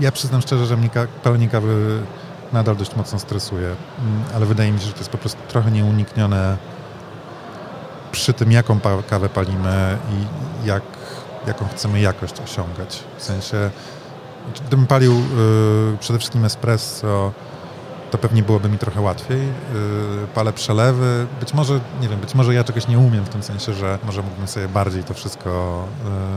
Ja 0.00 0.12
przyznam 0.12 0.42
szczerze, 0.42 0.66
że 0.66 0.76
mnie 0.76 0.90
palenie 1.22 1.48
kawy 1.48 2.02
nadal 2.52 2.76
dość 2.76 2.96
mocno 2.96 3.18
stresuje, 3.18 3.66
Mm, 3.68 4.22
ale 4.34 4.46
wydaje 4.46 4.72
mi 4.72 4.80
się, 4.80 4.86
że 4.86 4.92
to 4.92 4.98
jest 4.98 5.10
po 5.10 5.18
prostu 5.18 5.38
trochę 5.48 5.70
nieuniknione 5.70 6.56
przy 8.12 8.32
tym, 8.32 8.52
jaką 8.52 8.80
kawę 9.10 9.28
palimy 9.28 9.98
i 10.10 10.66
jak, 10.66 10.82
jaką 11.46 11.68
chcemy 11.68 12.00
jakość 12.00 12.34
osiągać. 12.40 13.04
W 13.18 13.22
sensie, 13.22 13.70
gdybym 14.66 14.86
palił 14.86 15.12
y, 15.12 15.98
przede 16.00 16.18
wszystkim 16.18 16.44
espresso, 16.44 17.32
to 18.10 18.18
pewnie 18.18 18.42
byłoby 18.42 18.68
mi 18.68 18.78
trochę 18.78 19.00
łatwiej. 19.00 19.40
Yy, 19.40 20.26
palę 20.34 20.52
przelewy. 20.52 21.26
Być 21.40 21.54
może, 21.54 21.80
nie 22.00 22.08
wiem, 22.08 22.20
być 22.20 22.34
może 22.34 22.54
ja 22.54 22.64
czegoś 22.64 22.88
nie 22.88 22.98
umiem 22.98 23.24
w 23.24 23.28
tym 23.28 23.42
sensie, 23.42 23.74
że 23.74 23.98
może 24.06 24.22
mógłbym 24.22 24.48
sobie 24.48 24.68
bardziej 24.68 25.04
to 25.04 25.14
wszystko 25.14 25.84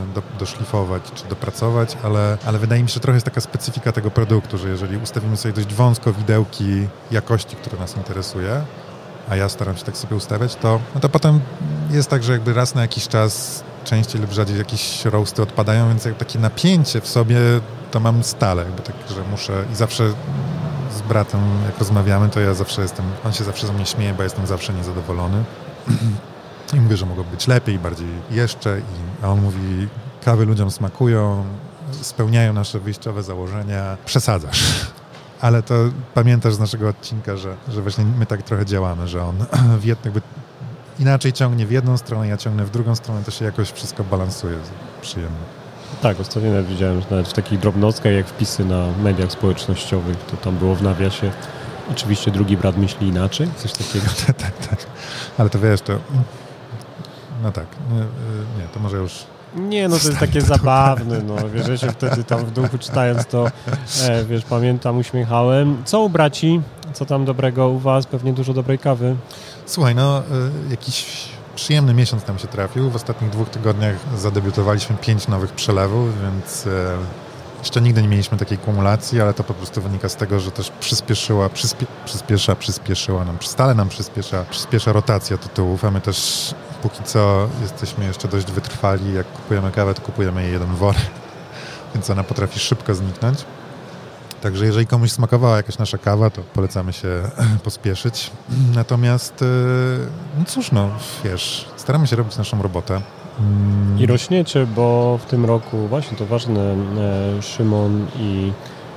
yy, 0.07 0.13
do, 0.13 0.21
doszlifować 0.39 1.03
czy 1.15 1.25
dopracować, 1.25 1.97
ale, 2.03 2.37
ale 2.45 2.59
wydaje 2.59 2.83
mi 2.83 2.89
się, 2.89 2.93
że 2.93 2.99
trochę 2.99 3.15
jest 3.15 3.25
taka 3.25 3.41
specyfika 3.41 3.91
tego 3.91 4.11
produktu, 4.11 4.57
że 4.57 4.69
jeżeli 4.69 4.97
ustawimy 4.97 5.37
sobie 5.37 5.53
dość 5.53 5.73
wąsko 5.73 6.13
widełki 6.13 6.87
jakości, 7.11 7.55
które 7.55 7.79
nas 7.79 7.97
interesuje, 7.97 8.61
a 9.29 9.35
ja 9.35 9.49
staram 9.49 9.77
się 9.77 9.83
tak 9.83 9.97
sobie 9.97 10.15
ustawiać, 10.15 10.55
to, 10.55 10.79
no 10.95 11.01
to 11.01 11.09
potem 11.09 11.39
jest 11.91 12.09
tak, 12.09 12.23
że 12.23 12.33
jakby 12.33 12.53
raz 12.53 12.75
na 12.75 12.81
jakiś 12.81 13.07
czas 13.07 13.63
częściej 13.85 14.21
lub 14.21 14.31
rzadziej 14.31 14.57
jakieś 14.57 15.05
roasty 15.05 15.41
odpadają, 15.41 15.87
więc 15.87 16.05
jak 16.05 16.17
takie 16.17 16.39
napięcie 16.39 17.01
w 17.01 17.07
sobie 17.07 17.37
to 17.91 17.99
mam 17.99 18.23
stale, 18.23 18.63
jakby 18.63 18.81
tak, 18.81 18.95
że 19.09 19.23
muszę 19.31 19.63
i 19.73 19.75
zawsze 19.75 20.13
z 20.97 21.01
bratem, 21.01 21.39
jak 21.65 21.79
rozmawiamy, 21.79 22.29
to 22.29 22.39
ja 22.39 22.53
zawsze 22.53 22.81
jestem, 22.81 23.05
on 23.25 23.33
się 23.33 23.43
zawsze 23.43 23.67
ze 23.67 23.73
mnie 23.73 23.85
śmieje, 23.85 24.13
bo 24.13 24.23
jestem 24.23 24.47
zawsze 24.47 24.73
niezadowolony. 24.73 25.43
I 26.73 26.79
mówię, 26.79 26.97
że 26.97 27.05
mogło 27.05 27.23
być 27.23 27.47
lepiej, 27.47 27.79
bardziej 27.79 28.07
jeszcze. 28.31 28.79
I, 28.79 29.23
a 29.25 29.27
on 29.27 29.41
mówi, 29.41 29.87
kawy 30.25 30.45
ludziom 30.45 30.71
smakują, 30.71 31.43
spełniają 32.01 32.53
nasze 32.53 32.79
wyjściowe 32.79 33.23
założenia, 33.23 33.97
przesadzasz. 34.05 34.63
Ale 35.41 35.63
to 35.63 35.75
pamiętasz 36.13 36.53
z 36.53 36.59
naszego 36.59 36.89
odcinka, 36.89 37.37
że, 37.37 37.55
że 37.67 37.81
właśnie 37.81 38.05
my 38.05 38.25
tak 38.25 38.43
trochę 38.43 38.65
działamy, 38.65 39.07
że 39.07 39.23
on 39.23 39.35
w 39.81 39.85
jakby 39.85 40.21
inaczej 40.99 41.33
ciągnie 41.33 41.65
w 41.65 41.71
jedną 41.71 41.97
stronę, 41.97 42.27
ja 42.27 42.37
ciągnę 42.37 42.65
w 42.65 42.69
drugą 42.69 42.95
stronę, 42.95 43.23
to 43.23 43.31
się 43.31 43.45
jakoś 43.45 43.71
wszystko 43.71 44.03
balansuje 44.03 44.57
przyjemnie. 45.01 45.60
Tak, 46.01 46.19
ostatnio 46.19 46.49
nawet 46.49 46.65
widziałem, 46.65 47.01
nawet 47.11 47.27
w 47.27 47.33
takich 47.33 47.59
drobnostkach 47.59 48.13
jak 48.13 48.27
wpisy 48.27 48.65
na 48.65 48.87
mediach 49.03 49.31
społecznościowych, 49.31 50.17
to 50.17 50.37
tam 50.37 50.57
było 50.57 50.75
w 50.75 50.81
nawiasie 50.81 51.31
oczywiście 51.91 52.31
drugi 52.31 52.57
brat 52.57 52.77
myśli 52.77 53.07
inaczej, 53.07 53.47
coś 53.55 53.71
takiego. 53.71 54.05
tak, 54.27 54.35
tak, 54.35 54.67
tak. 54.67 54.79
Ale 55.37 55.49
to 55.49 55.59
wiesz, 55.59 55.81
to... 55.81 55.93
No 57.43 57.51
tak, 57.51 57.65
nie, 57.91 57.99
nie 58.61 58.67
to 58.73 58.79
może 58.79 58.97
już... 58.97 59.23
Nie, 59.55 59.87
no 59.87 59.97
to 59.97 60.07
jest 60.07 60.19
takie 60.19 60.41
zabawne, 60.41 61.21
no 61.21 61.35
wiesz, 61.53 61.67
ja 61.67 61.77
się 61.77 61.91
wtedy 61.91 62.23
tam 62.23 62.45
w 62.45 62.51
duchu 62.51 62.77
czytając 62.77 63.25
to, 63.25 63.47
e, 64.07 64.25
wiesz, 64.25 64.43
pamiętam, 64.45 64.97
uśmiechałem. 64.97 65.81
Co 65.85 66.01
u 66.01 66.09
braci? 66.09 66.61
Co 66.93 67.05
tam 67.05 67.25
dobrego 67.25 67.69
u 67.69 67.79
was? 67.79 68.05
Pewnie 68.05 68.33
dużo 68.33 68.53
dobrej 68.53 68.79
kawy. 68.79 69.15
Słuchaj, 69.65 69.95
no 69.95 70.19
y, 70.19 70.23
jakiś 70.69 71.29
przyjemny 71.61 71.93
miesiąc 71.93 72.27
nam 72.27 72.39
się 72.39 72.47
trafił. 72.47 72.89
W 72.89 72.95
ostatnich 72.95 73.31
dwóch 73.31 73.49
tygodniach 73.49 73.95
zadebiutowaliśmy 74.17 74.95
pięć 74.95 75.27
nowych 75.27 75.51
przelewów, 75.51 76.21
więc 76.21 76.67
e, 76.67 76.97
jeszcze 77.59 77.81
nigdy 77.81 78.01
nie 78.01 78.07
mieliśmy 78.07 78.37
takiej 78.37 78.57
kumulacji, 78.57 79.21
ale 79.21 79.33
to 79.33 79.43
po 79.43 79.53
prostu 79.53 79.81
wynika 79.81 80.09
z 80.09 80.15
tego, 80.15 80.39
że 80.39 80.51
też 80.51 80.71
przyspieszyła, 80.79 81.49
przyspie, 81.49 81.85
przyspiesza, 82.05 82.55
przyspieszyła 82.55 83.25
nam, 83.25 83.37
stale 83.41 83.73
nam 83.73 83.89
przyspiesza, 83.89 84.45
przyspiesza 84.49 84.93
rotacja 84.93 85.37
tytułów, 85.37 85.85
a 85.85 85.91
my 85.91 86.01
też 86.01 86.49
póki 86.81 87.03
co 87.03 87.49
jesteśmy 87.61 88.05
jeszcze 88.05 88.27
dość 88.27 88.51
wytrwali. 88.51 89.13
Jak 89.13 89.27
kupujemy 89.27 89.71
kawę, 89.71 89.93
to 89.93 90.01
kupujemy 90.01 90.43
jej 90.43 90.51
jeden 90.51 90.75
worek, 90.75 91.11
więc 91.95 92.09
ona 92.09 92.23
potrafi 92.23 92.59
szybko 92.59 92.95
zniknąć. 92.95 93.45
Także 94.41 94.65
jeżeli 94.65 94.87
komuś 94.87 95.11
smakowała 95.11 95.57
jakaś 95.57 95.77
nasza 95.77 95.97
kawa, 95.97 96.29
to 96.29 96.41
polecamy 96.41 96.93
się 96.93 97.07
pospieszyć. 97.63 98.31
Natomiast, 98.75 99.41
e, 99.41 99.45
no 100.39 100.45
cóż, 100.45 100.71
no 100.71 100.89
wiesz, 101.23 101.67
staramy 101.77 102.07
się 102.07 102.15
robić 102.15 102.37
naszą 102.37 102.61
robotę. 102.61 103.01
Mm, 103.39 103.99
I 103.99 104.05
rośniecie, 104.05 104.67
bo 104.75 105.17
w 105.17 105.25
tym 105.25 105.45
roku 105.45 105.87
właśnie 105.87 106.17
to 106.17 106.25
ważne, 106.25 106.75
e, 107.37 107.41
Szymon 107.41 108.07
i 108.19 108.51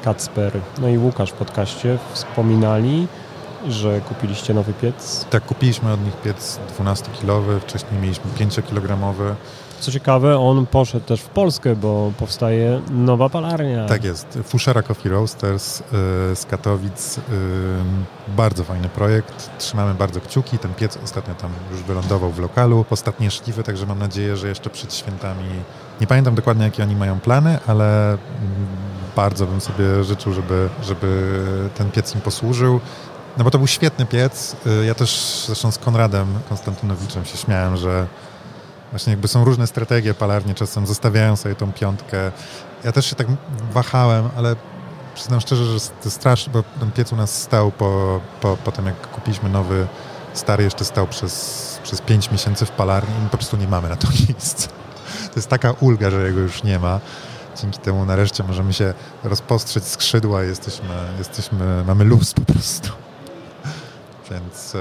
Kacper, 0.04 0.60
no 0.80 0.88
i 0.88 0.98
Łukasz 0.98 1.30
w 1.30 1.34
podcaście 1.34 1.98
wspominali, 2.12 3.06
że 3.68 4.00
kupiliście 4.00 4.54
nowy 4.54 4.72
piec. 4.72 5.26
Tak, 5.30 5.44
kupiliśmy 5.44 5.92
od 5.92 6.04
nich 6.04 6.16
piec 6.16 6.58
12-kilowy, 6.78 7.60
wcześniej 7.60 8.00
mieliśmy 8.00 8.30
5-kilogramowy. 8.38 9.34
Co 9.84 9.92
ciekawe, 9.92 10.38
on 10.38 10.66
poszedł 10.66 11.06
też 11.06 11.20
w 11.20 11.28
Polskę, 11.28 11.76
bo 11.76 12.12
powstaje 12.18 12.80
nowa 12.90 13.28
palarnia. 13.28 13.86
Tak 13.86 14.04
jest. 14.04 14.38
Fushera 14.44 14.82
Coffee 14.82 15.08
Roasters 15.08 15.80
yy, 15.80 15.86
z 16.36 16.46
Katowic. 16.50 17.16
Yy, 17.16 17.22
bardzo 18.36 18.64
fajny 18.64 18.88
projekt. 18.88 19.50
Trzymamy 19.58 19.94
bardzo 19.94 20.20
kciuki. 20.20 20.58
Ten 20.58 20.74
piec 20.74 20.98
ostatnio 21.04 21.34
tam 21.34 21.50
już 21.70 21.82
wylądował 21.82 22.30
w 22.30 22.38
lokalu. 22.38 22.84
Ostatnie 22.90 23.30
szliwy, 23.30 23.62
także 23.62 23.86
mam 23.86 23.98
nadzieję, 23.98 24.36
że 24.36 24.48
jeszcze 24.48 24.70
przed 24.70 24.94
świętami. 24.94 25.44
Nie 26.00 26.06
pamiętam 26.06 26.34
dokładnie, 26.34 26.64
jakie 26.64 26.82
oni 26.82 26.96
mają 26.96 27.20
plany, 27.20 27.58
ale 27.66 28.08
mm, 28.08 28.18
bardzo 29.16 29.46
bym 29.46 29.60
sobie 29.60 30.04
życzył, 30.04 30.32
żeby, 30.32 30.68
żeby 30.82 31.40
ten 31.74 31.90
piec 31.90 32.14
im 32.14 32.20
posłużył. 32.20 32.80
No 33.38 33.44
bo 33.44 33.50
to 33.50 33.58
był 33.58 33.66
świetny 33.66 34.06
piec. 34.06 34.56
Yy, 34.66 34.86
ja 34.86 34.94
też 34.94 35.44
zresztą 35.46 35.70
z 35.70 35.78
Konradem 35.78 36.26
Konstantynowiczem 36.48 37.24
się 37.24 37.36
śmiałem, 37.36 37.76
że 37.76 38.06
Właśnie 38.94 39.10
jakby 39.10 39.28
są 39.28 39.44
różne 39.44 39.66
strategie 39.66 40.14
palarnie, 40.14 40.54
czasem 40.54 40.86
zostawiają 40.86 41.36
sobie 41.36 41.54
tą 41.54 41.72
piątkę. 41.72 42.32
Ja 42.84 42.92
też 42.92 43.06
się 43.06 43.16
tak 43.16 43.26
wahałem, 43.72 44.28
ale 44.36 44.56
przyznam 45.14 45.40
szczerze, 45.40 45.78
że 45.78 45.86
to 46.02 46.10
strasznie, 46.10 46.52
bo 46.52 46.62
ten 46.80 46.92
piec 46.92 47.12
u 47.12 47.16
nas 47.16 47.42
stał 47.42 47.70
po, 47.70 48.20
po, 48.40 48.56
po 48.56 48.72
tym, 48.72 48.86
jak 48.86 49.10
kupiliśmy 49.10 49.48
nowy, 49.48 49.86
stary 50.34 50.64
jeszcze 50.64 50.84
stał 50.84 51.06
przez, 51.06 51.78
przez 51.82 52.00
5 52.00 52.30
miesięcy 52.30 52.66
w 52.66 52.70
palarni 52.70 53.14
i 53.26 53.28
po 53.28 53.36
prostu 53.36 53.56
nie 53.56 53.68
mamy 53.68 53.88
na 53.88 53.96
to 53.96 54.08
miejsca. 54.28 54.68
To 55.06 55.36
jest 55.36 55.48
taka 55.48 55.72
ulga, 55.72 56.10
że 56.10 56.26
jego 56.26 56.40
już 56.40 56.62
nie 56.62 56.78
ma. 56.78 57.00
Dzięki 57.62 57.78
temu 57.78 58.04
nareszcie 58.04 58.44
możemy 58.44 58.72
się 58.72 58.94
rozpostrzeć 59.24 59.84
skrzydła 59.84 60.44
i 60.44 60.46
jesteśmy, 60.48 60.94
jesteśmy, 61.18 61.84
mamy 61.84 62.04
luz 62.04 62.34
po 62.34 62.52
prostu. 62.52 63.03
Więc, 64.30 64.72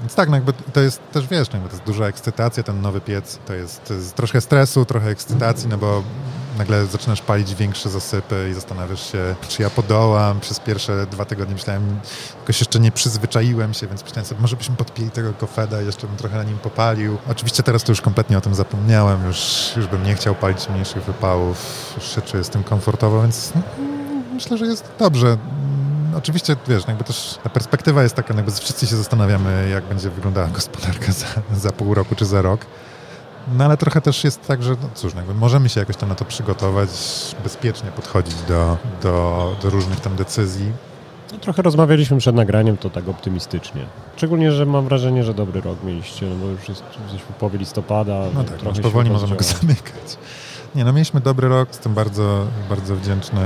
więc 0.00 0.14
tak, 0.14 0.28
no 0.28 0.36
jakby 0.36 0.52
to 0.52 0.80
jest 0.80 1.00
też, 1.12 1.26
wiesz, 1.26 1.50
no 1.50 1.54
jakby 1.54 1.68
to 1.68 1.74
jest 1.74 1.86
duża 1.86 2.06
ekscytacja, 2.06 2.62
ten 2.62 2.80
nowy 2.80 3.00
piec, 3.00 3.38
to 3.46 3.54
jest, 3.54 3.84
to 3.84 3.94
jest 3.94 4.14
trochę 4.14 4.40
stresu, 4.40 4.84
trochę 4.84 5.10
ekscytacji, 5.10 5.68
no 5.68 5.78
bo 5.78 6.02
nagle 6.58 6.86
zaczynasz 6.86 7.22
palić 7.22 7.54
większe 7.54 7.90
zasypy 7.90 8.48
i 8.50 8.54
zastanawiasz 8.54 9.12
się, 9.12 9.34
czy 9.48 9.62
ja 9.62 9.70
podołam. 9.70 10.40
Przez 10.40 10.60
pierwsze 10.60 11.06
dwa 11.06 11.24
tygodnie 11.24 11.54
myślałem, 11.54 12.00
jakoś 12.40 12.60
jeszcze 12.60 12.80
nie 12.80 12.92
przyzwyczaiłem 12.92 13.74
się, 13.74 13.86
więc 13.86 14.04
myślałem 14.04 14.26
sobie, 14.26 14.40
może 14.40 14.56
byśmy 14.56 14.76
podpili 14.76 15.10
tego 15.10 15.32
kofeda, 15.32 15.80
jeszcze 15.80 16.06
bym 16.06 16.16
trochę 16.16 16.36
na 16.36 16.44
nim 16.44 16.58
popalił. 16.58 17.18
Oczywiście 17.28 17.62
teraz 17.62 17.84
to 17.84 17.92
już 17.92 18.00
kompletnie 18.00 18.38
o 18.38 18.40
tym 18.40 18.54
zapomniałem, 18.54 19.26
już, 19.26 19.72
już 19.76 19.86
bym 19.86 20.04
nie 20.04 20.14
chciał 20.14 20.34
palić 20.34 20.68
mniejszych 20.68 21.02
wypałów, 21.02 21.92
już 21.96 22.14
się 22.14 22.22
czuję 22.22 22.44
z 22.44 22.48
tym 22.48 22.64
komfortowo, 22.64 23.22
więc 23.22 23.52
no, 23.54 23.62
myślę, 24.34 24.58
że 24.58 24.66
jest 24.66 24.92
dobrze 24.98 25.36
oczywiście, 26.16 26.56
wiesz, 26.68 26.86
no 26.86 26.90
jakby 26.90 27.04
też 27.04 27.38
ta 27.42 27.50
perspektywa 27.50 28.02
jest 28.02 28.14
taka, 28.14 28.34
no 28.34 28.40
jakby 28.40 28.52
wszyscy 28.52 28.86
się 28.86 28.96
zastanawiamy, 28.96 29.68
jak 29.68 29.84
będzie 29.84 30.10
wyglądała 30.10 30.46
gospodarka 30.46 31.12
za, 31.12 31.26
za 31.54 31.70
pół 31.70 31.94
roku 31.94 32.14
czy 32.14 32.24
za 32.24 32.42
rok. 32.42 32.66
No 33.52 33.64
ale 33.64 33.76
trochę 33.76 34.00
też 34.00 34.24
jest 34.24 34.46
tak, 34.46 34.62
że 34.62 34.70
no 34.70 34.88
cóż, 34.94 35.14
no 35.14 35.20
jakby 35.20 35.34
możemy 35.34 35.68
się 35.68 35.80
jakoś 35.80 35.96
tam 35.96 36.08
na 36.08 36.14
to 36.14 36.24
przygotować, 36.24 36.90
bezpiecznie 37.42 37.90
podchodzić 37.90 38.36
do, 38.48 38.76
do, 39.02 39.56
do 39.62 39.70
różnych 39.70 40.00
tam 40.00 40.16
decyzji. 40.16 40.72
No, 41.32 41.38
trochę 41.38 41.62
rozmawialiśmy 41.62 42.18
przed 42.18 42.36
nagraniem, 42.36 42.76
to 42.76 42.90
tak 42.90 43.08
optymistycznie. 43.08 43.86
Szczególnie, 44.16 44.52
że 44.52 44.66
mam 44.66 44.84
wrażenie, 44.84 45.24
że 45.24 45.34
dobry 45.34 45.60
rok 45.60 45.78
mieliście, 45.84 46.26
no 46.26 46.36
bo 46.36 46.46
już 46.46 46.68
jest, 46.68 46.82
jesteśmy 47.02 47.34
w 47.34 47.38
połowie 47.38 47.58
listopada. 47.58 48.20
No 48.34 48.44
tak, 48.44 48.56
trochę 48.56 48.82
powoli 48.82 49.10
możemy 49.10 49.36
go 49.36 49.44
zamykać. 49.44 50.16
Nie, 50.74 50.84
no 50.84 50.92
mieliśmy 50.92 51.20
dobry 51.20 51.48
rok, 51.48 51.68
jestem 51.68 51.94
bardzo, 51.94 52.46
bardzo 52.68 52.96
wdzięczny 52.96 53.40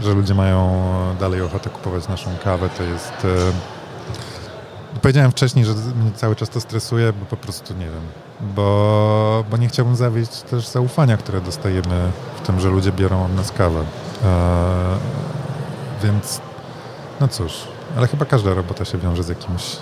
że 0.00 0.14
ludzie 0.14 0.34
mają 0.34 0.80
dalej 1.20 1.42
ochotę 1.42 1.70
kupować 1.70 2.08
naszą 2.08 2.30
kawę, 2.44 2.68
to 2.76 2.82
jest... 2.82 3.12
E, 3.24 3.52
powiedziałem 5.02 5.30
wcześniej, 5.30 5.64
że 5.64 5.72
mnie 5.74 6.12
cały 6.14 6.36
czas 6.36 6.48
to 6.48 6.60
stresuje, 6.60 7.12
bo 7.12 7.26
po 7.26 7.36
prostu 7.36 7.74
nie 7.74 7.84
wiem, 7.84 8.02
bo, 8.40 9.44
bo 9.50 9.56
nie 9.56 9.68
chciałbym 9.68 9.96
zawieść 9.96 10.42
też 10.42 10.66
zaufania, 10.66 11.16
które 11.16 11.40
dostajemy 11.40 12.10
w 12.36 12.46
tym, 12.46 12.60
że 12.60 12.68
ludzie 12.68 12.92
biorą 12.92 13.24
od 13.24 13.36
nas 13.36 13.52
kawę. 13.52 13.84
E, 14.24 14.98
więc 16.02 16.40
no 17.20 17.28
cóż, 17.28 17.52
ale 17.96 18.06
chyba 18.06 18.24
każda 18.24 18.54
robota 18.54 18.84
się 18.84 18.98
wiąże 18.98 19.22
z 19.22 19.28
jakimś, 19.28 19.76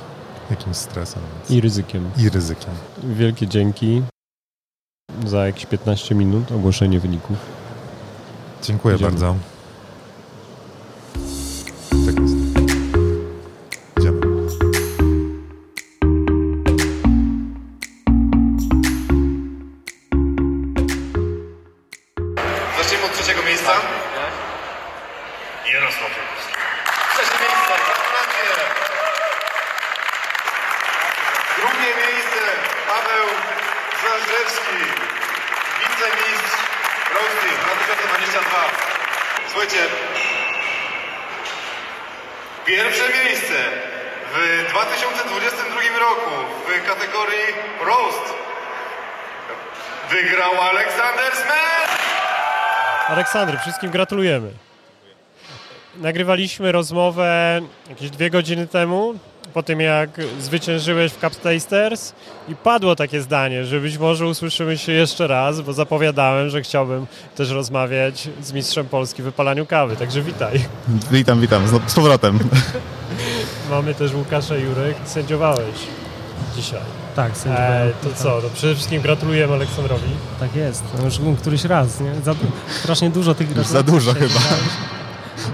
jakimś 0.51 0.77
stresem. 0.77 1.23
Więc... 1.39 1.51
I 1.51 1.61
ryzykiem. 1.61 2.11
I 2.19 2.29
ryzykiem. 2.29 2.75
Wielkie 3.05 3.47
dzięki 3.47 4.03
za 5.27 5.47
jakieś 5.47 5.67
15 5.67 6.15
minut 6.15 6.53
ogłoszenie 6.53 7.01
wyników. 7.01 7.37
Dziękuję 8.63 8.95
Idziemy. 8.95 9.11
bardzo. 9.11 9.35
Tak 12.05 12.26
Pierwsze 42.67 43.03
miejsce 43.25 43.55
w 44.35 44.71
2022 44.71 45.99
roku 45.99 46.31
w 46.67 46.89
kategorii 46.89 47.47
Roast 47.85 48.35
wygrał 50.11 50.61
Aleksander 50.71 51.33
Smet. 51.33 51.99
Aleksander, 53.09 53.61
wszystkim 53.61 53.91
gratulujemy. 53.91 54.51
Nagrywaliśmy 55.97 56.73
rozmowę 56.73 57.61
jakieś 57.89 58.11
dwie 58.11 58.31
godziny 58.31 58.67
temu, 58.67 59.15
po 59.55 59.63
tym 59.63 59.81
jak 59.81 60.11
zwyciężyłeś 60.41 61.13
w 61.13 61.21
Cup 61.21 61.37
Tasters 61.37 62.13
i 62.49 62.55
padło 62.55 62.97
takie 62.97 63.21
zdanie, 63.21 63.65
że 63.65 63.81
być 63.81 63.99
może 63.99 64.27
usłyszymy 64.27 64.79
się 64.79 64.93
jeszcze 64.93 65.27
raz, 65.27 65.61
bo 65.61 65.73
zapowiadałem, 65.73 66.51
że 66.51 66.63
chciałbym 66.63 67.07
też 67.37 67.51
rozmawiać 67.51 68.29
z 68.43 68.53
mistrzem 68.53 68.87
Polski 68.87 69.23
w 69.23 69.25
wypalaniu 69.25 69.67
kawy, 69.67 69.97
także 69.97 70.23
witaj. 70.23 70.65
Witam, 71.11 71.41
witam, 71.41 71.63
z 71.87 71.95
powrotem. 71.95 72.39
Mamy 73.71 73.95
też 73.95 74.15
Łukasza 74.15 74.57
Jurek, 74.57 74.97
sędziowałeś 75.05 75.77
dzisiaj. 76.57 76.81
Tak, 77.17 77.37
sędziowałem. 77.37 77.89
E, 77.89 77.93
to 77.93 78.15
co, 78.15 78.41
no 78.43 78.49
przede 78.55 78.75
wszystkim 78.75 79.03
gratulujemy 79.03 79.55
Aleksandrowi. 79.55 80.11
Tak 80.41 80.57
jest, 80.57 80.85
no 80.99 81.05
już 81.05 81.21
któryś 81.41 81.65
raz, 81.65 82.01
nie? 82.01 82.15
Za, 82.25 82.35
strasznie 82.83 83.11
dużo 83.11 83.35
tych 83.35 83.47
gratulacji. 83.47 83.73
Za 83.77 83.83
dużo 83.83 84.15
chyba. 84.15 84.41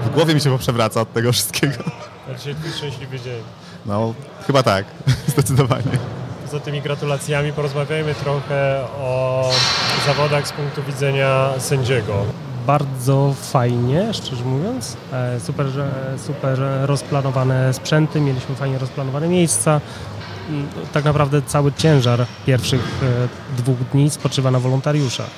W 0.04 0.10
głowie 0.10 0.34
mi 0.34 0.40
się 0.40 0.50
poprzewraca 0.50 1.00
od 1.00 1.12
tego 1.12 1.32
wszystkiego. 1.32 1.84
Dzisiaj 2.38 2.54
twój 2.54 2.72
szczęśliwy 2.72 3.20
dzień. 3.20 3.42
No, 3.86 4.14
chyba 4.46 4.62
tak, 4.62 4.84
zdecydowanie. 5.32 5.98
Za 6.50 6.60
tymi 6.60 6.82
gratulacjami 6.82 7.52
porozmawiajmy 7.52 8.14
trochę 8.14 8.84
o 9.00 9.50
zawodach 10.06 10.48
z 10.48 10.52
punktu 10.52 10.82
widzenia 10.82 11.50
sędziego. 11.58 12.14
Bardzo 12.66 13.34
fajnie, 13.42 14.14
szczerze 14.14 14.44
mówiąc. 14.44 14.96
E, 15.12 15.40
super, 15.40 15.66
super 16.26 16.58
rozplanowane 16.82 17.74
sprzęty, 17.74 18.20
mieliśmy 18.20 18.54
fajnie 18.54 18.78
rozplanowane 18.78 19.28
miejsca. 19.28 19.80
Mm, 20.48 20.68
tak 20.92 21.04
naprawdę 21.04 21.42
cały 21.42 21.72
ciężar 21.72 22.26
pierwszych 22.46 23.02
e, 23.02 23.56
dwóch 23.56 23.78
dni 23.92 24.10
spoczywa 24.10 24.50
na 24.50 24.60
wolontariuszach 24.60 25.30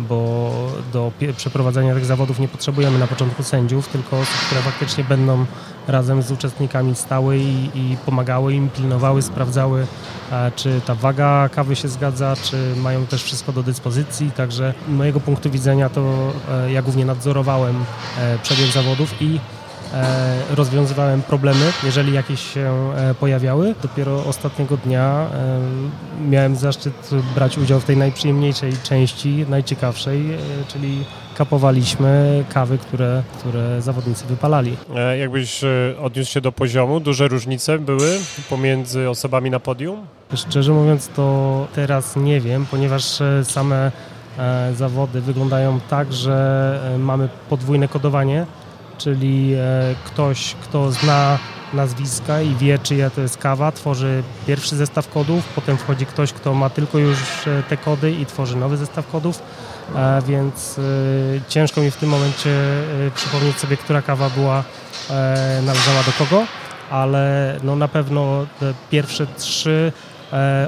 bo 0.00 0.52
do 0.92 1.12
przeprowadzenia 1.36 1.94
tych 1.94 2.04
zawodów 2.04 2.38
nie 2.38 2.48
potrzebujemy 2.48 2.98
na 2.98 3.06
początku 3.06 3.42
sędziów, 3.42 3.88
tylko 3.88 4.20
osób, 4.20 4.34
które 4.46 4.60
faktycznie 4.60 5.04
będą 5.04 5.46
razem 5.88 6.22
z 6.22 6.30
uczestnikami 6.30 6.94
stały 6.94 7.38
i, 7.38 7.70
i 7.74 7.96
pomagały 8.06 8.54
im, 8.54 8.70
pilnowały, 8.70 9.22
sprawdzały, 9.22 9.86
e, 10.32 10.52
czy 10.56 10.80
ta 10.86 10.94
waga 10.94 11.48
kawy 11.48 11.76
się 11.76 11.88
zgadza, 11.88 12.36
czy 12.42 12.74
mają 12.76 13.06
też 13.06 13.22
wszystko 13.22 13.52
do 13.52 13.62
dyspozycji. 13.62 14.30
Także 14.30 14.74
z 14.88 14.92
mojego 14.92 15.20
punktu 15.20 15.50
widzenia 15.50 15.88
to 15.88 16.32
e, 16.50 16.72
ja 16.72 16.82
głównie 16.82 17.04
nadzorowałem 17.04 17.84
e, 18.18 18.38
przebieg 18.38 18.66
zawodów 18.66 19.22
i 19.22 19.40
rozwiązywałem 20.50 21.22
problemy, 21.22 21.72
jeżeli 21.84 22.12
jakieś 22.12 22.54
się 22.54 22.92
pojawiały. 23.20 23.74
Dopiero 23.82 24.24
ostatniego 24.24 24.76
dnia 24.76 25.26
miałem 26.28 26.56
zaszczyt 26.56 27.10
brać 27.34 27.58
udział 27.58 27.80
w 27.80 27.84
tej 27.84 27.96
najprzyjemniejszej 27.96 28.72
części, 28.82 29.46
najciekawszej, 29.48 30.38
czyli 30.68 31.04
kapowaliśmy 31.42 32.44
kawy, 32.48 32.78
które, 32.78 33.22
które 33.38 33.82
zawodnicy 33.82 34.26
wypalali. 34.26 34.76
Jakbyś 35.18 35.60
odniósł 36.02 36.30
się 36.32 36.40
do 36.40 36.52
poziomu, 36.52 37.00
duże 37.00 37.28
różnice 37.28 37.78
były 37.78 38.18
pomiędzy 38.50 39.10
osobami 39.10 39.50
na 39.50 39.60
podium? 39.60 40.06
Szczerze 40.34 40.72
mówiąc 40.72 41.08
to 41.08 41.66
teraz 41.74 42.16
nie 42.16 42.40
wiem, 42.40 42.66
ponieważ 42.70 43.18
same 43.42 43.92
zawody 44.74 45.20
wyglądają 45.20 45.80
tak, 45.90 46.12
że 46.12 46.96
mamy 46.98 47.28
podwójne 47.48 47.88
kodowanie 47.88 48.46
czyli 49.02 49.54
e, 49.54 49.94
ktoś, 50.04 50.54
kto 50.54 50.92
zna 50.92 51.38
nazwiska 51.74 52.40
i 52.42 52.54
wie, 52.54 52.78
czyja 52.78 53.10
to 53.10 53.20
jest 53.20 53.38
kawa, 53.38 53.72
tworzy 53.72 54.22
pierwszy 54.46 54.76
zestaw 54.76 55.08
kodów, 55.08 55.44
potem 55.54 55.76
wchodzi 55.76 56.06
ktoś, 56.06 56.32
kto 56.32 56.54
ma 56.54 56.70
tylko 56.70 56.98
już 56.98 57.46
e, 57.46 57.62
te 57.68 57.76
kody 57.76 58.12
i 58.12 58.26
tworzy 58.26 58.56
nowy 58.56 58.76
zestaw 58.76 59.10
kodów, 59.10 59.38
e, 59.38 59.42
więc 60.26 60.80
ciężko 61.48 61.80
mi 61.80 61.90
w 61.90 61.96
tym 61.96 62.08
momencie 62.08 62.50
przypomnieć 63.14 63.58
sobie, 63.58 63.76
która 63.76 64.02
kawa 64.02 64.30
była 64.30 64.64
należała 65.66 66.02
do 66.06 66.12
kogo, 66.18 66.46
ale 66.90 67.56
no 67.62 67.76
na 67.76 67.88
pewno 67.88 68.46
te 68.60 68.74
pierwsze 68.90 69.26
trzy 69.38 69.92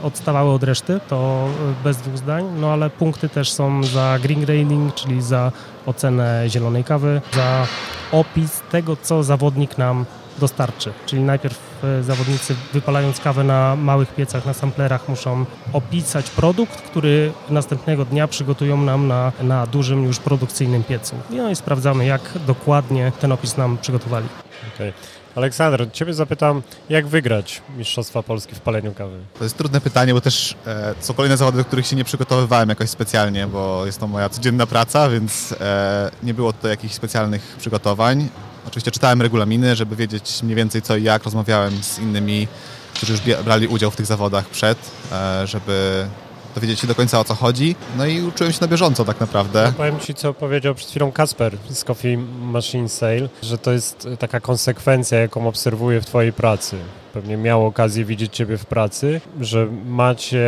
odstawały 0.02 0.52
od 0.52 0.62
reszty, 0.62 1.00
to 1.08 1.48
bez 1.84 1.96
dwóch 1.96 2.18
zdań, 2.18 2.44
no 2.60 2.72
ale 2.72 2.90
punkty 2.90 3.28
też 3.28 3.52
są 3.52 3.84
za 3.84 4.18
green 4.22 4.40
grading, 4.40 4.94
czyli 4.94 5.22
za 5.22 5.52
ocenę 5.86 6.44
zielonej 6.48 6.84
kawy, 6.84 7.20
za 7.34 7.66
opis 8.12 8.62
tego, 8.70 8.96
co 9.02 9.22
zawodnik 9.22 9.78
nam 9.78 10.04
dostarczy. 10.38 10.92
Czyli 11.06 11.22
najpierw 11.22 11.58
e, 11.84 12.02
zawodnicy 12.02 12.54
wypalając 12.72 13.20
kawę 13.20 13.44
na 13.44 13.76
małych 13.76 14.14
piecach, 14.14 14.46
na 14.46 14.54
samplerach 14.54 15.08
muszą 15.08 15.44
opisać 15.72 16.30
produkt, 16.30 16.80
który 16.82 17.32
następnego 17.50 18.04
dnia 18.04 18.28
przygotują 18.28 18.76
nam 18.76 19.08
na, 19.08 19.32
na 19.42 19.66
dużym 19.66 20.04
już 20.04 20.18
produkcyjnym 20.18 20.84
piecu. 20.84 21.16
No 21.30 21.50
i 21.50 21.56
sprawdzamy, 21.56 22.06
jak 22.06 22.20
dokładnie 22.46 23.12
ten 23.20 23.32
opis 23.32 23.56
nam 23.56 23.78
przygotowali. 23.78 24.26
Okay. 24.74 24.92
Aleksander, 25.34 25.92
Ciebie 25.92 26.14
zapytam, 26.14 26.62
jak 26.88 27.06
wygrać 27.06 27.62
Mistrzostwa 27.76 28.22
Polski 28.22 28.54
w 28.54 28.60
paleniu 28.60 28.94
kawy? 28.94 29.20
To 29.38 29.44
jest 29.44 29.56
trudne 29.56 29.80
pytanie, 29.80 30.14
bo 30.14 30.20
też 30.20 30.56
e, 30.66 30.94
są 31.00 31.14
kolejne 31.14 31.36
zawody, 31.36 31.58
do 31.58 31.64
których 31.64 31.86
się 31.86 31.96
nie 31.96 32.04
przygotowywałem 32.04 32.68
jakoś 32.68 32.90
specjalnie, 32.90 33.46
bo 33.46 33.86
jest 33.86 34.00
to 34.00 34.06
moja 34.06 34.28
codzienna 34.28 34.66
praca, 34.66 35.10
więc 35.10 35.54
e, 35.60 36.10
nie 36.22 36.34
było 36.34 36.52
to 36.52 36.68
jakichś 36.68 36.94
specjalnych 36.94 37.56
przygotowań. 37.58 38.28
Oczywiście 38.66 38.90
czytałem 38.90 39.22
regulaminy, 39.22 39.76
żeby 39.76 39.96
wiedzieć 39.96 40.42
mniej 40.42 40.56
więcej 40.56 40.82
co 40.82 40.96
i 40.96 41.02
jak. 41.02 41.24
Rozmawiałem 41.24 41.82
z 41.82 41.98
innymi, 41.98 42.48
którzy 42.94 43.12
już 43.12 43.20
brali 43.44 43.66
udział 43.66 43.90
w 43.90 43.96
tych 43.96 44.06
zawodach 44.06 44.48
przed, 44.48 44.78
e, 45.12 45.46
żeby 45.46 46.06
dowiedzieć 46.54 46.80
się 46.80 46.86
do 46.86 46.94
końca 46.94 47.20
o 47.20 47.24
co 47.24 47.34
chodzi. 47.34 47.76
No 47.96 48.06
i 48.06 48.22
uczyłem 48.22 48.52
się 48.52 48.58
na 48.60 48.68
bieżąco 48.68 49.04
tak 49.04 49.20
naprawdę. 49.20 49.64
No, 49.66 49.72
powiem 49.72 50.00
Ci, 50.00 50.14
co 50.14 50.34
powiedział 50.34 50.74
przed 50.74 50.90
chwilą 50.90 51.12
Kasper 51.12 51.56
z 51.70 51.84
Coffee 51.84 52.16
Machine 52.40 52.88
Sale, 52.88 53.28
że 53.42 53.58
to 53.58 53.72
jest 53.72 54.08
taka 54.18 54.40
konsekwencja, 54.40 55.18
jaką 55.18 55.48
obserwuję 55.48 56.00
w 56.00 56.06
Twojej 56.06 56.32
pracy. 56.32 56.76
Pewnie 57.12 57.36
miał 57.36 57.66
okazję 57.66 58.04
widzieć 58.04 58.36
Ciebie 58.36 58.58
w 58.58 58.66
pracy, 58.66 59.20
że 59.40 59.66
macie 59.86 60.46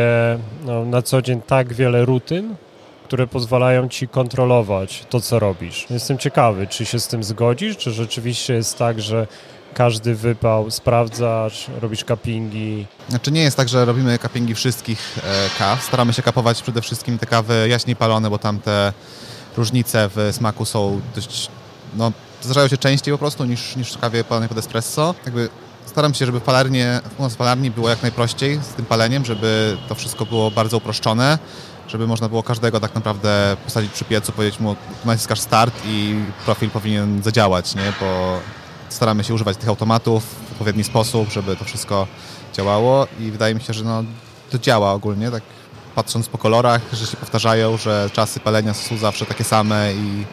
no, 0.65 0.85
na 0.85 1.01
co 1.01 1.21
dzień 1.21 1.41
tak 1.47 1.73
wiele 1.73 2.05
rutyn, 2.05 2.55
które 3.07 3.27
pozwalają 3.27 3.89
ci 3.89 4.07
kontrolować 4.07 5.05
to, 5.09 5.21
co 5.21 5.39
robisz. 5.39 5.85
Jestem 5.89 6.17
ciekawy, 6.17 6.67
czy 6.67 6.85
się 6.85 6.99
z 6.99 7.07
tym 7.07 7.23
zgodzisz, 7.23 7.77
czy 7.77 7.91
rzeczywiście 7.91 8.53
jest 8.53 8.77
tak, 8.77 9.01
że 9.01 9.27
każdy 9.73 10.15
wypał 10.15 10.71
sprawdzasz, 10.71 11.67
robisz 11.81 12.03
cuppingi? 12.03 12.85
Znaczy 13.09 13.31
nie 13.31 13.41
jest 13.41 13.57
tak, 13.57 13.69
że 13.69 13.85
robimy 13.85 14.19
cuppingi 14.19 14.55
wszystkich 14.55 15.17
e, 15.17 15.49
kaw. 15.59 15.83
Staramy 15.83 16.13
się 16.13 16.21
kapować 16.21 16.61
przede 16.61 16.81
wszystkim 16.81 17.17
te 17.17 17.25
kawy 17.25 17.67
jaśniej 17.69 17.95
palone, 17.95 18.29
bo 18.29 18.37
tam 18.37 18.59
te 18.59 18.93
różnice 19.57 20.09
w 20.15 20.29
smaku 20.31 20.65
są 20.65 21.01
dość, 21.15 21.49
no, 21.95 22.11
zdarzają 22.41 22.67
się 22.67 22.77
częściej 22.77 23.11
po 23.11 23.17
prostu 23.17 23.45
niż, 23.45 23.75
niż 23.75 23.93
w 23.93 23.99
kawie 23.99 24.23
palonej 24.23 24.49
pod 24.49 24.57
espresso. 24.57 25.15
Jakby 25.25 25.49
staram 25.85 26.13
się, 26.13 26.25
żeby 26.25 26.41
palarnie, 26.41 27.01
u 27.17 27.21
nas 27.23 27.33
w 27.33 27.37
palarni 27.37 27.71
było 27.71 27.89
jak 27.89 28.01
najprościej 28.01 28.59
z 28.61 28.67
tym 28.67 28.85
paleniem, 28.85 29.25
żeby 29.25 29.77
to 29.89 29.95
wszystko 29.95 30.25
było 30.25 30.51
bardzo 30.51 30.77
uproszczone, 30.77 31.37
żeby 31.87 32.07
można 32.07 32.29
było 32.29 32.43
każdego 32.43 32.79
tak 32.79 32.95
naprawdę 32.95 33.57
posadzić 33.65 33.91
przy 33.91 34.05
piecu, 34.05 34.31
powiedzieć 34.31 34.59
mu, 34.59 34.75
naciskasz 35.05 35.39
start 35.39 35.73
i 35.85 36.15
profil 36.45 36.69
powinien 36.69 37.23
zadziałać, 37.23 37.75
nie? 37.75 37.93
Bo 37.99 38.39
staramy 38.89 39.23
się 39.23 39.33
używać 39.33 39.57
tych 39.57 39.69
automatów 39.69 40.23
w 40.23 40.51
odpowiedni 40.51 40.83
sposób, 40.83 41.31
żeby 41.31 41.55
to 41.55 41.65
wszystko 41.65 42.07
działało 42.53 43.07
i 43.19 43.31
wydaje 43.31 43.55
mi 43.55 43.61
się, 43.61 43.73
że 43.73 43.83
no, 43.83 44.03
to 44.49 44.59
działa 44.59 44.93
ogólnie, 44.93 45.31
tak 45.31 45.43
patrząc 45.95 46.27
po 46.27 46.37
kolorach, 46.37 46.81
że 46.93 47.07
się 47.07 47.17
powtarzają, 47.17 47.77
że 47.77 48.09
czasy 48.13 48.39
palenia 48.39 48.73
są 48.73 48.97
zawsze 48.97 49.25
takie 49.25 49.43
same 49.43 49.93
i 49.93 50.25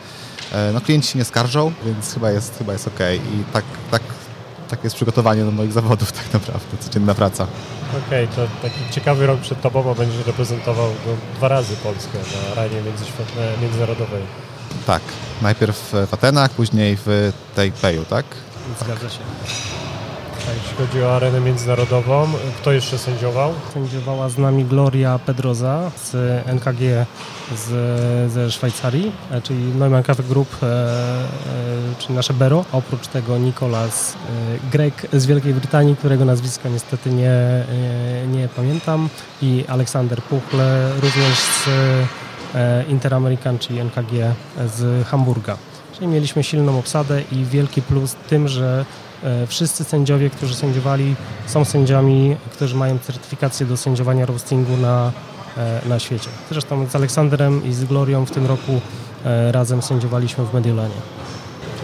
e, 0.53 0.71
no, 0.75 0.81
klienci 0.81 1.13
się 1.13 1.19
nie 1.19 1.25
skarżą, 1.25 1.73
więc 1.87 2.15
chyba 2.15 2.31
jest, 2.31 2.59
chyba 2.59 2.73
jest 2.73 2.89
ok. 2.89 3.01
I 3.41 3.53
tak, 3.53 3.65
tak, 3.91 4.03
tak 4.69 4.85
jest 4.85 4.97
przygotowanie 4.97 5.45
do 5.45 5.51
moich 5.51 5.73
zawodów 5.73 6.13
tak 6.13 6.33
naprawdę, 6.33 6.77
codzienna 6.81 7.15
praca. 7.15 7.47
Okej, 8.07 8.25
okay, 8.25 8.37
to 8.37 8.47
taki 8.63 8.91
ciekawy 8.91 9.27
rok 9.27 9.41
przed 9.41 9.61
Tobą, 9.61 9.83
bo 9.83 9.95
będziesz 9.95 10.27
reprezentował 10.27 10.89
no, 11.07 11.13
dwa 11.37 11.49
razy 11.49 11.77
Polskę 11.77 12.19
na 12.19 12.63
arenie 12.63 12.81
międzynarodowej. 13.63 14.23
Tak, 14.87 15.03
najpierw 15.43 15.93
w 16.11 16.15
Atenach, 16.15 16.51
później 16.51 16.97
w 17.07 17.33
Taipeiu, 17.55 18.05
tak? 18.05 18.25
Zgadza 18.81 19.11
się. 19.11 19.19
A 20.49 20.53
jeśli 20.53 20.77
chodzi 20.77 21.03
o 21.03 21.17
arenę 21.17 21.41
międzynarodową, 21.41 22.29
kto 22.59 22.73
jeszcze 22.73 22.99
sędziował? 22.99 23.53
Sędziowała 23.75 24.29
z 24.29 24.39
nami 24.39 24.65
Gloria 24.65 25.19
Pedroza 25.19 25.91
z 26.05 26.13
NKG 26.47 27.07
z, 27.57 28.33
ze 28.33 28.51
Szwajcarii, 28.51 29.13
e, 29.31 29.43
czyli 29.43 29.65
Neumann 29.65 30.03
Cafe 30.03 30.23
Group, 30.23 30.49
e, 30.63 30.67
e, 30.67 31.25
czyli 31.99 32.15
nasze 32.15 32.35
Bero. 32.35 32.65
Oprócz 32.73 33.07
tego 33.07 33.39
Nikolas 33.39 34.15
e, 34.15 34.71
Grek 34.71 35.07
z 35.13 35.27
Wielkiej 35.27 35.55
Brytanii, 35.55 35.97
którego 35.97 36.25
nazwiska 36.25 36.69
niestety 36.69 37.11
nie, 37.11 37.31
e, 37.31 37.65
nie 38.33 38.49
pamiętam 38.49 39.09
i 39.43 39.65
Aleksander 39.69 40.23
Puchle 40.23 40.91
również 41.03 41.39
z 41.39 41.69
e, 42.55 42.85
Interamerican, 42.89 43.59
czyli 43.59 43.79
NKG 43.81 44.35
z 44.67 45.07
Hamburga. 45.07 45.57
Czyli 45.95 46.07
mieliśmy 46.07 46.45
silną 46.45 46.79
obsadę 46.79 47.23
i 47.33 47.45
wielki 47.45 47.83
plus 47.83 48.17
tym, 48.29 48.49
że 48.49 48.85
wszyscy 49.47 49.85
sędziowie, 49.85 50.31
którzy 50.31 50.55
sędziowali, 50.55 51.17
są 51.47 51.65
sędziami, 51.65 52.37
którzy 52.53 52.75
mają 52.75 52.99
certyfikację 52.99 53.67
do 53.67 53.77
sędziowania 53.77 54.27
roastingu 54.27 54.77
na, 54.77 55.13
e, 55.57 55.81
na 55.89 55.99
świecie. 55.99 56.29
Zresztą 56.51 56.87
z 56.87 56.97
Aleksandrem 56.97 57.65
i 57.65 57.73
z 57.73 57.85
Glorią 57.85 58.25
w 58.25 58.31
tym 58.31 58.47
roku 58.47 58.81
e, 59.25 59.53
razem 59.53 59.83
sędziowaliśmy 59.83 60.45
w 60.45 60.55
Mediolanie. 60.55 60.95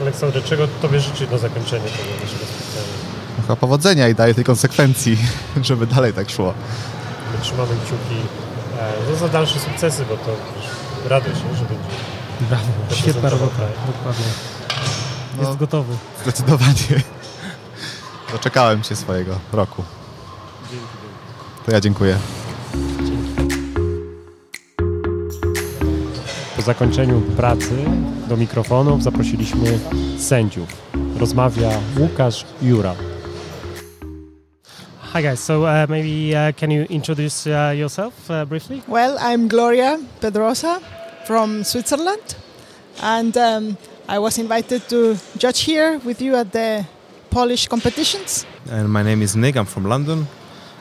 Aleksander, 0.02 0.44
czego 0.44 0.68
Tobie 0.82 1.00
życzyć 1.00 1.30
do 1.30 1.38
zakończenia 1.38 1.84
tego 1.84 2.24
naszego 2.24 2.44
spotkania? 2.44 3.42
Chyba 3.42 3.56
powodzenia 3.56 4.08
i 4.08 4.14
daje 4.14 4.34
tej 4.34 4.44
konsekwencji, 4.44 5.18
żeby 5.62 5.86
dalej 5.86 6.12
tak 6.12 6.30
szło. 6.30 6.54
My 7.32 7.42
trzymamy 7.42 7.74
kciuki 7.84 8.20
no, 9.10 9.16
za 9.16 9.28
dalsze 9.28 9.58
sukcesy, 9.58 10.04
bo 10.08 10.16
to 10.16 10.36
radość, 11.08 11.36
że 11.36 11.64
będzie 11.64 12.10
Brawo, 12.40 12.64
świetna 12.94 13.30
robota, 13.30 13.62
dokładnie. 13.86 14.24
Jest 15.38 15.50
no, 15.50 15.56
gotowy. 15.56 15.94
Zdecydowanie. 16.22 17.02
Doczekałem 18.32 18.82
się 18.82 18.96
swojego 18.96 19.38
roku. 19.52 19.84
To 21.66 21.72
ja 21.72 21.80
dziękuję. 21.80 22.16
Po 26.56 26.62
zakończeniu 26.62 27.20
pracy 27.20 27.84
do 28.28 28.36
mikrofonów 28.36 29.02
zaprosiliśmy 29.02 29.78
sędziów. 30.18 30.68
Rozmawia 31.18 31.70
Łukasz 31.98 32.44
Jura. 32.62 32.94
Hi 35.12 35.22
guys, 35.22 35.44
so 35.44 35.60
uh, 35.60 35.88
maybe 35.88 36.48
uh, 36.48 36.56
can 36.56 36.70
you 36.70 36.84
introduce 36.88 37.46
uh, 37.46 37.78
yourself 37.78 38.30
uh, 38.30 38.48
briefly? 38.48 38.82
Well, 38.88 39.18
I'm 39.18 39.48
Gloria 39.48 39.98
Pedrosa. 40.20 40.80
from 41.30 41.62
Switzerland, 41.62 42.34
and 43.02 43.36
um, 43.36 43.76
I 44.08 44.18
was 44.18 44.36
invited 44.38 44.88
to 44.88 45.16
judge 45.38 45.60
here 45.60 46.00
with 46.04 46.20
you 46.20 46.34
at 46.34 46.50
the 46.50 46.84
Polish 47.30 47.68
competitions. 47.68 48.44
And 48.70 48.88
my 48.92 49.02
name 49.02 49.22
is 49.22 49.36
Nick. 49.36 49.56
I'm 49.56 49.66
from 49.66 49.84
London. 49.84 50.26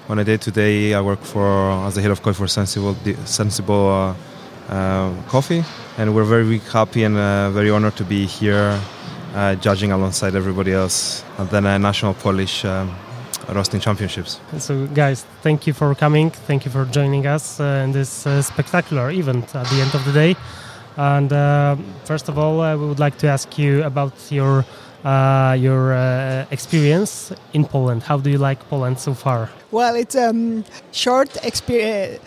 On 0.09 0.17
a 0.17 0.23
day 0.23 0.37
to 0.37 0.51
day, 0.51 0.93
I 0.95 1.01
work 1.01 1.21
for 1.21 1.71
as 1.85 1.93
the 1.95 2.01
head 2.01 2.11
of 2.11 2.21
coffee 2.21 2.37
for 2.37 2.47
Sensible, 2.47 2.95
Sensible 3.25 3.87
uh, 3.87 4.73
uh, 4.73 5.13
coffee, 5.27 5.63
and 5.97 6.15
we're 6.15 6.23
very 6.23 6.57
happy 6.59 7.03
and 7.03 7.15
uh, 7.15 7.51
very 7.51 7.69
honored 7.69 7.95
to 7.97 8.03
be 8.03 8.25
here 8.25 8.79
uh, 9.35 9.53
judging 9.55 9.91
alongside 9.91 10.35
everybody 10.35 10.73
else 10.73 11.23
at 11.37 11.51
the 11.51 11.61
National 11.61 12.15
Polish 12.15 12.65
um, 12.65 12.95
Roasting 13.49 13.79
Championships. 13.79 14.39
So, 14.57 14.87
guys, 14.87 15.25
thank 15.43 15.67
you 15.67 15.73
for 15.73 15.93
coming. 15.95 16.31
Thank 16.31 16.65
you 16.65 16.71
for 16.71 16.85
joining 16.85 17.27
us 17.27 17.59
uh, 17.59 17.83
in 17.83 17.91
this 17.91 18.25
uh, 18.25 18.41
spectacular 18.41 19.11
event 19.11 19.55
at 19.55 19.67
the 19.67 19.81
end 19.81 19.93
of 19.93 20.03
the 20.05 20.11
day. 20.11 20.35
And 20.97 21.31
uh, 21.31 21.75
first 22.05 22.29
of 22.29 22.37
all, 22.37 22.57
we 22.77 22.87
would 22.87 22.99
like 22.99 23.17
to 23.19 23.27
ask 23.27 23.57
you 23.57 23.83
about 23.83 24.13
your 24.31 24.65
uh, 25.03 25.55
your 25.59 25.93
uh, 25.93 26.45
experience 26.51 27.31
in 27.53 27.65
Poland. 27.65 28.03
How 28.03 28.17
do 28.17 28.29
you 28.29 28.37
like 28.37 28.59
Poland 28.69 28.99
so 28.99 29.13
far? 29.13 29.49
Well, 29.71 29.95
it's 29.95 30.15
a 30.15 30.29
um, 30.29 30.63
short 30.91 31.37
experience 31.43 32.19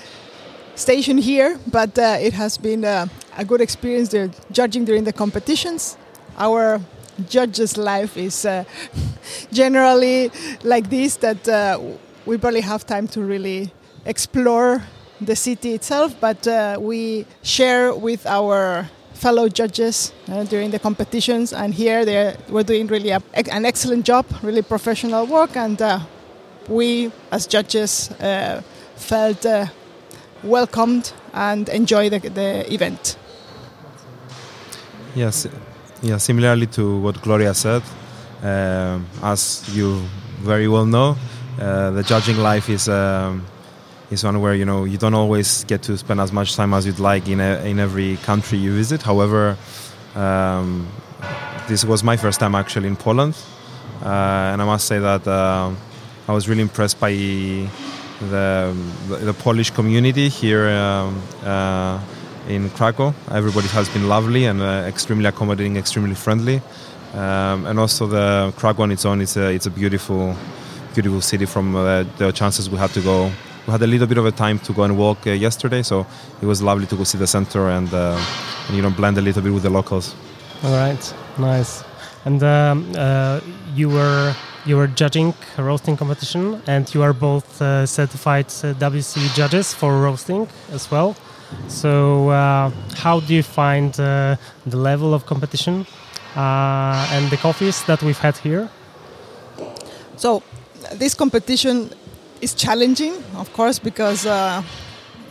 station 0.74 1.18
here, 1.18 1.58
but 1.70 1.98
uh, 1.98 2.16
it 2.20 2.32
has 2.32 2.58
been 2.58 2.84
uh, 2.84 3.06
a 3.36 3.44
good 3.44 3.60
experience 3.60 4.08
there, 4.08 4.30
judging 4.50 4.84
during 4.84 5.04
the 5.04 5.12
competitions. 5.12 5.96
Our 6.38 6.80
judges' 7.28 7.76
life 7.76 8.16
is 8.16 8.44
uh, 8.44 8.64
generally 9.52 10.30
like 10.62 10.88
this 10.88 11.16
that 11.16 11.48
uh, 11.48 11.78
we 12.26 12.36
barely 12.36 12.62
have 12.62 12.86
time 12.86 13.06
to 13.08 13.20
really 13.20 13.72
explore 14.04 14.82
the 15.20 15.36
city 15.36 15.74
itself, 15.74 16.14
but 16.20 16.46
uh, 16.48 16.78
we 16.80 17.26
share 17.42 17.94
with 17.94 18.26
our 18.26 18.88
fellow 19.22 19.48
judges 19.48 20.12
uh, 20.28 20.44
during 20.44 20.70
the 20.72 20.78
competitions, 20.78 21.52
and 21.52 21.74
here 21.74 22.04
they 22.04 22.34
were 22.48 22.64
doing 22.64 22.88
really 22.88 23.10
a, 23.10 23.20
an 23.52 23.64
excellent 23.64 24.04
job, 24.04 24.26
really 24.42 24.62
professional 24.62 25.26
work, 25.26 25.56
and 25.56 25.80
we 26.68 27.10
as 27.30 27.46
judges 27.46 28.10
felt 28.96 29.46
welcomed 30.42 31.12
and 31.32 31.68
enjoy 31.68 32.10
the, 32.10 32.18
the 32.18 32.72
event. 32.72 33.16
Yes, 35.14 35.46
yeah. 36.02 36.18
Similarly 36.18 36.66
to 36.68 36.98
what 37.00 37.20
Gloria 37.22 37.54
said, 37.54 37.82
uh, 38.42 38.98
as 39.22 39.62
you 39.76 40.00
very 40.40 40.68
well 40.68 40.86
know, 40.86 41.16
uh, 41.60 41.90
the 41.90 42.02
judging 42.02 42.38
life 42.38 42.68
is 42.68 42.88
um, 42.88 43.44
is 44.12 44.24
one 44.24 44.40
where 44.40 44.54
you 44.54 44.64
know 44.64 44.84
you 44.84 44.98
don't 44.98 45.14
always 45.14 45.64
get 45.64 45.82
to 45.82 45.96
spend 45.96 46.20
as 46.20 46.32
much 46.32 46.54
time 46.54 46.74
as 46.74 46.84
you'd 46.86 47.00
like 47.00 47.26
in 47.28 47.40
a, 47.40 47.64
in 47.64 47.78
every 47.78 48.16
country 48.18 48.58
you 48.58 48.74
visit. 48.74 49.02
However, 49.02 49.56
um, 50.14 50.86
this 51.66 51.84
was 51.84 52.04
my 52.04 52.16
first 52.16 52.38
time 52.38 52.54
actually 52.54 52.88
in 52.88 52.96
Poland, 52.96 53.34
uh, 54.02 54.52
and 54.52 54.60
I 54.60 54.64
must 54.64 54.86
say 54.86 54.98
that 54.98 55.26
uh, 55.26 55.70
I 56.28 56.32
was 56.32 56.48
really 56.48 56.62
impressed 56.62 57.00
by 57.00 57.10
the, 57.10 57.68
the, 59.08 59.16
the 59.16 59.34
Polish 59.34 59.70
community 59.70 60.28
here 60.28 60.68
um, 60.68 61.22
uh, 61.44 61.98
in 62.48 62.68
Krakow. 62.70 63.14
Everybody 63.30 63.68
has 63.68 63.88
been 63.88 64.08
lovely 64.08 64.44
and 64.44 64.60
uh, 64.60 64.84
extremely 64.86 65.26
accommodating, 65.26 65.76
extremely 65.76 66.14
friendly. 66.14 66.60
Um, 67.14 67.66
and 67.66 67.78
also 67.78 68.06
the 68.06 68.52
Krakow 68.56 68.82
on 68.82 68.90
its 68.92 69.04
own, 69.04 69.20
it's 69.20 69.36
a, 69.36 69.50
it's 69.50 69.66
a 69.66 69.70
beautiful, 69.70 70.36
beautiful 70.94 71.20
city 71.20 71.46
from 71.46 71.74
uh, 71.74 72.04
the 72.18 72.32
chances 72.32 72.70
we 72.70 72.78
had 72.78 72.90
to 72.90 73.00
go. 73.00 73.32
We 73.66 73.70
had 73.70 73.82
a 73.82 73.86
little 73.86 74.06
bit 74.06 74.18
of 74.18 74.26
a 74.26 74.32
time 74.32 74.58
to 74.60 74.72
go 74.72 74.82
and 74.82 74.98
walk 74.98 75.26
uh, 75.26 75.30
yesterday, 75.30 75.82
so 75.82 76.06
it 76.40 76.46
was 76.46 76.62
lovely 76.62 76.86
to 76.86 76.96
go 76.96 77.04
see 77.04 77.18
the 77.18 77.26
center 77.26 77.68
and, 77.68 77.92
uh, 77.94 78.18
and, 78.66 78.76
you 78.76 78.82
know 78.82 78.90
blend 78.90 79.18
a 79.18 79.20
little 79.20 79.42
bit 79.42 79.52
with 79.52 79.62
the 79.62 79.70
locals. 79.70 80.14
All 80.64 80.76
right, 80.76 81.14
nice. 81.38 81.84
And 82.24 82.42
um, 82.42 82.92
uh, 82.96 83.40
you 83.74 83.88
were 83.88 84.34
you 84.64 84.76
were 84.76 84.86
judging 84.86 85.34
a 85.58 85.62
roasting 85.62 85.96
competition, 85.96 86.62
and 86.66 86.92
you 86.94 87.02
are 87.02 87.12
both 87.12 87.60
uh, 87.60 87.84
certified 87.86 88.46
uh, 88.46 88.74
WC 88.74 89.34
judges 89.34 89.74
for 89.74 90.00
roasting 90.00 90.48
as 90.72 90.90
well. 90.90 91.16
So, 91.68 92.30
uh, 92.30 92.70
how 92.96 93.20
do 93.20 93.34
you 93.34 93.42
find 93.42 93.98
uh, 93.98 94.36
the 94.66 94.76
level 94.76 95.14
of 95.14 95.26
competition 95.26 95.86
uh, 96.36 97.08
and 97.12 97.30
the 97.30 97.36
coffees 97.36 97.84
that 97.84 98.02
we've 98.02 98.18
had 98.18 98.36
here? 98.38 98.68
So, 100.16 100.42
this 100.92 101.14
competition 101.14 101.90
is 102.42 102.54
challenging, 102.54 103.14
of 103.36 103.50
course, 103.52 103.78
because 103.78 104.26
uh, 104.26 104.62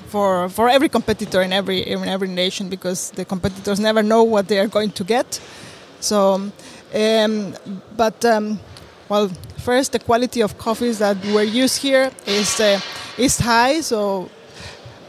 for 0.07 0.49
for 0.49 0.70
every 0.70 0.89
competitor 0.89 1.41
in 1.41 1.53
every 1.53 1.80
in 1.82 2.07
every 2.07 2.30
nation, 2.30 2.70
because 2.70 3.12
the 3.12 3.26
competitors 3.26 3.80
never 3.80 4.01
know 4.01 4.24
what 4.24 4.47
they 4.47 4.57
are 4.59 4.68
going 4.68 4.91
to 4.91 5.03
get. 5.03 5.39
So, 5.99 6.51
um, 6.95 7.55
but 7.95 8.26
um, 8.26 8.59
well, 9.09 9.30
first 9.57 9.91
the 9.91 9.99
quality 9.99 10.41
of 10.41 10.57
coffees 10.57 10.97
that 10.99 11.18
were 11.26 11.43
used 11.43 11.82
here 11.82 12.12
is 12.26 12.59
uh, 12.59 12.80
is 13.18 13.39
high. 13.39 13.82
So, 13.82 14.30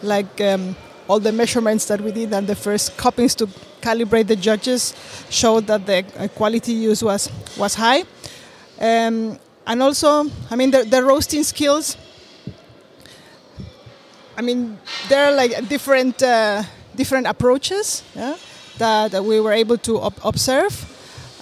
like 0.02 0.40
um, 0.40 0.76
all 1.08 1.20
the 1.20 1.32
measurements 1.32 1.86
that 1.86 2.00
we 2.00 2.12
did 2.12 2.32
and 2.32 2.46
the 2.46 2.56
first 2.56 2.96
cuppings 2.96 3.34
to 3.36 3.46
calibrate 3.80 4.26
the 4.26 4.36
judges 4.36 4.94
showed 5.30 5.66
that 5.66 5.86
the 5.86 6.04
uh, 6.18 6.28
quality 6.28 6.72
used 6.72 7.02
was 7.02 7.30
was 7.56 7.74
high. 7.74 8.04
Um, 8.80 9.38
and 9.66 9.82
also, 9.82 10.26
I 10.50 10.56
mean, 10.56 10.70
the, 10.70 10.84
the 10.84 11.02
roasting 11.02 11.44
skills. 11.44 11.96
I 14.36 14.42
mean, 14.42 14.78
there 15.08 15.26
are 15.26 15.32
like 15.32 15.68
different 15.68 16.22
uh, 16.22 16.62
different 16.96 17.26
approaches 17.26 18.02
yeah, 18.14 18.36
that, 18.78 19.12
that 19.12 19.24
we 19.24 19.40
were 19.40 19.52
able 19.52 19.78
to 19.78 20.00
ob- 20.00 20.20
observe, 20.24 20.72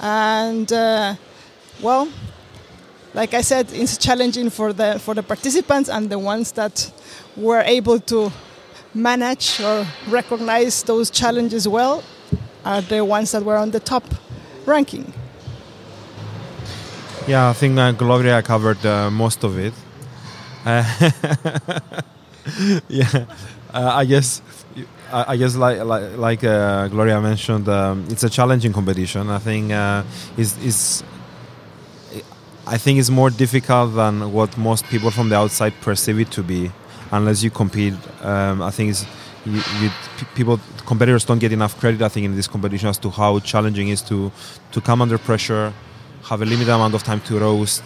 and 0.00 0.70
uh, 0.72 1.14
well, 1.80 2.08
like 3.14 3.32
I 3.32 3.40
said, 3.40 3.72
it's 3.72 3.96
challenging 3.96 4.50
for 4.50 4.72
the 4.72 4.98
for 4.98 5.14
the 5.14 5.22
participants 5.22 5.88
and 5.88 6.10
the 6.10 6.18
ones 6.18 6.52
that 6.52 6.92
were 7.36 7.62
able 7.62 8.00
to 8.00 8.32
manage 8.92 9.60
or 9.60 9.86
recognize 10.08 10.82
those 10.82 11.10
challenges 11.10 11.68
well 11.68 12.02
are 12.64 12.82
the 12.82 13.04
ones 13.04 13.30
that 13.32 13.44
were 13.44 13.56
on 13.56 13.70
the 13.70 13.80
top 13.80 14.04
ranking. 14.66 15.12
Yeah, 17.30 17.50
I 17.50 17.52
think 17.52 17.78
uh, 17.78 17.92
Gloria 17.92 18.42
covered 18.42 18.84
uh, 18.84 19.08
most 19.08 19.44
of 19.44 19.56
it. 19.56 19.72
Uh, 20.66 20.82
yeah, 22.88 23.26
uh, 23.72 23.92
I 23.94 24.04
guess. 24.04 24.42
I 25.12 25.36
guess, 25.36 25.54
like 25.54 25.78
like, 25.84 26.16
like 26.16 26.44
uh, 26.44 26.88
Gloria 26.88 27.20
mentioned, 27.20 27.68
um, 27.68 28.04
it's 28.10 28.24
a 28.24 28.30
challenging 28.30 28.72
competition. 28.72 29.30
I 29.30 29.38
think 29.38 29.70
uh, 29.70 30.02
is 30.36 30.58
is 30.58 31.04
I 32.66 32.78
think 32.78 32.98
it's 32.98 33.10
more 33.10 33.30
difficult 33.30 33.94
than 33.94 34.32
what 34.32 34.58
most 34.58 34.84
people 34.86 35.12
from 35.12 35.28
the 35.28 35.36
outside 35.36 35.74
perceive 35.82 36.18
it 36.18 36.32
to 36.32 36.42
be, 36.42 36.72
unless 37.12 37.44
you 37.44 37.50
compete. 37.50 37.94
Um, 38.22 38.60
I 38.60 38.72
think 38.72 38.90
it's, 38.90 39.06
you, 39.44 39.62
you, 39.80 39.90
people 40.34 40.58
competitors 40.84 41.24
don't 41.24 41.38
get 41.38 41.52
enough 41.52 41.78
credit. 41.78 42.02
I 42.02 42.08
think 42.08 42.24
in 42.24 42.34
this 42.34 42.48
competition 42.48 42.88
as 42.88 42.98
to 42.98 43.10
how 43.10 43.38
challenging 43.38 43.88
it 43.88 43.92
is 43.92 44.02
to 44.02 44.32
to 44.72 44.80
come 44.80 45.00
under 45.00 45.18
pressure, 45.18 45.72
have 46.24 46.42
a 46.42 46.44
limited 46.44 46.72
amount 46.72 46.94
of 46.94 47.02
time 47.02 47.20
to 47.22 47.38
roast. 47.38 47.82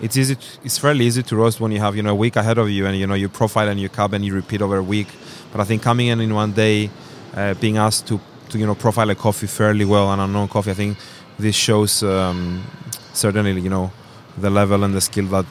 It's 0.00 0.16
easy. 0.16 0.34
To, 0.34 0.46
it's 0.64 0.78
fairly 0.78 1.06
easy 1.06 1.22
to 1.22 1.36
roast 1.36 1.60
when 1.60 1.72
you 1.72 1.80
have 1.80 1.96
you 1.96 2.02
know 2.02 2.10
a 2.10 2.14
week 2.14 2.36
ahead 2.36 2.58
of 2.58 2.68
you 2.70 2.86
and 2.86 2.96
you 2.98 3.06
know 3.06 3.14
you 3.14 3.28
profile 3.28 3.68
and 3.68 3.80
you 3.80 3.88
cup 3.88 4.12
and 4.12 4.24
you 4.24 4.34
repeat 4.34 4.62
over 4.62 4.76
a 4.78 4.82
week. 4.82 5.08
But 5.52 5.60
I 5.60 5.64
think 5.64 5.82
coming 5.82 6.08
in 6.08 6.20
in 6.20 6.34
one 6.34 6.52
day, 6.52 6.90
uh, 7.34 7.54
being 7.54 7.76
asked 7.76 8.06
to 8.08 8.20
to 8.50 8.58
you 8.58 8.66
know 8.66 8.74
profile 8.74 9.10
a 9.10 9.14
coffee 9.14 9.46
fairly 9.46 9.84
well 9.84 10.10
and 10.12 10.20
unknown 10.20 10.48
coffee, 10.48 10.72
I 10.72 10.74
think 10.74 10.98
this 11.38 11.56
shows 11.56 12.02
um, 12.02 12.64
certainly 13.12 13.60
you 13.60 13.70
know 13.70 13.92
the 14.36 14.50
level 14.50 14.82
and 14.84 14.94
the 14.94 15.00
skill 15.00 15.26
that 15.26 15.46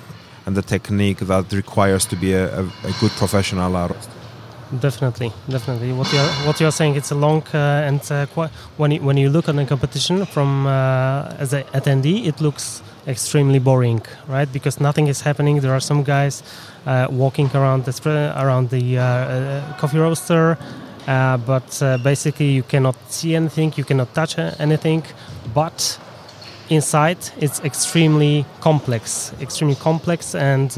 and 0.45 0.57
the 0.57 0.61
technique 0.61 1.19
that 1.19 1.51
requires 1.53 2.05
to 2.05 2.15
be 2.15 2.33
a, 2.33 2.59
a, 2.59 2.63
a 2.63 2.91
good 2.99 3.11
professional. 3.11 3.71
Definitely, 4.79 5.31
definitely. 5.47 5.93
What 5.93 6.11
you're 6.11 6.27
what 6.47 6.59
you're 6.59 6.71
saying, 6.71 6.95
it's 6.95 7.11
a 7.11 7.15
long 7.15 7.43
uh, 7.53 7.87
and 7.87 8.01
uh, 8.11 8.25
when 8.77 8.91
you, 8.91 9.01
when 9.01 9.17
you 9.17 9.29
look 9.29 9.47
at 9.47 9.55
the 9.55 9.65
competition 9.65 10.25
from 10.25 10.65
uh, 10.65 11.35
as 11.37 11.53
an 11.53 11.63
attendee, 11.73 12.25
it 12.25 12.41
looks 12.41 12.81
extremely 13.07 13.59
boring, 13.59 14.01
right? 14.27 14.51
Because 14.51 14.79
nothing 14.79 15.07
is 15.07 15.21
happening. 15.21 15.59
There 15.59 15.73
are 15.73 15.79
some 15.79 16.03
guys 16.03 16.41
uh, 16.87 17.07
walking 17.11 17.51
around 17.53 17.85
the 17.85 18.33
around 18.35 18.69
the 18.69 18.97
uh, 18.97 19.03
uh, 19.03 19.77
coffee 19.77 19.99
roaster, 19.99 20.57
but 21.05 21.81
basically 22.03 22.51
you 22.51 22.63
cannot 22.63 22.95
see 23.11 23.35
anything, 23.35 23.73
you 23.75 23.83
cannot 23.83 24.13
touch 24.15 24.39
anything, 24.59 25.03
but 25.53 25.99
inside 26.69 27.17
it's 27.39 27.59
extremely 27.59 28.45
complex, 28.61 29.33
extremely 29.39 29.75
complex 29.75 30.33
and 30.33 30.75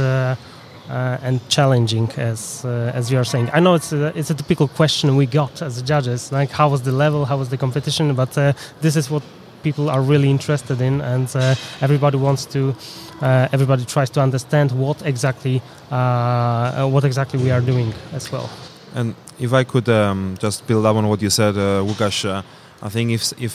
uh, 0.89 0.93
uh, 0.95 1.17
and 1.27 1.39
challenging 1.49 2.09
as 2.17 2.63
uh, 2.65 2.91
as 2.93 3.11
you 3.11 3.17
are 3.17 3.23
saying. 3.23 3.49
I 3.53 3.59
know 3.59 3.75
it's 3.75 3.91
a, 3.91 4.17
it's 4.17 4.29
a 4.29 4.33
typical 4.33 4.67
question 4.67 5.15
we 5.15 5.25
got 5.25 5.61
as 5.61 5.81
judges, 5.81 6.31
like 6.31 6.51
how 6.51 6.69
was 6.69 6.81
the 6.81 6.91
level, 6.91 7.25
how 7.25 7.37
was 7.37 7.49
the 7.49 7.57
competition, 7.57 8.15
but 8.15 8.37
uh, 8.37 8.53
this 8.81 8.95
is 8.95 9.09
what 9.09 9.23
people 9.63 9.89
are 9.89 10.01
really 10.01 10.29
interested 10.29 10.81
in, 10.81 11.01
and 11.01 11.27
uh, 11.35 11.55
everybody 11.81 12.17
wants 12.17 12.45
to. 12.45 12.75
Uh, 13.21 13.47
everybody 13.53 13.85
tries 13.85 14.09
to 14.09 14.19
understand 14.21 14.71
what 14.71 15.01
exactly 15.05 15.61
what 15.89 17.03
exactly 17.03 17.39
we 17.41 17.49
are 17.49 17.61
doing 17.61 17.93
as 18.13 18.31
well. 18.31 18.49
And 18.93 19.15
if 19.39 19.53
I 19.53 19.63
could 19.63 19.87
um, 19.87 20.35
just 20.39 20.67
build 20.67 20.85
up 20.85 20.95
on 20.95 21.07
what 21.07 21.21
you 21.21 21.29
said, 21.29 21.57
uh, 21.57 22.41
I 22.81 22.89
think 22.89 23.11
if 23.11 23.31
if 23.39 23.53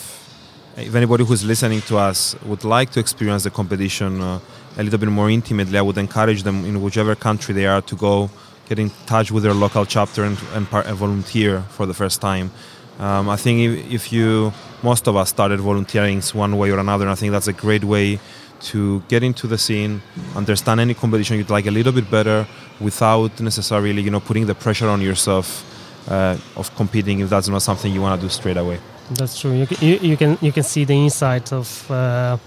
if 0.77 0.95
anybody 0.95 1.23
who's 1.23 1.43
listening 1.43 1.81
to 1.81 1.97
us 1.97 2.35
would 2.45 2.63
like 2.63 2.89
to 2.91 2.99
experience 2.99 3.43
the 3.43 3.51
competition 3.51 4.21
uh, 4.21 4.39
a 4.77 4.83
little 4.83 4.99
bit 4.99 5.09
more 5.09 5.29
intimately, 5.29 5.77
I 5.77 5.81
would 5.81 5.97
encourage 5.97 6.43
them 6.43 6.65
in 6.65 6.81
whichever 6.81 7.15
country 7.15 7.53
they 7.53 7.65
are 7.65 7.81
to 7.81 7.95
go 7.95 8.29
get 8.69 8.79
in 8.79 8.89
touch 9.05 9.31
with 9.31 9.43
their 9.43 9.53
local 9.53 9.85
chapter 9.85 10.23
and, 10.23 10.37
and, 10.53 10.69
par- 10.69 10.83
and 10.87 10.95
volunteer 10.97 11.61
for 11.69 11.85
the 11.85 11.93
first 11.93 12.21
time. 12.21 12.51
Um, 12.99 13.29
I 13.29 13.35
think 13.35 13.59
if, 13.59 13.91
if 13.91 14.13
you, 14.13 14.53
most 14.83 15.07
of 15.07 15.15
us 15.15 15.29
started 15.29 15.59
volunteering 15.59 16.21
one 16.33 16.57
way 16.57 16.71
or 16.71 16.79
another, 16.79 17.03
and 17.05 17.11
I 17.11 17.15
think 17.15 17.31
that's 17.31 17.47
a 17.47 17.53
great 17.53 17.83
way 17.83 18.19
to 18.61 19.01
get 19.07 19.23
into 19.23 19.47
the 19.47 19.57
scene, 19.57 20.01
understand 20.35 20.79
any 20.79 20.93
competition 20.93 21.37
you'd 21.37 21.49
like 21.49 21.65
a 21.65 21.71
little 21.71 21.91
bit 21.91 22.09
better 22.11 22.47
without 22.79 23.39
necessarily, 23.41 24.01
you 24.01 24.11
know, 24.11 24.19
putting 24.19 24.45
the 24.45 24.53
pressure 24.55 24.87
on 24.87 25.01
yourself 25.01 25.65
uh, 26.09 26.37
of 26.55 26.73
competing 26.75 27.19
if 27.19 27.29
that's 27.29 27.47
not 27.49 27.61
something 27.61 27.91
you 27.91 28.01
want 28.01 28.19
to 28.21 28.25
do 28.25 28.29
straight 28.29 28.57
away. 28.57 28.79
That's 29.11 29.39
true. 29.39 29.53
You, 29.53 29.67
can- 29.67 29.85
you, 29.87 29.95
you 29.97 30.15
can 30.17 30.37
you 30.41 30.51
can 30.51 30.63
see 30.63 30.85
the 30.85 30.93
inside 30.93 31.51
of 31.51 31.89
uh, 31.91 32.37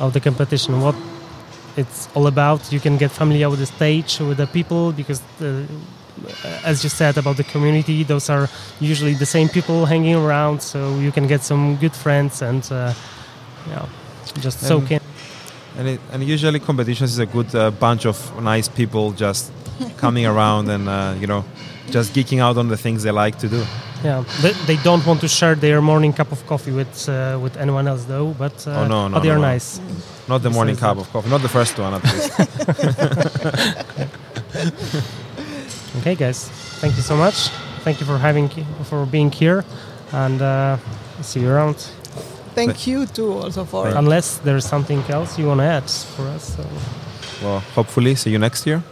of 0.00 0.12
the 0.12 0.20
competition, 0.20 0.80
what 0.80 0.94
it's 1.80 2.08
all 2.14 2.26
about. 2.26 2.72
You 2.72 2.80
can 2.80 2.96
get 2.96 3.10
familiar 3.10 3.48
with 3.50 3.58
the 3.58 3.66
stage, 3.66 4.20
with 4.20 4.36
the 4.36 4.46
people, 4.46 4.92
because 4.92 5.20
the, 5.38 5.66
as 6.64 6.84
you 6.84 6.90
said 6.90 7.18
about 7.18 7.36
the 7.36 7.44
community, 7.44 8.04
those 8.04 8.30
are 8.30 8.48
usually 8.80 9.14
the 9.14 9.26
same 9.26 9.48
people 9.48 9.86
hanging 9.86 10.14
around. 10.14 10.60
So 10.62 10.98
you 10.98 11.12
can 11.12 11.26
get 11.26 11.42
some 11.42 11.76
good 11.76 11.94
friends 11.94 12.42
and 12.42 12.62
uh, 12.70 12.94
yeah, 13.68 13.86
just 14.40 14.60
soak 14.60 14.90
in. 14.90 15.00
And, 15.78 15.88
it, 15.88 16.00
and 16.12 16.22
usually 16.22 16.60
competitions 16.60 17.12
is 17.12 17.18
a 17.18 17.26
good 17.26 17.54
uh, 17.54 17.70
bunch 17.70 18.06
of 18.06 18.16
nice 18.42 18.68
people 18.68 19.12
just 19.12 19.50
coming 19.96 20.26
around 20.26 20.68
and 20.68 20.88
uh, 20.88 21.14
you 21.20 21.26
know 21.26 21.44
just 21.90 22.12
geeking 22.14 22.40
out 22.40 22.56
on 22.56 22.68
the 22.68 22.76
things 22.76 23.02
they 23.02 23.10
like 23.10 23.38
to 23.38 23.48
do. 23.48 23.64
Yeah, 24.02 24.24
they, 24.40 24.52
they 24.66 24.76
don't 24.82 25.04
want 25.06 25.20
to 25.20 25.28
share 25.28 25.54
their 25.54 25.80
morning 25.82 26.12
cup 26.12 26.32
of 26.32 26.46
coffee 26.46 26.72
with 26.72 27.08
uh, 27.08 27.38
with 27.42 27.56
anyone 27.56 27.86
else 27.86 28.04
though. 28.04 28.34
But 28.38 28.66
uh, 28.66 28.70
oh 28.70 28.86
no, 28.88 29.08
no, 29.08 29.14
but 29.14 29.20
they 29.20 29.28
no, 29.28 29.34
are 29.34 29.38
no. 29.38 29.52
nice. 29.52 29.80
Not 30.28 30.42
the 30.42 30.50
morning 30.50 30.74
Besides 30.74 30.94
cup 30.94 31.06
of 31.06 31.12
coffee, 31.12 31.30
not 31.30 31.42
the 31.42 31.48
first 31.48 31.78
one 31.78 31.94
at 31.94 32.04
least. 32.04 32.30
Okay, 35.98 36.14
guys, 36.14 36.48
thank 36.80 36.96
you 36.96 37.02
so 37.02 37.16
much. 37.16 37.48
Thank 37.84 38.00
you 38.00 38.06
for 38.06 38.16
having 38.16 38.48
for 38.84 39.04
being 39.06 39.30
here, 39.30 39.64
and 40.12 40.40
uh, 40.40 40.78
see 41.20 41.40
you 41.40 41.50
around. 41.50 41.76
Thank 42.54 42.86
you 42.86 43.06
too 43.06 43.32
also 43.32 43.64
for 43.64 43.88
Unless 43.88 44.38
there's 44.38 44.64
something 44.64 45.02
else 45.08 45.38
you 45.38 45.46
want 45.46 45.60
to 45.60 45.64
add 45.64 45.90
for 45.90 46.22
us. 46.28 46.56
So. 46.56 46.64
well, 47.42 47.60
hopefully 47.74 48.14
see 48.14 48.30
you 48.30 48.38
next 48.38 48.66
year. 48.66 48.82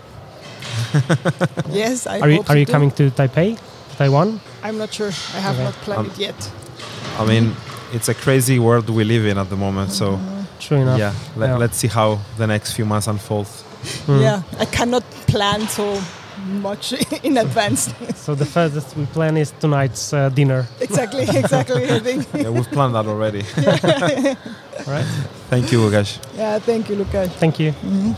yes. 1.70 2.06
I 2.06 2.20
are 2.20 2.30
you 2.30 2.40
are 2.40 2.46
so 2.46 2.54
you 2.54 2.66
too. 2.66 2.72
coming 2.72 2.90
to 2.92 3.10
Taipei, 3.10 3.58
Taiwan? 3.98 4.40
I'm 4.62 4.78
not 4.78 4.92
sure. 4.94 5.08
I 5.36 5.40
have 5.40 5.54
Okay. 5.56 5.64
not 5.64 5.74
planned 5.84 6.06
Um, 6.06 6.12
it 6.12 6.18
yet. 6.18 6.50
I 7.18 7.24
mean, 7.24 7.54
it's 7.92 8.08
a 8.08 8.14
crazy 8.14 8.58
world 8.58 8.88
we 8.88 9.04
live 9.04 9.26
in 9.26 9.38
at 9.38 9.48
the 9.50 9.56
moment, 9.56 9.90
so 9.92 10.18
True 10.60 10.78
enough. 10.82 10.98
yeah, 10.98 11.12
let, 11.36 11.48
Yeah. 11.50 11.58
let's 11.58 11.76
see 11.78 11.88
how 11.88 12.18
the 12.36 12.46
next 12.46 12.72
few 12.76 12.84
months 12.86 13.08
unfold. 13.08 13.46
Mm. 14.06 14.20
Yeah, 14.22 14.42
I 14.60 14.66
cannot 14.66 15.02
plan 15.26 15.68
so 15.68 16.00
much 16.62 16.92
in 17.28 17.36
advance. 17.38 17.90
So 18.24 18.34
the 18.34 18.44
furthest 18.46 18.96
we 18.96 19.06
plan 19.06 19.36
is 19.36 19.52
tonight's 19.60 20.12
uh, 20.12 20.28
dinner. 20.34 20.66
exactly, 20.80 21.22
exactly. 21.42 21.82
I 21.96 22.00
think. 22.00 22.26
Yeah, 22.34 22.50
we've 22.50 22.70
planned 22.70 22.94
that 22.94 23.06
already. 23.06 23.42
All 24.86 24.94
right. 24.94 25.06
Thank 25.50 25.72
you, 25.72 25.80
Ugash. 25.90 26.18
yeah, 26.36 26.60
thank 26.60 26.88
you, 26.88 26.96
Lukas. 26.96 27.28
Thank 27.40 27.58
you. 27.58 27.72
Mhm. 27.82 28.14